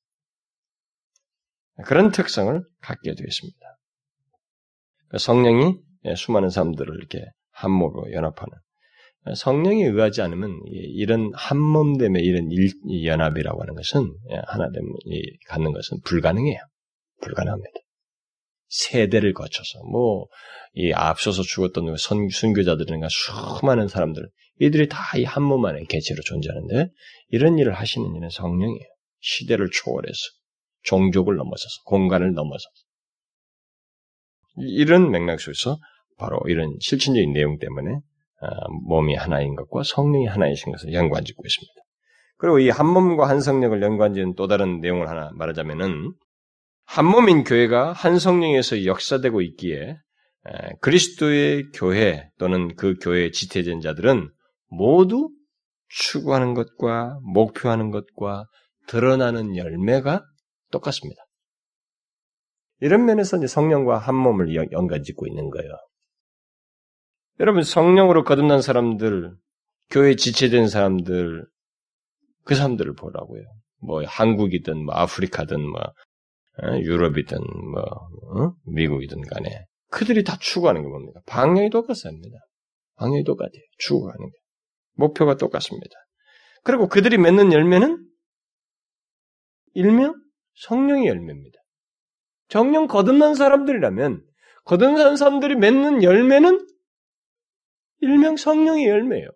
그런 1.85 2.11
특성을 2.11 2.63
갖게 2.81 3.15
되었습니다. 3.15 3.59
성령이 5.19 5.79
수많은 6.17 6.51
사람들을 6.51 6.95
이렇게 6.97 7.25
한몸으로 7.53 8.13
연합하는 8.13 8.53
성령에 9.37 9.85
의하지 9.87 10.21
않으면 10.23 10.59
이런 10.67 11.31
한몸됨의 11.35 12.23
이런 12.23 12.49
연합이라고 13.05 13.61
하는 13.63 13.75
것은 13.75 14.13
하나됨이 14.47 15.39
갖는 15.49 15.73
것은 15.73 16.01
불가능해요. 16.05 16.59
불가능합니다. 17.23 17.81
세대를 18.73 19.33
거쳐서 19.35 19.83
뭐 19.91 20.27
이 20.75 20.91
앞서서 20.95 21.43
죽었던 21.43 21.97
선, 21.99 22.29
순교자들이나 22.31 23.07
수많은 23.11 23.89
사람들 23.89 24.27
이들이 24.59 24.89
다 24.89 25.19
이 25.19 25.25
한 25.25 25.43
몸 25.43 25.67
안에 25.67 25.83
개체로 25.89 26.23
존재하는데 26.23 26.91
이런 27.29 27.59
일을 27.59 27.75
하시는 27.75 28.07
이는 28.17 28.31
성령이에요. 28.31 28.89
시대를 29.21 29.69
초월해서 29.71 30.19
종족을 30.85 31.37
넘어서서 31.37 31.83
공간을 31.85 32.33
넘어서서 32.33 32.71
이런 34.57 35.11
맥락 35.11 35.41
속에서 35.41 35.79
바로 36.19 36.41
이런 36.49 36.77
실천적인 36.81 37.33
내용 37.33 37.59
때문에 37.59 37.99
아, 38.41 38.49
몸이 38.87 39.15
하나인 39.15 39.55
것과 39.55 39.83
성령이 39.85 40.27
하나이신 40.27 40.73
것을 40.73 40.93
연관짓고 40.95 41.43
있습니다. 41.47 41.73
그리고 42.39 42.59
이 42.59 42.71
한 42.71 42.87
몸과 42.87 43.29
한 43.29 43.41
성령을 43.41 43.83
연관지은 43.83 44.35
또 44.37 44.49
다른 44.49 44.81
내용을 44.81 45.09
하나 45.09 45.31
말하자면은 45.35 46.13
한 46.85 47.07
몸인 47.07 47.45
교회가 47.45 47.93
한 47.93 48.19
성령에서 48.19 48.85
역사되고 48.85 49.41
있기에 49.41 49.97
그리스도의 50.81 51.71
교회 51.75 52.29
또는 52.39 52.75
그 52.75 52.97
교회의 53.01 53.33
지태된 53.33 53.81
자들은 53.81 54.31
모두 54.69 55.31
추구하는 55.89 56.55
것과 56.55 57.19
목표하는 57.23 57.91
것과 57.91 58.47
드러나는 58.89 59.57
열매가 59.57 60.25
똑같습니다. 60.71 61.23
이런 62.81 63.05
면에서 63.05 63.37
이제 63.37 63.47
성령과 63.47 63.99
한 63.99 64.15
몸을 64.15 64.55
연관 64.73 65.03
짓고 65.05 65.27
있는 65.27 65.51
거예요. 65.51 65.71
여러분 67.41 67.63
성령으로 67.63 68.25
거듭난 68.25 68.61
사람들, 68.61 69.35
교회 69.91 70.17
지체된 70.17 70.69
사람들, 70.69 71.47
그 72.45 72.55
사람들을 72.55 72.95
보라고요. 72.95 73.43
뭐 73.81 74.03
한국이든 74.05 74.85
뭐 74.85 74.95
아프리카든 74.95 75.61
뭐 75.61 75.81
어, 75.81 75.93
유럽이든 76.61 77.39
뭐 77.73 77.83
어? 77.83 78.55
미국이든 78.67 79.23
간에 79.23 79.67
그들이 79.89 80.25
다 80.25 80.37
추구하는 80.41 80.83
게 80.83 80.89
뭡니까? 80.89 81.21
방향이 81.27 81.71
똑같습니다. 81.71 82.39
방향이 82.97 83.25
똑같아요. 83.25 83.63
추구하는 83.79 84.27
게 84.27 84.33
목표가 84.95 85.37
똑같습니다. 85.37 85.95
그리고 86.63 86.89
그들이 86.89 87.19
맺는 87.19 87.53
열매는 87.53 88.07
일명 89.75 90.15
성령의 90.55 91.07
열매입니다. 91.07 91.59
정령 92.49 92.87
거듭난 92.87 93.35
사람들이라면 93.35 94.23
거듭난 94.65 95.17
사람들이 95.17 95.57
맺는 95.57 96.03
열매는 96.03 96.67
일명 98.01 98.37
성령의 98.37 98.87
열매예요. 98.87 99.29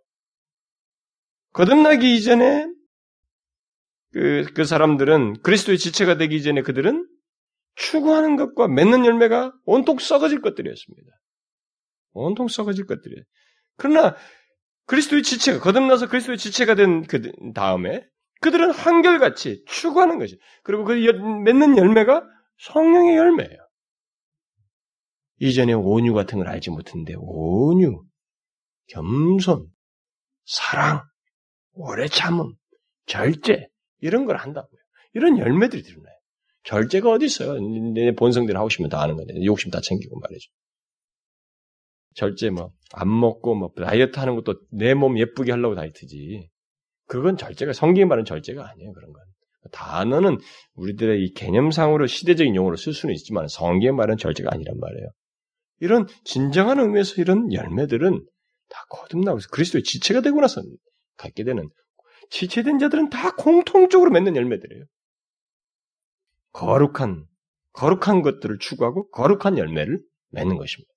거듭나기 1.53 2.17
이전에 2.17 2.67
그, 4.13 4.47
그 4.55 4.65
사람들은 4.65 5.43
그리스도의 5.43 5.79
지체가 5.79 6.17
되기 6.17 6.43
전에 6.43 6.63
그들은 6.63 7.06
추구하는 7.77 8.37
것과 8.37 8.69
맺는 8.69 9.07
열매가 9.07 9.53
온통 9.65 9.99
썩어질 9.99 10.41
것들이었습니다. 10.41 11.13
온통 12.13 12.49
썩어질 12.49 12.87
것들이에요. 12.87 13.23
그러나 13.77 14.17
그리스도의 14.87 15.23
지체가 15.23 15.61
거듭나서 15.61 16.09
그리스도의 16.09 16.39
지체가 16.39 16.75
된 16.75 17.03
그 17.07 17.33
다음에 17.55 18.05
그들은 18.41 18.71
한결같이 18.71 19.65
추구하는 19.67 20.19
것이 20.19 20.39
그리고 20.63 20.85
그 20.85 20.93
맺는 20.93 21.79
열매가 21.79 22.25
성령의 22.59 23.17
열매예요. 23.17 23.67
이전에 25.39 25.73
온유 25.75 26.15
같은 26.15 26.39
걸 26.39 26.49
알지 26.49 26.71
못했는데 26.71 27.15
온유, 27.19 28.05
겸손, 28.89 29.69
사랑, 30.47 31.03
오래 31.73 32.09
참음, 32.09 32.55
절제 33.07 33.69
이런 34.01 34.25
걸 34.25 34.37
한다고요. 34.37 34.81
이런 35.13 35.39
열매들이 35.39 35.83
드러나요. 35.83 36.16
절제가 36.67 37.11
어디 37.11 37.27
있어요? 37.27 37.59
내 37.95 38.13
본성대로 38.15 38.59
하고 38.59 38.69
싶으면 38.69 38.91
다 38.91 39.01
하는 39.01 39.17
건데 39.17 39.35
욕심 39.45 39.71
다 39.71 39.81
챙기고 39.81 40.21
말이죠. 40.21 40.51
절제 42.15 42.51
뭐 42.51 42.71
안 42.93 43.09
먹고 43.21 43.55
뭐 43.55 43.71
다이어트 43.77 44.19
하는 44.19 44.35
것도 44.37 44.61
내 44.71 44.95
몸 44.95 45.19
예쁘게 45.19 45.53
하려고 45.53 45.75
다이어트지. 45.75 46.49
그건 47.07 47.37
절제가 47.37 47.73
성경이 47.73 48.05
말하는 48.07 48.25
절제가 48.25 48.69
아니에요. 48.69 48.93
그런 48.93 49.13
건. 49.13 49.23
단어는 49.73 50.39
우리들의 50.75 51.25
이 51.25 51.33
개념상으로 51.35 52.07
시대적인 52.07 52.55
용어로 52.55 52.77
쓸 52.77 52.93
수는 52.93 53.15
있지만 53.17 53.49
성경의 53.49 53.93
말은 53.93 54.17
절제가 54.17 54.51
아니란 54.53 54.79
말이에요. 54.79 55.09
이런 55.81 56.07
진정한 56.25 56.79
의미에서 56.79 57.21
이런 57.21 57.53
열매들은 57.53 58.25
다 58.69 58.85
거듭나고 58.89 59.41
서 59.41 59.49
그리스도의 59.51 59.83
지체가 59.83 60.21
되고 60.21 60.41
나서 60.41 60.63
갖게 61.17 61.45
되는 61.45 61.69
지체된 62.31 62.79
자들은 62.79 63.11
다 63.11 63.35
공통적으로 63.35 64.11
맺는 64.11 64.37
열매들이에요. 64.37 64.85
거룩한 66.57 67.27
거룩한 67.73 68.23
것들을 68.23 68.59
추구하고 68.59 69.11
거룩한 69.11 69.59
열매를 69.59 70.01
맺는 70.31 70.57
것입니다. 70.57 70.91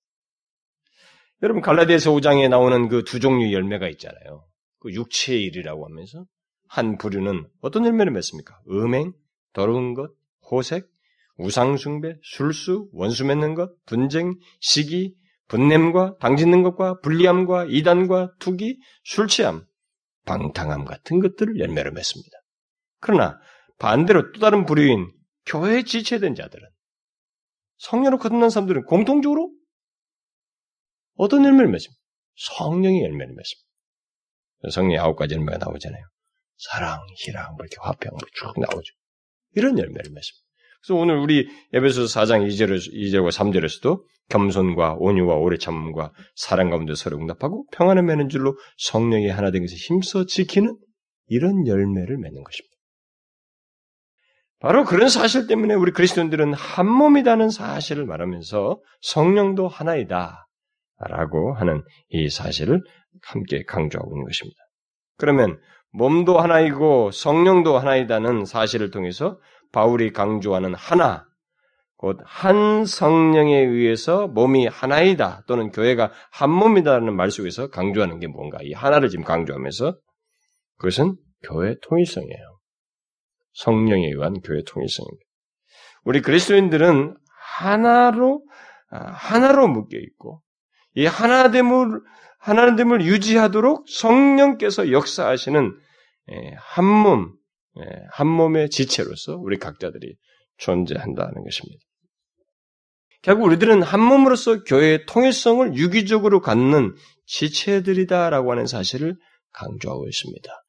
여러분 1.42 1.62
갈라디아서 1.62 2.12
5장에 2.12 2.48
나오는 2.48 2.88
그 2.88 3.04
두 3.04 3.20
종류의 3.20 3.52
열매가 3.52 3.88
있잖아요. 3.90 4.46
그 4.78 4.92
육체의 4.92 5.42
일이라고 5.44 5.86
하면서 5.86 6.24
한 6.66 6.96
부류는 6.96 7.46
어떤 7.60 7.84
열매를 7.84 8.12
맺습니까? 8.12 8.58
음행, 8.70 9.12
더러운 9.52 9.94
것, 9.94 10.10
호색, 10.50 10.88
우상숭배, 11.36 12.16
술수, 12.22 12.88
원수 12.92 13.26
맺는 13.26 13.54
것, 13.54 13.70
분쟁, 13.84 14.34
시기, 14.60 15.14
분냄과 15.48 16.16
당짓는 16.20 16.62
것과 16.62 17.00
불리함과 17.00 17.66
이단과 17.68 18.32
투기, 18.38 18.78
술취함, 19.04 19.64
방탕함 20.24 20.84
같은 20.84 21.20
것들을 21.20 21.58
열매로 21.58 21.92
맺습니다. 21.92 22.38
그러나 23.00 23.38
반대로 23.78 24.32
또 24.32 24.40
다른 24.40 24.64
부류인 24.64 25.10
교회에 25.46 25.82
지체된 25.82 26.34
자들은 26.34 26.68
성령으로 27.78 28.18
거듭난 28.18 28.50
사람들은 28.50 28.84
공통적으로 28.84 29.52
어떤 31.16 31.44
열매를 31.44 31.68
맺습니까? 31.70 32.00
성령의 32.36 33.02
열매를 33.02 33.34
맺습니다. 33.34 33.70
성령의 34.70 34.98
아홉 34.98 35.16
가지 35.16 35.34
열매가 35.34 35.58
나오잖아요. 35.58 36.02
사랑, 36.56 37.00
희랑, 37.16 37.56
뭐 37.56 37.64
이렇게 37.64 37.76
화평, 37.80 38.12
뭐쭉 38.12 38.60
나오죠. 38.60 38.94
이런 39.54 39.78
열매를 39.78 40.10
맺습니다. 40.12 40.50
그래서 40.82 40.98
오늘 40.98 41.16
우리 41.16 41.46
에베소 41.72 42.04
4장 42.04 42.46
2절, 42.46 42.78
2절과 42.78 43.30
3절에서도 43.32 44.02
겸손과 44.28 44.96
온유와 44.98 45.36
오래 45.36 45.58
참음과 45.58 46.12
사랑 46.36 46.70
가운데 46.70 46.94
서로 46.94 47.18
응답하고 47.18 47.66
평안을 47.72 48.02
맺는 48.02 48.28
줄로 48.28 48.56
성령이 48.78 49.28
하나 49.28 49.50
된 49.50 49.62
것에 49.62 49.74
힘써 49.74 50.24
지키는 50.24 50.76
이런 51.26 51.66
열매를 51.66 52.16
맺는 52.18 52.42
것입니다. 52.42 52.76
바로 54.60 54.84
그런 54.84 55.08
사실 55.08 55.46
때문에 55.46 55.74
우리 55.74 55.90
그리스도인들은 55.92 56.52
한 56.52 56.86
몸이다는 56.86 57.48
사실을 57.50 58.04
말하면서 58.04 58.78
성령도 59.00 59.68
하나이다. 59.68 60.46
라고 60.98 61.54
하는 61.54 61.82
이 62.10 62.28
사실을 62.28 62.82
함께 63.22 63.64
강조하고 63.66 64.12
있는 64.12 64.24
것입니다. 64.26 64.58
그러면 65.16 65.58
몸도 65.92 66.38
하나이고 66.38 67.10
성령도 67.10 67.78
하나이다는 67.78 68.44
사실을 68.44 68.90
통해서 68.90 69.38
바울이 69.72 70.12
강조하는 70.12 70.74
하나, 70.74 71.24
곧 71.96 72.18
한 72.24 72.84
성령에 72.84 73.56
의해서 73.58 74.26
몸이 74.26 74.66
하나이다 74.66 75.44
또는 75.46 75.70
교회가 75.70 76.12
한 76.30 76.50
몸이다라는 76.50 77.14
말 77.14 77.30
속에서 77.30 77.68
강조하는 77.68 78.20
게 78.20 78.26
뭔가 78.26 78.58
이 78.62 78.72
하나를 78.72 79.08
지금 79.10 79.24
강조하면서 79.24 79.96
그것은 80.78 81.16
교회 81.42 81.76
통일성이에요. 81.82 82.49
성령에 83.52 84.06
의한 84.08 84.40
교회 84.40 84.62
통일성입니다. 84.64 85.24
우리 86.04 86.22
그리스도인들은 86.22 87.16
하나로 87.58 88.44
아, 88.90 88.98
하나로 89.12 89.68
묶여 89.68 89.98
있고 89.98 90.42
이 90.94 91.06
하나됨을 91.06 92.00
하나됨을 92.38 93.04
유지하도록 93.04 93.86
성령께서 93.88 94.90
역사하시는 94.90 95.78
예, 96.32 96.54
한 96.58 96.84
몸, 96.84 97.34
예, 97.78 97.82
한 98.12 98.26
몸의 98.26 98.70
지체로서 98.70 99.36
우리 99.36 99.58
각자들이 99.58 100.16
존재한다는 100.56 101.44
것입니다. 101.44 101.84
결국 103.22 103.44
우리들은 103.44 103.82
한 103.82 104.00
몸으로서 104.00 104.64
교회의 104.64 105.04
통일성을 105.06 105.74
유기적으로 105.74 106.40
갖는 106.40 106.94
지체들이다라고 107.26 108.52
하는 108.52 108.66
사실을 108.66 109.16
강조하고 109.52 110.08
있습니다. 110.08 110.59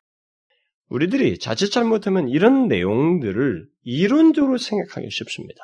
우리들이 0.92 1.40
자칫 1.40 1.70
잘못하면 1.70 2.28
이런 2.28 2.68
내용들을 2.68 3.66
이론적으로 3.84 4.58
생각하기 4.58 5.10
쉽습니다. 5.10 5.62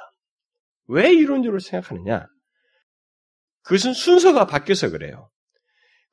왜 0.87 1.13
이론적으로 1.13 1.59
생각하느냐? 1.59 2.27
그것은 3.63 3.93
순서가 3.93 4.47
바뀌어서 4.47 4.89
그래요. 4.89 5.29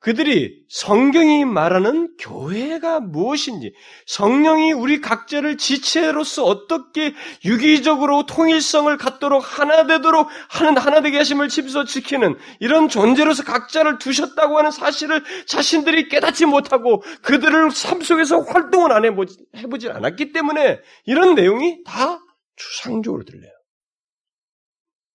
그들이 0.05 0.63
성경이 0.69 1.45
말하는 1.45 2.15
교회가 2.19 2.99
무엇인지, 2.99 3.73
성령이 4.05 4.71
우리 4.71 5.01
각자를 5.01 5.57
지체로서 5.57 6.43
어떻게 6.43 7.15
유기적으로 7.43 8.27
통일성을 8.27 8.95
갖도록 8.97 9.41
하나 9.57 9.87
되도록 9.87 10.29
하는 10.47 10.77
하나 10.77 11.01
되게 11.01 11.17
하심을 11.17 11.49
집서 11.49 11.85
지키는 11.85 12.37
이런 12.59 12.87
존재로서 12.87 13.43
각자를 13.45 13.97
두셨다고 13.97 14.59
하는 14.59 14.69
사실을 14.69 15.23
자신들이 15.47 16.07
깨닫지 16.07 16.45
못하고 16.45 17.01
그들을 17.23 17.71
삶 17.71 18.01
속에서 18.01 18.41
활동을 18.41 18.91
안 18.91 19.05
해보지, 19.05 19.43
해보질 19.55 19.91
않았기 19.91 20.33
때문에 20.33 20.81
이런 21.05 21.33
내용이 21.33 21.83
다 21.83 22.19
추상적으로 22.55 23.23
들려요. 23.23 23.53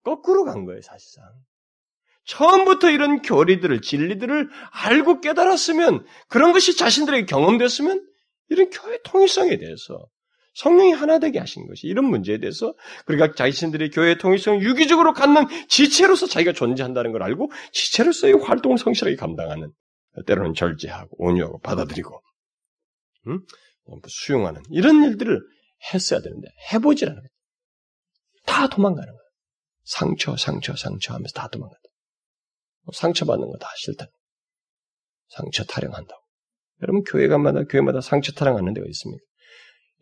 거꾸로 0.02 0.44
간 0.44 0.64
거예요, 0.64 0.82
사실상. 0.82 1.26
처음부터 2.24 2.90
이런 2.90 3.22
교리들을, 3.22 3.80
진리들을 3.80 4.48
알고 4.70 5.20
깨달았으면, 5.20 6.04
그런 6.28 6.52
것이 6.52 6.76
자신들에게 6.76 7.26
경험됐으면, 7.26 8.06
이런 8.48 8.70
교회 8.70 8.98
통일성에 9.04 9.56
대해서, 9.58 10.06
성령이 10.54 10.92
하나 10.92 11.18
되게 11.18 11.38
하신 11.38 11.66
것이, 11.66 11.86
이런 11.86 12.04
문제에 12.04 12.38
대해서, 12.38 12.74
그러니까 13.06 13.34
자신들의 13.34 13.90
교회 13.90 14.16
통일성을 14.16 14.62
유기적으로 14.62 15.12
갖는 15.12 15.46
지체로서 15.68 16.26
자기가 16.26 16.52
존재한다는 16.52 17.12
걸 17.12 17.22
알고, 17.22 17.50
지체로서의 17.72 18.34
활동을 18.34 18.78
성실하게 18.78 19.16
감당하는, 19.16 19.72
때로는 20.26 20.54
절제하고, 20.54 21.16
온유하고, 21.18 21.60
받아들이고, 21.60 22.20
음? 23.28 23.40
수용하는 24.06 24.62
이런 24.70 25.02
일들을 25.02 25.40
했어야 25.92 26.20
되는데 26.20 26.48
해보질 26.72 27.08
않아요. 27.08 27.24
다 28.46 28.68
도망가는 28.68 29.06
거예요. 29.06 29.30
상처, 29.84 30.36
상처, 30.36 30.76
상처 30.76 31.14
하면서 31.14 31.32
다 31.32 31.48
도망간다. 31.48 31.80
상처받는 32.92 33.48
거 33.48 33.58
다 33.58 33.68
싫다. 33.76 34.06
상처 35.28 35.64
타령한다고. 35.64 36.20
여러분 36.82 37.02
교회가마다 37.04 37.64
교회마다 37.64 38.00
상처 38.00 38.32
타령하는 38.32 38.72
데가 38.74 38.86
있습니까? 38.88 39.22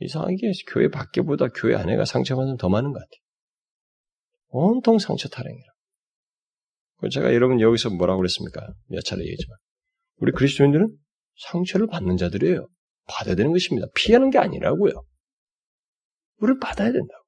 이상하게 0.00 0.36
교회 0.68 0.88
밖에보다 0.88 1.48
교회 1.48 1.74
안에가 1.74 2.04
상처받는 2.04 2.56
더 2.56 2.68
많은 2.68 2.92
것 2.92 2.98
같아요. 3.00 3.20
온통 4.50 4.98
상처 4.98 5.28
타령이라. 5.28 5.72
제가 7.12 7.34
여러분 7.34 7.60
여기서 7.60 7.90
뭐라고 7.90 8.18
그랬습니까? 8.18 8.72
몇 8.86 9.04
차례 9.04 9.22
얘기했지만 9.22 9.56
우리 10.16 10.32
그리스도인들은 10.32 10.86
상처를 11.50 11.86
받는 11.88 12.16
자들이에요. 12.16 12.68
받아야 13.06 13.34
되는 13.34 13.52
것입니다. 13.52 13.86
피하는 13.94 14.30
게 14.30 14.38
아니라고요. 14.38 14.92
우리를 16.38 16.58
받아야 16.60 16.92
된다고. 16.92 17.24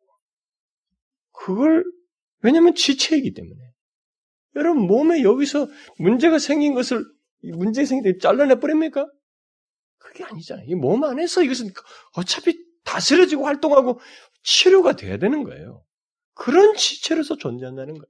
그걸 1.32 1.84
왜냐하면 2.42 2.74
지체이기 2.74 3.32
때문에. 3.32 3.60
여러분 4.56 4.86
몸에 4.86 5.22
여기서 5.22 5.68
문제가 5.98 6.38
생긴 6.38 6.74
것을 6.74 7.04
문제 7.42 7.84
생긴 7.84 8.12
데 8.12 8.18
잘라내 8.18 8.56
버립니까? 8.56 9.06
그게 9.98 10.24
아니잖아요. 10.24 10.66
이 10.68 10.74
몸 10.74 11.04
안에서 11.04 11.42
이것은 11.42 11.70
어차피 12.16 12.58
다스려지고 12.84 13.46
활동하고 13.46 14.00
치료가 14.42 14.96
돼야 14.96 15.18
되는 15.18 15.44
거예요. 15.44 15.84
그런 16.34 16.74
지체로서 16.76 17.36
존재한다는 17.36 17.94
거예요. 17.94 18.06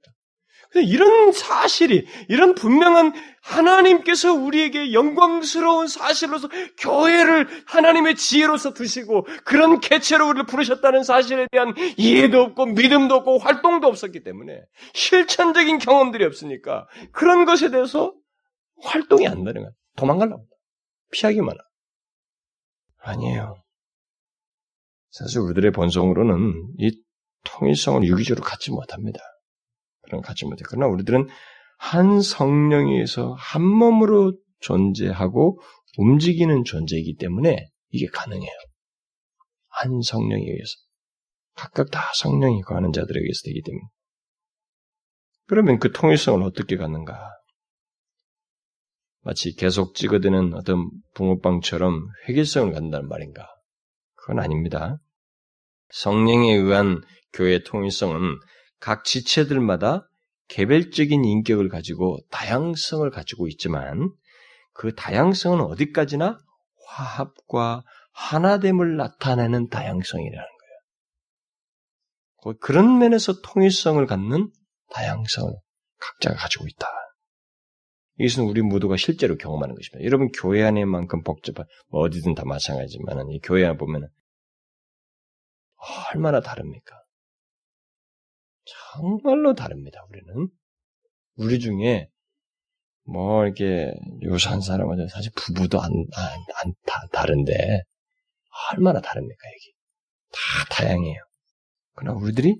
이런 0.75 1.31
사실이, 1.31 2.05
이런 2.29 2.55
분명한 2.55 3.13
하나님께서 3.41 4.33
우리에게 4.33 4.93
영광스러운 4.93 5.87
사실로서 5.87 6.47
교회를 6.77 7.47
하나님의 7.65 8.15
지혜로서 8.15 8.73
두시고 8.73 9.25
그런 9.43 9.79
개체로 9.79 10.29
우리를 10.29 10.45
부르셨다는 10.45 11.03
사실에 11.03 11.47
대한 11.51 11.73
이해도 11.97 12.41
없고 12.41 12.67
믿음도 12.67 13.15
없고 13.15 13.39
활동도 13.39 13.87
없었기 13.87 14.23
때문에 14.23 14.61
실천적인 14.93 15.79
경험들이 15.79 16.23
없으니까 16.23 16.87
그런 17.11 17.45
것에 17.45 17.71
대해서 17.71 18.13
활동이 18.83 19.27
안 19.27 19.43
되는 19.43 19.63
거야. 19.63 19.71
도망가려고. 19.97 20.45
피하기만 21.11 21.49
하고. 21.49 21.69
아니에요. 23.03 23.61
사실 25.09 25.39
우리들의 25.39 25.71
본성으로는 25.71 26.75
이 26.77 27.03
통일성을 27.43 28.03
유기적으로 28.05 28.45
갖지 28.45 28.71
못합니다. 28.71 29.19
그런 30.11 30.21
갖지 30.21 30.45
못해. 30.45 30.63
그러나 30.67 30.87
우리들은 30.87 31.29
한 31.77 32.21
성령에 32.21 32.93
의해서 32.93 33.33
한 33.39 33.63
몸으로 33.63 34.37
존재하고 34.59 35.59
움직이는 35.97 36.65
존재이기 36.65 37.15
때문에 37.15 37.69
이게 37.89 38.07
가능해요. 38.07 38.51
한 39.69 40.01
성령에 40.01 40.43
의해서. 40.43 40.73
각각 41.55 41.89
다 41.91 42.11
성령이 42.15 42.61
거하는 42.61 42.91
자들에게 42.91 43.33
서 43.33 43.41
되기 43.45 43.61
때문에. 43.61 43.83
그러면 45.47 45.79
그 45.79 45.91
통일성을 45.91 46.43
어떻게 46.43 46.77
갖는가? 46.77 47.29
마치 49.23 49.55
계속 49.55 49.95
찍어드는 49.95 50.53
어떤 50.53 50.89
붕어빵처럼 51.13 52.07
회계성을 52.27 52.73
갖는다는 52.73 53.07
말인가? 53.07 53.47
그건 54.15 54.39
아닙니다. 54.39 54.97
성령에 55.89 56.53
의한 56.55 57.01
교회 57.33 57.59
통일성은 57.63 58.39
각 58.81 59.05
지체들마다 59.05 60.09
개별적인 60.49 61.23
인격을 61.23 61.69
가지고 61.69 62.17
다양성을 62.29 63.09
가지고 63.09 63.47
있지만 63.47 64.11
그 64.73 64.93
다양성은 64.95 65.61
어디까지나 65.61 66.37
화합과 66.87 67.83
하나됨을 68.11 68.97
나타내는 68.97 69.69
다양성이라는 69.69 70.47
거예요. 72.43 72.57
그런 72.59 72.97
면에서 72.97 73.39
통일성을 73.41 74.05
갖는 74.05 74.51
다양성을 74.89 75.53
각자가 75.99 76.35
가지고 76.35 76.65
있다. 76.67 76.87
이것은 78.17 78.43
우리 78.43 78.61
모두가 78.61 78.97
실제로 78.97 79.37
경험하는 79.37 79.75
것입니다. 79.75 80.03
여러분 80.05 80.31
교회 80.31 80.63
안에만큼 80.63 81.23
복잡한 81.23 81.65
뭐 81.87 82.01
어디든 82.01 82.35
다 82.35 82.43
마찬가지지만 82.45 83.29
이 83.29 83.39
교회 83.41 83.65
안에 83.65 83.77
보면 83.77 84.09
얼마나 86.13 86.41
다릅니까? 86.41 87.00
정말로 88.65 89.53
다릅니다. 89.53 90.03
우리는 90.09 90.49
우리 91.35 91.59
중에 91.59 92.09
뭐 93.03 93.43
이렇게 93.45 93.93
요사한 94.23 94.61
사람은 94.61 95.07
사실 95.07 95.31
부부도 95.35 95.81
안, 95.81 95.91
안, 95.91 96.39
안 96.63 96.73
다, 96.85 97.07
다른데 97.11 97.83
얼마나 98.71 99.01
다릅니까 99.01 99.47
여기 99.47 99.73
다 100.31 100.39
다양해요. 100.69 101.19
그러나 101.95 102.17
우리들이 102.19 102.55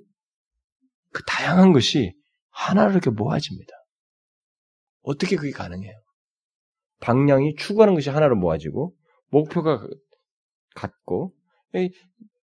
그 1.11 1.23
다양한 1.25 1.73
것이 1.73 2.13
하나로 2.49 2.91
이렇게 2.91 3.09
모아집니다. 3.09 3.71
어떻게 5.03 5.35
그게 5.35 5.51
가능해요? 5.51 5.93
방향이 6.99 7.55
추구하는 7.55 7.95
것이 7.95 8.09
하나로 8.09 8.35
모아지고 8.35 8.95
목표가 9.29 9.85
같고 10.75 11.33
이, 11.75 11.89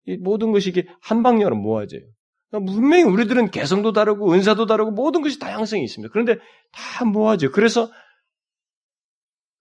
이 0.06 0.16
모든 0.16 0.52
것이 0.52 0.70
이게 0.70 0.86
한 1.02 1.22
방향으로 1.22 1.56
모아져요. 1.56 2.02
그러니까 2.50 2.72
분명히 2.72 3.02
우리들은 3.02 3.50
개성도 3.50 3.92
다르고 3.92 4.32
은사도 4.32 4.66
다르고 4.66 4.92
모든 4.92 5.22
것이 5.22 5.38
다양성이 5.38 5.84
있습니다. 5.84 6.12
그런데 6.12 6.36
다 6.72 7.04
모아져. 7.04 7.50
그래서 7.50 7.90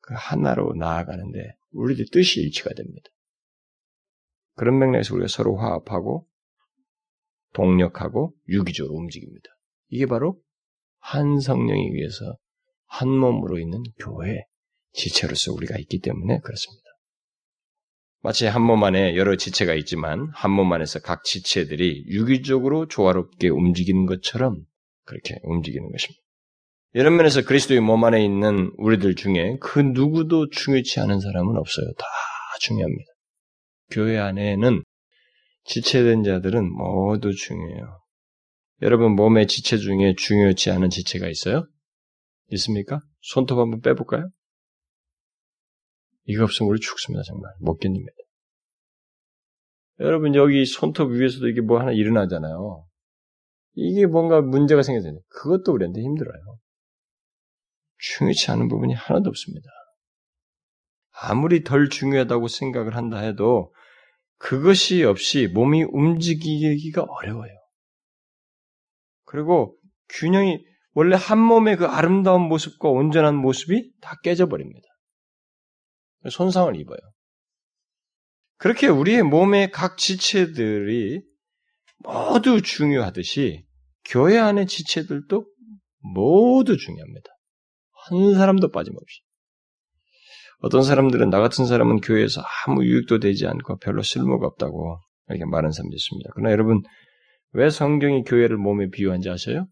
그 0.02 0.14
하나로 0.16 0.74
나아가는데 0.78 1.40
우리들 1.72 2.06
뜻이 2.12 2.42
일치가 2.42 2.74
됩니다. 2.74 3.10
그런 4.56 4.80
맥락에서 4.80 5.16
우리가 5.16 5.28
서로 5.28 5.58
화합하고 5.58 6.28
동력하고 7.54 8.34
유기적으로 8.50 8.96
움직입니다. 8.96 9.50
이게 9.90 10.06
바로 10.06 10.40
한 11.00 11.40
성령에 11.40 11.82
의해서 11.94 12.38
한 12.86 13.10
몸으로 13.10 13.60
있는 13.60 13.84
교회 13.98 14.46
지체로서 14.94 15.54
우리가 15.54 15.78
있기 15.80 16.00
때문에 16.00 16.40
그렇습니다. 16.40 16.85
마치 18.26 18.48
한 18.48 18.64
몸 18.64 18.84
안에 18.84 19.16
여러 19.18 19.36
지체가 19.36 19.76
있지만 19.76 20.30
한 20.34 20.50
몸 20.50 20.74
안에서 20.74 21.00
각 21.00 21.24
지체들이 21.24 22.06
유기적으로 22.08 22.88
조화롭게 22.88 23.50
움직이는 23.50 24.08
것처럼 24.08 24.64
그렇게 25.06 25.36
움직이는 25.44 25.92
것입니다. 25.92 26.20
이런 26.94 27.18
면에서 27.18 27.44
그리스도의 27.44 27.82
몸 27.82 28.04
안에 28.04 28.26
있는 28.26 28.72
우리들 28.78 29.14
중에 29.14 29.58
그 29.62 29.80
누구도 29.80 30.50
중요치 30.50 31.00
않은 31.02 31.20
사람은 31.20 31.56
없어요. 31.56 31.86
다 32.00 32.06
중요합니다. 32.62 33.12
교회 33.92 34.18
안에는 34.18 34.82
지체된 35.66 36.24
자들은 36.24 36.68
모두 36.74 37.32
중요해요. 37.32 38.00
여러분 38.82 39.12
몸의 39.16 39.46
지체 39.46 39.78
중에 39.78 40.16
중요치 40.18 40.72
않은 40.72 40.90
지체가 40.90 41.28
있어요? 41.30 41.68
있습니까? 42.54 43.02
손톱 43.22 43.60
한번 43.60 43.82
빼볼까요? 43.82 44.30
이거 46.26 46.44
없으면 46.44 46.70
우리 46.70 46.80
죽습니다, 46.80 47.24
정말. 47.24 47.52
못 47.60 47.78
견딥니다. 47.78 48.12
여러분, 50.00 50.36
여기 50.36 50.66
손톱 50.66 51.12
위에서도 51.12 51.48
이게 51.48 51.62
뭐 51.62 51.80
하나 51.80 51.92
일어나잖아요. 51.92 52.86
이게 53.76 54.06
뭔가 54.06 54.42
문제가 54.42 54.82
생겨서 54.82 55.10
그것도 55.30 55.74
우리한테 55.74 56.02
힘들어요. 56.02 56.60
중요치 57.98 58.52
않은 58.52 58.68
부분이 58.68 58.94
하나도 58.94 59.30
없습니다. 59.30 59.70
아무리 61.12 61.64
덜 61.64 61.90
중요하다고 61.90 62.48
생각을 62.48 62.96
한다 62.96 63.20
해도 63.20 63.74
그것이 64.38 65.04
없이 65.04 65.48
몸이 65.48 65.84
움직이기가 65.84 67.04
어려워요. 67.04 67.54
그리고 69.24 69.78
균형이 70.10 70.60
원래 70.94 71.16
한 71.18 71.40
몸의 71.40 71.78
그 71.78 71.86
아름다운 71.86 72.42
모습과 72.44 72.90
온전한 72.90 73.36
모습이 73.36 73.92
다 74.02 74.16
깨져버립니다. 74.24 74.88
손상을 76.30 76.76
입어요. 76.76 76.98
그렇게 78.58 78.88
우리의 78.88 79.24
몸의 79.24 79.72
각 79.72 79.98
지체들이 79.98 81.22
모두 82.00 82.62
중요하듯이 82.62 83.66
교회 84.06 84.38
안의 84.38 84.68
지체들도 84.68 85.46
모두 86.14 86.78
중요합니다. 86.78 87.30
한 88.10 88.34
사람도 88.36 88.72
빠짐없이. 88.72 89.22
어떤 90.60 90.84
사람들은 90.84 91.30
나 91.30 91.40
같은 91.40 91.66
사람은 91.66 92.02
교회에서 92.02 92.42
아무 92.66 92.84
유익도 92.86 93.20
되지 93.20 93.46
않고 93.48 93.78
별로 93.80 94.02
쓸모가 94.02 94.48
없다고 94.48 95.00
이렇게 95.30 95.46
말하는 95.46 95.72
사람도 95.72 95.94
있습니다. 95.96 96.30
그러나 96.34 96.52
여러분 96.52 96.82
왜 97.52 97.70
성경이 97.70 98.24
교회를 98.24 98.58
몸에 98.58 98.90
비유한지 98.90 99.30
아세요? 99.30 99.68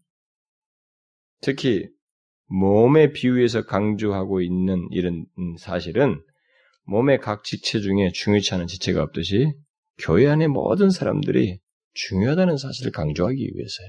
특히 1.40 1.88
몸에 2.46 3.12
비유해서 3.12 3.64
강조하고 3.64 4.40
있는 4.40 4.86
이런 4.90 5.26
사실은 5.58 6.20
몸의 6.84 7.20
각 7.20 7.44
지체 7.44 7.80
중에 7.80 8.10
중요치 8.12 8.54
않은 8.54 8.66
지체가 8.66 9.02
없듯이 9.02 9.52
교회 9.98 10.28
안의 10.28 10.48
모든 10.48 10.90
사람들이 10.90 11.58
중요하다는 11.94 12.56
사실을 12.56 12.92
강조하기 12.92 13.38
위해서요. 13.38 13.88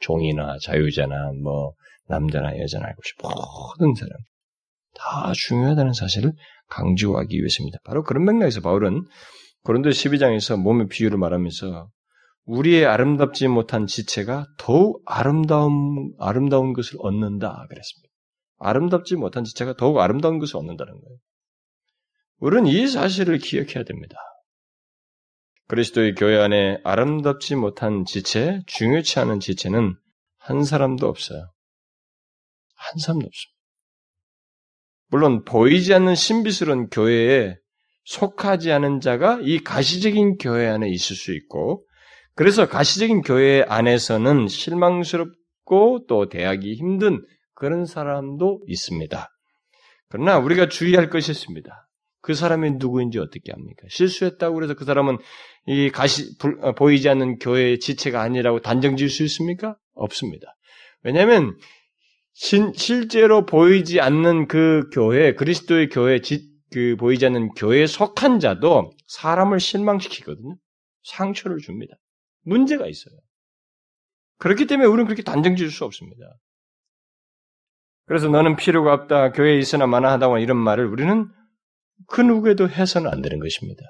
종이나 0.00 0.56
자유자나 0.62 1.32
뭐 1.42 1.72
남자나 2.06 2.58
여자나 2.58 2.86
알고 2.86 3.02
싶 3.04 3.16
모든 3.22 3.94
사람 3.94 4.12
다 4.94 5.32
중요하다는 5.34 5.92
사실을 5.92 6.32
강조하기 6.68 7.36
위해서입니다. 7.36 7.78
바로 7.84 8.02
그런 8.02 8.24
맥락에서 8.24 8.60
바울은 8.60 9.04
고린도 9.64 9.90
12장에서 9.90 10.60
몸의 10.60 10.88
비유를 10.88 11.18
말하면서 11.18 11.88
우리의 12.44 12.86
아름답지 12.86 13.48
못한 13.48 13.86
지체가 13.86 14.46
더욱 14.56 15.02
아름다운 15.04 16.12
아름다운 16.18 16.72
것을 16.72 16.96
얻는다 17.00 17.66
그랬습니다. 17.68 18.08
아름답지 18.58 19.16
못한 19.16 19.44
지체가 19.44 19.74
더욱 19.76 19.98
아름다운 19.98 20.38
것을 20.38 20.56
얻는다는 20.56 20.92
거예요. 20.92 21.18
우리는 22.38 22.66
이 22.66 22.86
사실을 22.86 23.38
기억해야 23.38 23.84
됩니다. 23.84 24.16
그리스도의 25.66 26.14
교회 26.14 26.38
안에 26.38 26.78
아름답지 26.84 27.56
못한 27.56 28.04
지체, 28.04 28.62
중요치 28.66 29.18
않은 29.20 29.40
지체는 29.40 29.96
한 30.38 30.64
사람도 30.64 31.06
없어요. 31.06 31.50
한 32.74 32.98
사람도 32.98 33.26
없습니다. 33.26 33.58
물론 35.08 35.44
보이지 35.44 35.92
않는 35.94 36.14
신비스러운 36.14 36.88
교회에 36.88 37.56
속하지 38.04 38.72
않은 38.72 39.00
자가 39.00 39.40
이 39.42 39.58
가시적인 39.58 40.38
교회 40.38 40.68
안에 40.68 40.88
있을 40.88 41.16
수 41.16 41.34
있고, 41.34 41.86
그래서 42.34 42.68
가시적인 42.68 43.22
교회 43.22 43.62
안에서는 43.62 44.48
실망스럽고 44.48 46.06
또 46.08 46.28
대하기 46.28 46.74
힘든 46.74 47.22
그런 47.54 47.84
사람도 47.84 48.62
있습니다. 48.66 49.28
그러나 50.08 50.38
우리가 50.38 50.68
주의할 50.68 51.10
것이 51.10 51.32
있습니다. 51.32 51.87
그 52.28 52.34
사람이 52.34 52.72
누구인지 52.72 53.18
어떻게 53.18 53.52
합니까? 53.52 53.86
실수했다고 53.88 54.62
해서 54.62 54.74
그 54.74 54.84
사람은 54.84 55.16
이 55.64 55.88
가시 55.88 56.36
어, 56.60 56.72
보이지 56.74 57.08
않는 57.08 57.38
교회의 57.38 57.80
지체가 57.80 58.20
아니라고 58.20 58.60
단정 58.60 58.98
지을 58.98 59.08
수 59.08 59.22
있습니까? 59.24 59.78
없습니다. 59.94 60.54
왜냐하면 61.02 61.56
신, 62.34 62.74
실제로 62.74 63.46
보이지 63.46 64.02
않는 64.02 64.46
그 64.46 64.90
교회, 64.92 65.32
그리스도의 65.32 65.88
교회, 65.88 66.20
지, 66.20 66.46
그 66.70 66.96
보이지 66.96 67.24
않는 67.24 67.54
교회에 67.54 67.86
속한 67.86 68.40
자도 68.40 68.90
사람을 69.06 69.58
실망시키거든요. 69.58 70.54
상처를 71.04 71.56
줍니다. 71.60 71.94
문제가 72.44 72.86
있어요. 72.86 73.14
그렇기 74.36 74.66
때문에 74.66 74.86
우리는 74.86 75.06
그렇게 75.06 75.22
단정 75.22 75.56
지을 75.56 75.70
수 75.70 75.86
없습니다. 75.86 76.26
그래서 78.04 78.28
너는 78.28 78.56
필요가 78.56 78.92
없다, 78.92 79.32
교회에 79.32 79.56
있으나 79.56 79.86
마나 79.86 80.12
하다고 80.12 80.36
이런 80.40 80.58
말을 80.58 80.84
우리는 80.84 81.30
그 82.06 82.20
누구에도 82.20 82.68
해서는 82.68 83.10
안 83.10 83.22
되는 83.22 83.38
것입니다. 83.38 83.82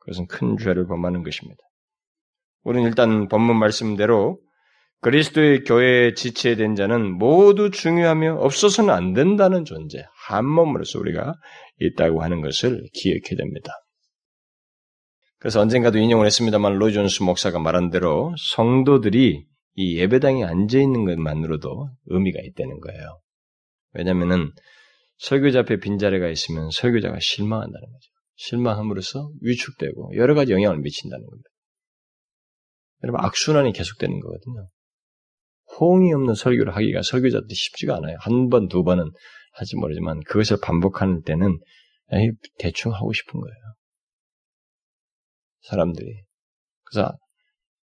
그것은 0.00 0.26
큰 0.26 0.56
죄를 0.58 0.86
범하는 0.86 1.22
것입니다. 1.22 1.60
우리는 2.64 2.86
일단 2.86 3.28
본문 3.28 3.56
말씀대로 3.56 4.40
그리스도의 5.00 5.64
교회에 5.64 6.14
지체된 6.14 6.76
자는 6.76 7.18
모두 7.18 7.70
중요하며 7.70 8.36
없어서는 8.36 8.94
안 8.94 9.14
된다는 9.14 9.64
존재, 9.64 10.04
한 10.26 10.46
몸으로서 10.46 11.00
우리가 11.00 11.34
있다고 11.80 12.22
하는 12.22 12.40
것을 12.40 12.84
기억해야 12.92 13.36
됩니다. 13.36 13.72
그래서 15.38 15.60
언젠가도 15.60 15.98
인용을 15.98 16.24
했습니다만 16.26 16.74
로이존스 16.74 17.24
목사가 17.24 17.58
말한 17.58 17.90
대로 17.90 18.32
성도들이 18.38 19.44
이 19.74 19.98
예배당에 19.98 20.44
앉아 20.44 20.78
있는 20.78 21.04
것만으로도 21.04 21.88
의미가 22.06 22.38
있다는 22.40 22.78
거예요. 22.78 23.20
왜냐하면은 23.94 24.52
설교자 25.22 25.60
앞에 25.60 25.78
빈자리가 25.78 26.28
있으면 26.28 26.70
설교자가 26.70 27.18
실망한다는 27.20 27.80
거죠. 27.80 28.10
실망함으로써 28.36 29.30
위축되고 29.40 30.16
여러 30.16 30.34
가지 30.34 30.52
영향을 30.52 30.78
미친다는 30.78 31.24
겁니다. 31.24 31.48
여러분 33.04 33.20
악순환이 33.24 33.72
계속되는 33.72 34.18
거거든요. 34.18 34.66
호응이 35.78 36.12
없는 36.12 36.34
설교를 36.34 36.74
하기가 36.74 37.02
설교자들이 37.02 37.54
쉽지가 37.54 37.96
않아요. 37.96 38.16
한 38.20 38.48
번, 38.48 38.68
두 38.68 38.82
번은 38.82 39.10
하지 39.54 39.76
모르지만 39.76 40.20
그것을 40.24 40.58
반복하는 40.60 41.22
때는 41.22 41.58
대충 42.58 42.92
하고 42.92 43.12
싶은 43.12 43.40
거예요. 43.40 43.54
사람들이. 45.62 46.22
그래서 46.84 47.16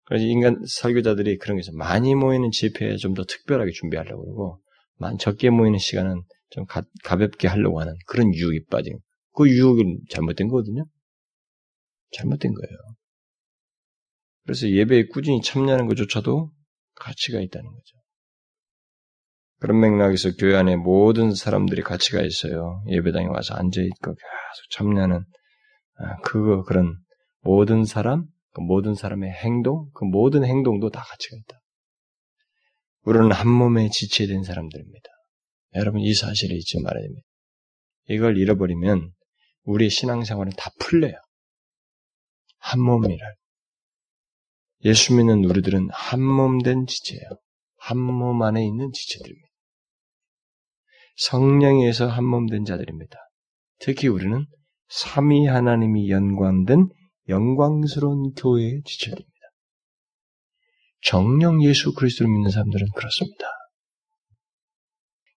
그래서 0.04 0.26
인간 0.26 0.62
설교자들이 0.68 1.38
그런 1.38 1.56
게 1.56 1.62
있어요. 1.62 1.78
많이 1.78 2.16
모이는 2.16 2.52
집회에 2.52 2.98
좀 2.98 3.14
더 3.14 3.24
특별하게 3.24 3.72
준비하려고 3.72 4.24
그러고 4.26 4.62
만 4.98 5.18
적게 5.18 5.50
모이는 5.50 5.80
시간은 5.80 6.24
좀 6.50 6.66
가, 6.66 6.84
가볍게 7.04 7.48
하려고 7.48 7.80
하는 7.80 7.96
그런 8.08 8.34
유혹이 8.34 8.66
빠진 8.66 9.00
그 9.34 9.50
유혹은 9.50 10.00
잘못된 10.10 10.48
거거든요. 10.48 10.86
잘못된 12.12 12.54
거예요. 12.54 12.78
그래서 14.44 14.68
예배에 14.70 15.06
꾸준히 15.08 15.42
참여하는 15.42 15.88
것조차도 15.88 16.52
가치가 16.96 17.40
있다는 17.40 17.70
거죠. 17.70 18.00
그런 19.60 19.80
맥락에서 19.80 20.32
교회 20.38 20.56
안에 20.56 20.78
모든 20.78 21.34
사람들이 21.36 21.82
가치가 21.82 22.22
있어요. 22.22 22.84
예배당에 22.88 23.28
와서 23.28 23.56
앉아있고 23.56 24.16
계속 24.16 24.70
참여하는, 24.72 25.24
아, 25.98 26.18
그거, 26.22 26.64
그런 26.64 26.98
모든 27.42 27.84
사람, 27.84 28.26
그 28.54 28.62
모든 28.62 28.96
사람의 28.96 29.32
행동, 29.32 29.90
그 29.94 30.06
모든 30.06 30.46
행동도 30.46 30.90
다 30.90 31.04
가치가 31.06 31.38
있다. 31.38 31.60
우리는 33.04 33.32
한 33.32 33.50
몸에 33.50 33.90
지체된 33.90 34.44
사람들입니다. 34.44 35.10
여러분 35.76 36.02
이 36.02 36.14
사실을 36.14 36.56
잊지 36.58 36.82
말아야 36.82 37.02
됩니다. 37.04 37.26
이걸 38.10 38.38
잃어버리면 38.38 39.12
우리의 39.64 39.90
신앙생활은 39.90 40.54
다 40.58 40.72
풀려요. 40.80 41.14
한 42.58 42.80
몸이랄. 42.82 43.36
예수 44.86 45.14
믿는 45.16 45.44
우리들은 45.46 45.90
한 45.92 46.22
몸 46.22 46.60
된 46.60 46.86
지체예요. 46.88 47.30
한 47.78 47.98
몸 47.98 48.42
안에 48.42 48.66
있는 48.66 48.92
지체들입니다. 48.92 49.48
성령에서 51.18 52.08
한 52.08 52.26
몸 52.26 52.48
된 52.48 52.66
자들입니다. 52.66 53.18
특히 53.80 54.08
우리는 54.08 54.46
삼위 54.88 55.46
하나님이 55.46 56.10
연관된 56.10 56.88
영광스러운 57.28 58.34
교회의 58.34 58.82
지체들입니다. 58.86 59.30
정령 61.02 61.64
예수 61.64 61.94
그리스도를 61.94 62.32
믿는 62.32 62.50
사람들은 62.50 62.88
그렇습니다. 62.96 63.46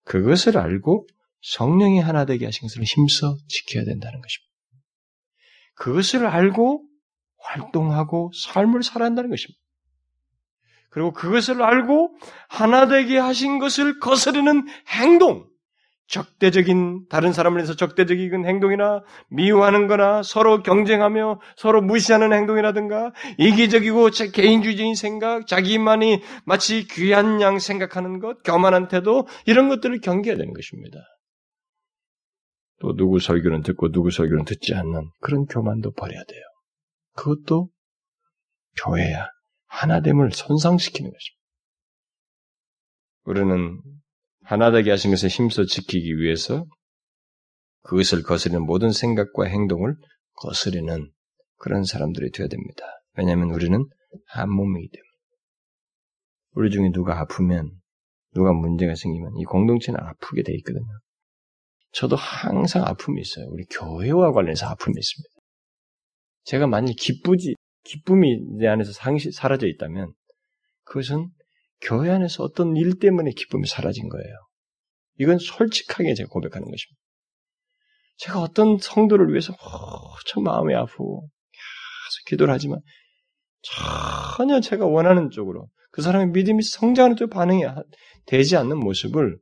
그것을 0.05 0.59
알고 0.59 1.07
성령이 1.43 2.01
하나 2.01 2.25
되게 2.25 2.45
하신 2.45 2.69
것을 2.69 2.83
힘써 2.85 3.37
지켜야 3.49 3.85
된다는 3.85 4.21
것입니다. 4.21 4.53
그것을 5.75 6.27
알고 6.27 6.85
활동하고 7.39 8.31
삶을 8.35 8.83
살아야 8.83 9.07
한다는 9.07 9.31
것입니다. 9.31 9.61
그리고 10.91 11.13
그것을 11.13 11.63
알고 11.63 12.17
하나 12.49 12.87
되게 12.87 13.19
하신 13.19 13.59
것을 13.59 13.99
거스르는 13.99 14.67
행동, 14.89 15.49
적대적인 16.13 17.07
다른 17.09 17.33
사람을 17.33 17.59
위해서 17.59 17.75
적대적인 17.75 18.45
행동이나 18.47 19.03
미워하는 19.31 19.87
거나 19.87 20.23
서로 20.23 20.63
경쟁하며 20.63 21.41
서로 21.57 21.81
무시하는 21.81 22.35
행동이라든가 22.35 23.13
이기적이고 23.39 24.11
개인주의적인 24.35 24.95
생각, 24.95 25.47
자기만이 25.47 26.21
마치 26.45 26.87
귀한 26.87 27.41
양 27.41 27.59
생각하는 27.59 28.21
것, 28.21 28.43
교만한 28.43 28.89
태도 28.89 29.27
이런 29.47 29.71
것들을 29.71 30.01
경계해야 30.01 30.37
되는 30.37 30.53
것입니다. 30.53 30.99
또 32.81 32.95
누구 32.95 33.19
설교는 33.19 33.63
듣고 33.63 33.91
누구 33.91 34.11
설교는 34.11 34.45
듣지 34.45 34.75
않는 34.75 35.11
그런 35.21 35.47
교만도 35.47 35.93
버려야 35.93 36.23
돼요. 36.25 36.43
그것도 37.15 37.71
교회야 38.85 39.29
하나됨을 39.67 40.33
손상시키는 40.33 41.11
것입니다. 41.11 41.43
우리는 43.25 43.81
하나되게 44.53 44.91
하신 44.91 45.11
것을 45.11 45.31
힘써 45.31 45.65
지키기 45.65 46.19
위해서 46.19 46.67
그것을 47.85 48.23
거스르는 48.23 48.67
모든 48.67 48.91
생각과 48.91 49.47
행동을 49.47 49.97
거스르는 50.35 51.11
그런 51.57 51.85
사람들이 51.85 52.31
되어야 52.33 52.49
됩니다. 52.49 52.85
왜냐하면 53.15 53.51
우리는 53.51 53.83
한 54.27 54.51
몸이기 54.51 54.91
때문에. 54.91 55.09
우리 56.55 56.71
중에 56.71 56.91
누가 56.93 57.19
아프면, 57.19 57.71
누가 58.35 58.53
문제가 58.53 58.95
생기면 58.95 59.39
이 59.39 59.45
공동체는 59.45 59.99
아프게 59.99 60.43
돼 60.43 60.53
있거든요. 60.57 61.01
저도 61.93 62.17
항상 62.17 62.85
아픔이 62.85 63.23
있어요. 63.23 63.47
우리 63.49 63.65
교회와 63.65 64.33
관련해서 64.33 64.67
아픔이 64.67 64.95
있습니다. 64.99 65.35
제가 66.45 66.67
만일 66.67 66.95
기쁘지, 66.95 67.55
기쁨이 67.85 68.39
내 68.59 68.67
안에서 68.67 68.93
상시, 68.93 69.33
사라져 69.33 69.67
있다면 69.67 70.13
그것은 70.85 71.31
교회 71.83 72.11
안에서 72.11 72.45
어떤 72.45 72.77
일 72.77 72.99
때문에 72.99 73.33
기쁨이 73.33 73.67
사라진 73.67 74.09
거예요. 74.09 74.35
이건 75.19 75.39
솔직하게 75.39 76.15
제가 76.15 76.29
고백하는 76.29 76.65
것입니다. 76.65 77.01
제가 78.19 78.41
어떤 78.41 78.79
성도를 78.79 79.31
위해서 79.31 79.55
참 80.27 80.45
마음이 80.45 80.75
아프고 80.75 81.29
계속 81.51 82.29
기도를 82.29 82.55
하지만 82.55 82.81
전혀 84.37 84.61
제가 84.61 84.87
원하는 84.87 85.31
쪽으로 85.31 85.69
그 85.91 86.03
사람의 86.03 86.29
믿음이 86.29 86.63
성장하는 86.63 87.17
쪽 87.17 87.31
반응이 87.31 87.65
되지 88.27 88.57
않는 88.57 88.79
모습을 88.79 89.39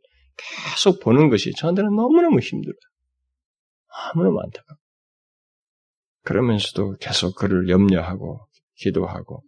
계속 0.73 1.01
보는 1.01 1.29
것이 1.29 1.53
저한테는 1.53 1.95
너무너무 1.95 2.41
힘들어요. 2.41 2.79
너무너무 4.15 4.41
안타깝고. 4.41 4.83
그러면서도 6.23 6.97
계속 7.01 7.37
그를 7.37 7.69
염려하고 7.69 8.47
기도하고 8.77 9.43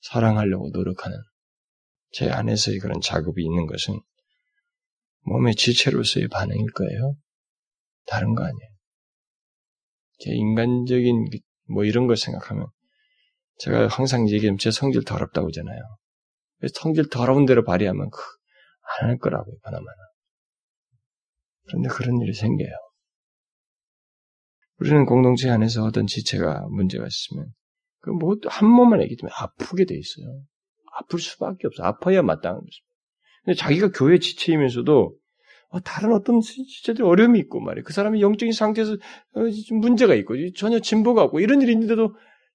사랑하려고 0.00 0.70
노력하는 0.72 1.16
제 2.14 2.30
안에서의 2.30 2.78
그런 2.78 3.00
작업이 3.00 3.42
있는 3.42 3.66
것은 3.66 3.98
몸의 5.26 5.54
지체로서의 5.56 6.28
반응일 6.28 6.70
거예요. 6.72 7.16
다른 8.06 8.34
거 8.34 8.44
아니에요. 8.44 8.70
제 10.20 10.30
인간적인 10.32 11.26
그뭐 11.66 11.84
이런 11.84 12.06
걸 12.06 12.16
생각하면 12.16 12.66
제가 13.58 13.88
항상 13.88 14.28
얘기하면 14.28 14.58
제 14.58 14.70
성질 14.70 15.04
더럽다고 15.04 15.48
하잖아요. 15.48 15.80
성질 16.74 17.08
더러운 17.10 17.46
대로 17.46 17.64
발휘하면 17.64 18.10
안 19.00 19.08
할 19.08 19.18
거라고요, 19.18 19.56
바나마나. 19.62 19.96
그런데 21.66 21.88
그런 21.88 22.20
일이 22.20 22.32
생겨요. 22.34 22.70
우리는 24.78 25.04
공동체 25.06 25.48
안에서 25.50 25.84
어떤 25.84 26.06
지체가 26.06 26.66
문제가 26.68 27.06
있으면 27.06 27.52
그 28.00 28.10
뭐 28.10 28.36
한 28.48 28.68
몸만 28.68 29.02
얘기 29.02 29.16
때문에 29.16 29.32
아프게 29.36 29.84
돼 29.86 29.96
있어요. 29.96 30.42
아플 30.96 31.18
수밖에 31.18 31.66
없어. 31.66 31.82
아파야 31.82 32.22
마땅한 32.22 32.60
것입니다. 32.60 32.94
근데 33.44 33.56
자기가 33.56 33.90
교회 33.92 34.18
지체이면서도 34.18 35.16
어, 35.68 35.80
다른 35.80 36.12
어떤 36.12 36.40
지체들 36.40 37.04
어려움이 37.04 37.38
있고 37.40 37.60
말이에요. 37.60 37.84
그 37.84 37.92
사람이 37.92 38.20
영적인 38.20 38.52
상태에서 38.52 38.92
어, 38.92 39.40
문제가 39.72 40.14
있고 40.14 40.34
전혀 40.52 40.78
진보가 40.78 41.22
없고 41.24 41.40
이런 41.40 41.60
일이 41.62 41.72
있는데도 41.72 42.14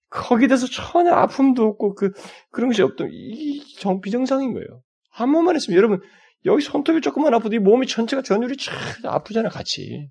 거기에 0.10 0.48
대해서 0.48 0.66
전혀 0.68 1.12
아픔도 1.14 1.64
없고 1.64 1.96
그 1.96 2.12
그런 2.52 2.70
것이 2.70 2.82
없던 2.82 3.10
이 3.12 3.62
정, 3.78 4.02
비정상인 4.02 4.54
거예요. 4.54 4.82
한 5.12 5.30
몸만 5.30 5.56
있으면 5.58 5.78
여러분 5.78 6.02
여기 6.46 6.64
손톱이 6.64 7.02
조금만 7.02 7.34
아프도 7.34 7.56
이 7.56 7.60
몸이 7.60 7.88
전체가 7.88 8.22
전율이 8.22 8.58
참 8.58 8.76
아프잖아 9.04 9.50
같이 9.50 10.10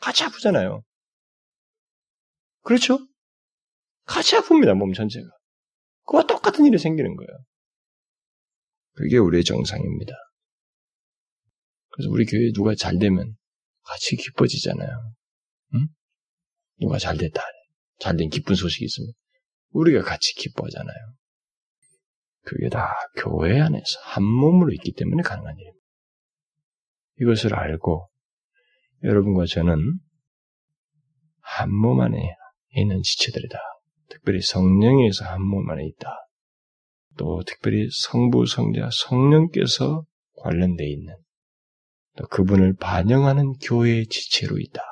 같이 0.00 0.24
아프잖아요. 0.24 0.82
그렇죠? 2.62 2.98
같이 4.06 4.36
아픕니다 4.36 4.74
몸 4.74 4.92
전체가. 4.92 5.26
그와 6.06 6.22
똑같은 6.24 6.64
일이 6.66 6.78
생기는 6.78 7.16
거예요. 7.16 7.28
그게 8.94 9.18
우리의 9.18 9.44
정상입니다. 9.44 10.12
그래서 11.90 12.10
우리 12.10 12.24
교회 12.24 12.50
누가 12.52 12.74
잘 12.74 12.98
되면 12.98 13.36
같이 13.84 14.16
기뻐지잖아요. 14.16 15.14
응? 15.74 15.88
누가 16.80 16.98
잘 16.98 17.16
됐다. 17.16 17.42
잘된 18.00 18.28
기쁜 18.30 18.54
소식이 18.54 18.84
있으면 18.84 19.12
우리가 19.70 20.02
같이 20.02 20.34
기뻐하잖아요. 20.34 21.14
그게 22.42 22.68
다 22.68 22.92
교회 23.16 23.60
안에서 23.60 24.00
한 24.02 24.22
몸으로 24.24 24.72
있기 24.72 24.92
때문에 24.92 25.22
가능한 25.22 25.56
일입니다. 25.56 25.84
이것을 27.20 27.54
알고 27.54 28.10
여러분과 29.02 29.46
저는 29.46 29.98
한 31.40 31.70
몸 31.70 32.00
안에 32.00 32.16
있는 32.76 33.02
지체들이다. 33.02 33.58
특별히 34.08 34.40
성령에서 34.40 35.24
한 35.24 35.42
몸 35.42 35.68
안에 35.70 35.86
있다. 35.86 36.08
또 37.16 37.42
특별히 37.46 37.88
성부, 37.90 38.46
성자, 38.46 38.90
성령께서 38.92 40.04
관련되어 40.36 40.86
있는 40.86 41.14
또 42.16 42.26
그분을 42.28 42.74
반영하는 42.74 43.54
교회의 43.54 44.06
지체로 44.06 44.58
있다. 44.58 44.82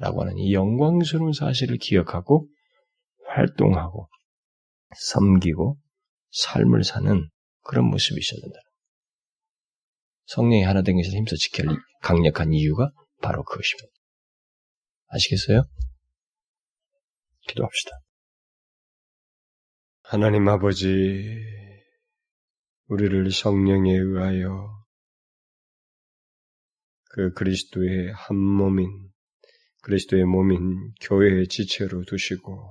라고 0.00 0.22
하는 0.22 0.36
이 0.38 0.52
영광스러운 0.52 1.32
사실을 1.32 1.78
기억하고 1.78 2.48
활동하고 3.28 4.08
섬기고 4.96 5.78
삶을 6.30 6.84
사는 6.84 7.28
그런 7.62 7.86
모습이 7.86 8.18
있어야 8.18 8.40
된다. 8.40 8.58
성령이 10.26 10.62
하나 10.64 10.82
된 10.82 10.96
것을 10.96 11.12
힘써 11.12 11.36
할 11.66 11.76
강력한 12.02 12.52
이유가 12.52 12.90
바로 13.20 13.44
그것입니다. 13.44 13.88
아시겠어요? 15.08 15.64
기도합시다. 17.48 18.03
하나님 20.14 20.46
아버지, 20.46 21.42
우리를 22.86 23.32
성령에 23.32 23.96
의하여 23.96 24.70
그 27.10 27.32
그리스도의 27.32 28.12
한 28.12 28.36
몸인, 28.36 28.88
그리스도의 29.82 30.24
몸인 30.24 30.92
교회의 31.00 31.48
지체로 31.48 32.04
두시고, 32.04 32.64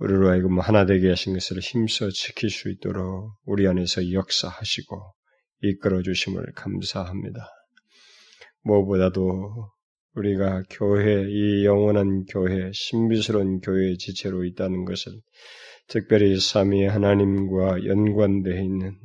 우리로 0.00 0.28
하여금 0.28 0.60
하나 0.60 0.84
되게 0.84 1.08
하신 1.08 1.32
것을 1.32 1.60
힘써 1.60 2.10
지킬 2.10 2.50
수 2.50 2.68
있도록 2.68 3.32
우리 3.46 3.66
안에서 3.66 4.12
역사하시고 4.12 5.14
이끌어 5.62 6.02
주심을 6.02 6.52
감사합니다. 6.54 7.48
무엇보다도 8.64 9.70
우리가 10.14 10.64
교회, 10.68 11.24
이 11.26 11.64
영원한 11.64 12.26
교회, 12.26 12.70
신비스러운 12.74 13.60
교회의 13.60 13.96
지체로 13.96 14.44
있다는 14.44 14.84
것을 14.84 15.10
특별히 15.92 16.40
삼위 16.40 16.86
하나님과 16.86 17.84
연관되어 17.84 18.58
있는 18.62 18.96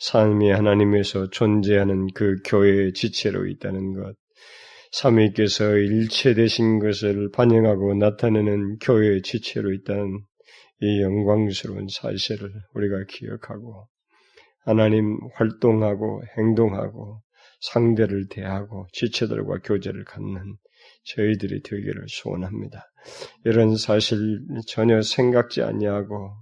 삼위 0.00 0.50
하나님에서 0.50 1.30
존재하는 1.30 2.08
그 2.12 2.34
교회의 2.44 2.92
지체로 2.92 3.46
있다는 3.46 3.92
것, 3.92 4.16
삼위께서 4.90 5.76
일체 5.76 6.34
되신 6.34 6.80
것을 6.80 7.30
반영하고 7.30 7.94
나타내는 7.94 8.78
교회의 8.78 9.22
지체로 9.22 9.72
있다는 9.72 10.20
이 10.80 11.02
영광스러운 11.02 11.86
사실을 11.88 12.50
우리가 12.74 13.04
기억하고 13.08 13.86
하나님 14.64 15.20
활동하고 15.34 16.24
행동하고 16.36 17.22
상대를 17.60 18.26
대하고 18.28 18.88
지체들과 18.92 19.58
교제를 19.62 20.02
갖는 20.02 20.56
저희들이 21.04 21.62
되기를 21.62 22.06
소원합니다. 22.08 22.90
이런 23.44 23.76
사실 23.76 24.40
전혀 24.66 25.00
생각지 25.02 25.62
아니하고 25.62 26.32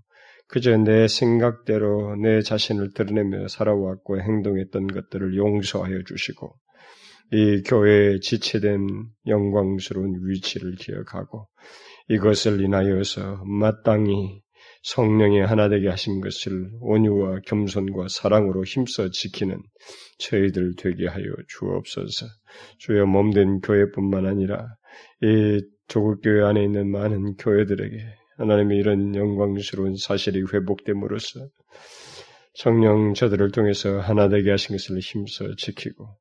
그저 0.49 0.77
내 0.77 1.09
생각대로 1.09 2.17
내 2.17 2.41
자신을 2.41 2.93
드러내며 2.95 3.49
살아왔고 3.49 4.21
행동했던 4.21 4.87
것들을 4.87 5.37
용서하여 5.37 6.03
주시고 6.05 6.55
이 7.33 7.63
교회의 7.63 8.21
지체된 8.21 8.87
영광스러운 9.27 10.21
위치를 10.23 10.77
기억하고 10.77 11.49
이것을 12.09 12.61
인하여서 12.61 13.43
마땅히 13.45 14.43
성령의 14.83 15.45
하나 15.45 15.69
되게 15.69 15.89
하신 15.89 16.21
것을 16.21 16.71
온유와 16.81 17.41
겸손과 17.47 18.07
사랑으로 18.09 18.63
힘써 18.63 19.11
지키는 19.11 19.61
저희들 20.19 20.75
되게 20.79 21.09
하여 21.09 21.25
주옵소서. 21.49 22.27
주여 22.79 23.07
몸된 23.07 23.61
교회뿐만 23.61 24.27
아니라 24.27 24.67
이 25.23 25.63
조국교회 25.89 26.43
안에 26.43 26.65
있는 26.65 26.91
많은 26.91 27.37
교회들에게 27.37 27.97
하나님의 28.39 28.79
이런 28.79 29.15
영광스러운 29.15 29.97
사실이 29.97 30.45
회복됨으로써 30.53 31.49
성령 32.55 33.15
저들을 33.15 33.51
통해서 33.51 34.01
하나 34.01 34.29
되게 34.29 34.51
하신 34.51 34.77
것을 34.77 34.99
힘써 34.99 35.55
지키고 35.57 36.17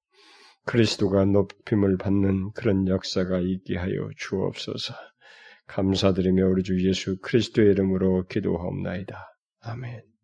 그리스도가 0.66 1.26
높임을 1.26 1.98
받는 1.98 2.52
그런 2.54 2.88
역사가 2.88 3.40
있게 3.40 3.78
하여 3.78 4.10
주옵소서. 4.18 4.94
감사드리며 5.68 6.48
우리 6.48 6.64
주 6.64 6.88
예수 6.88 7.18
그리스도의 7.22 7.72
이름으로 7.72 8.26
기도하옵나이다. 8.28 9.18
아멘. 9.62 10.15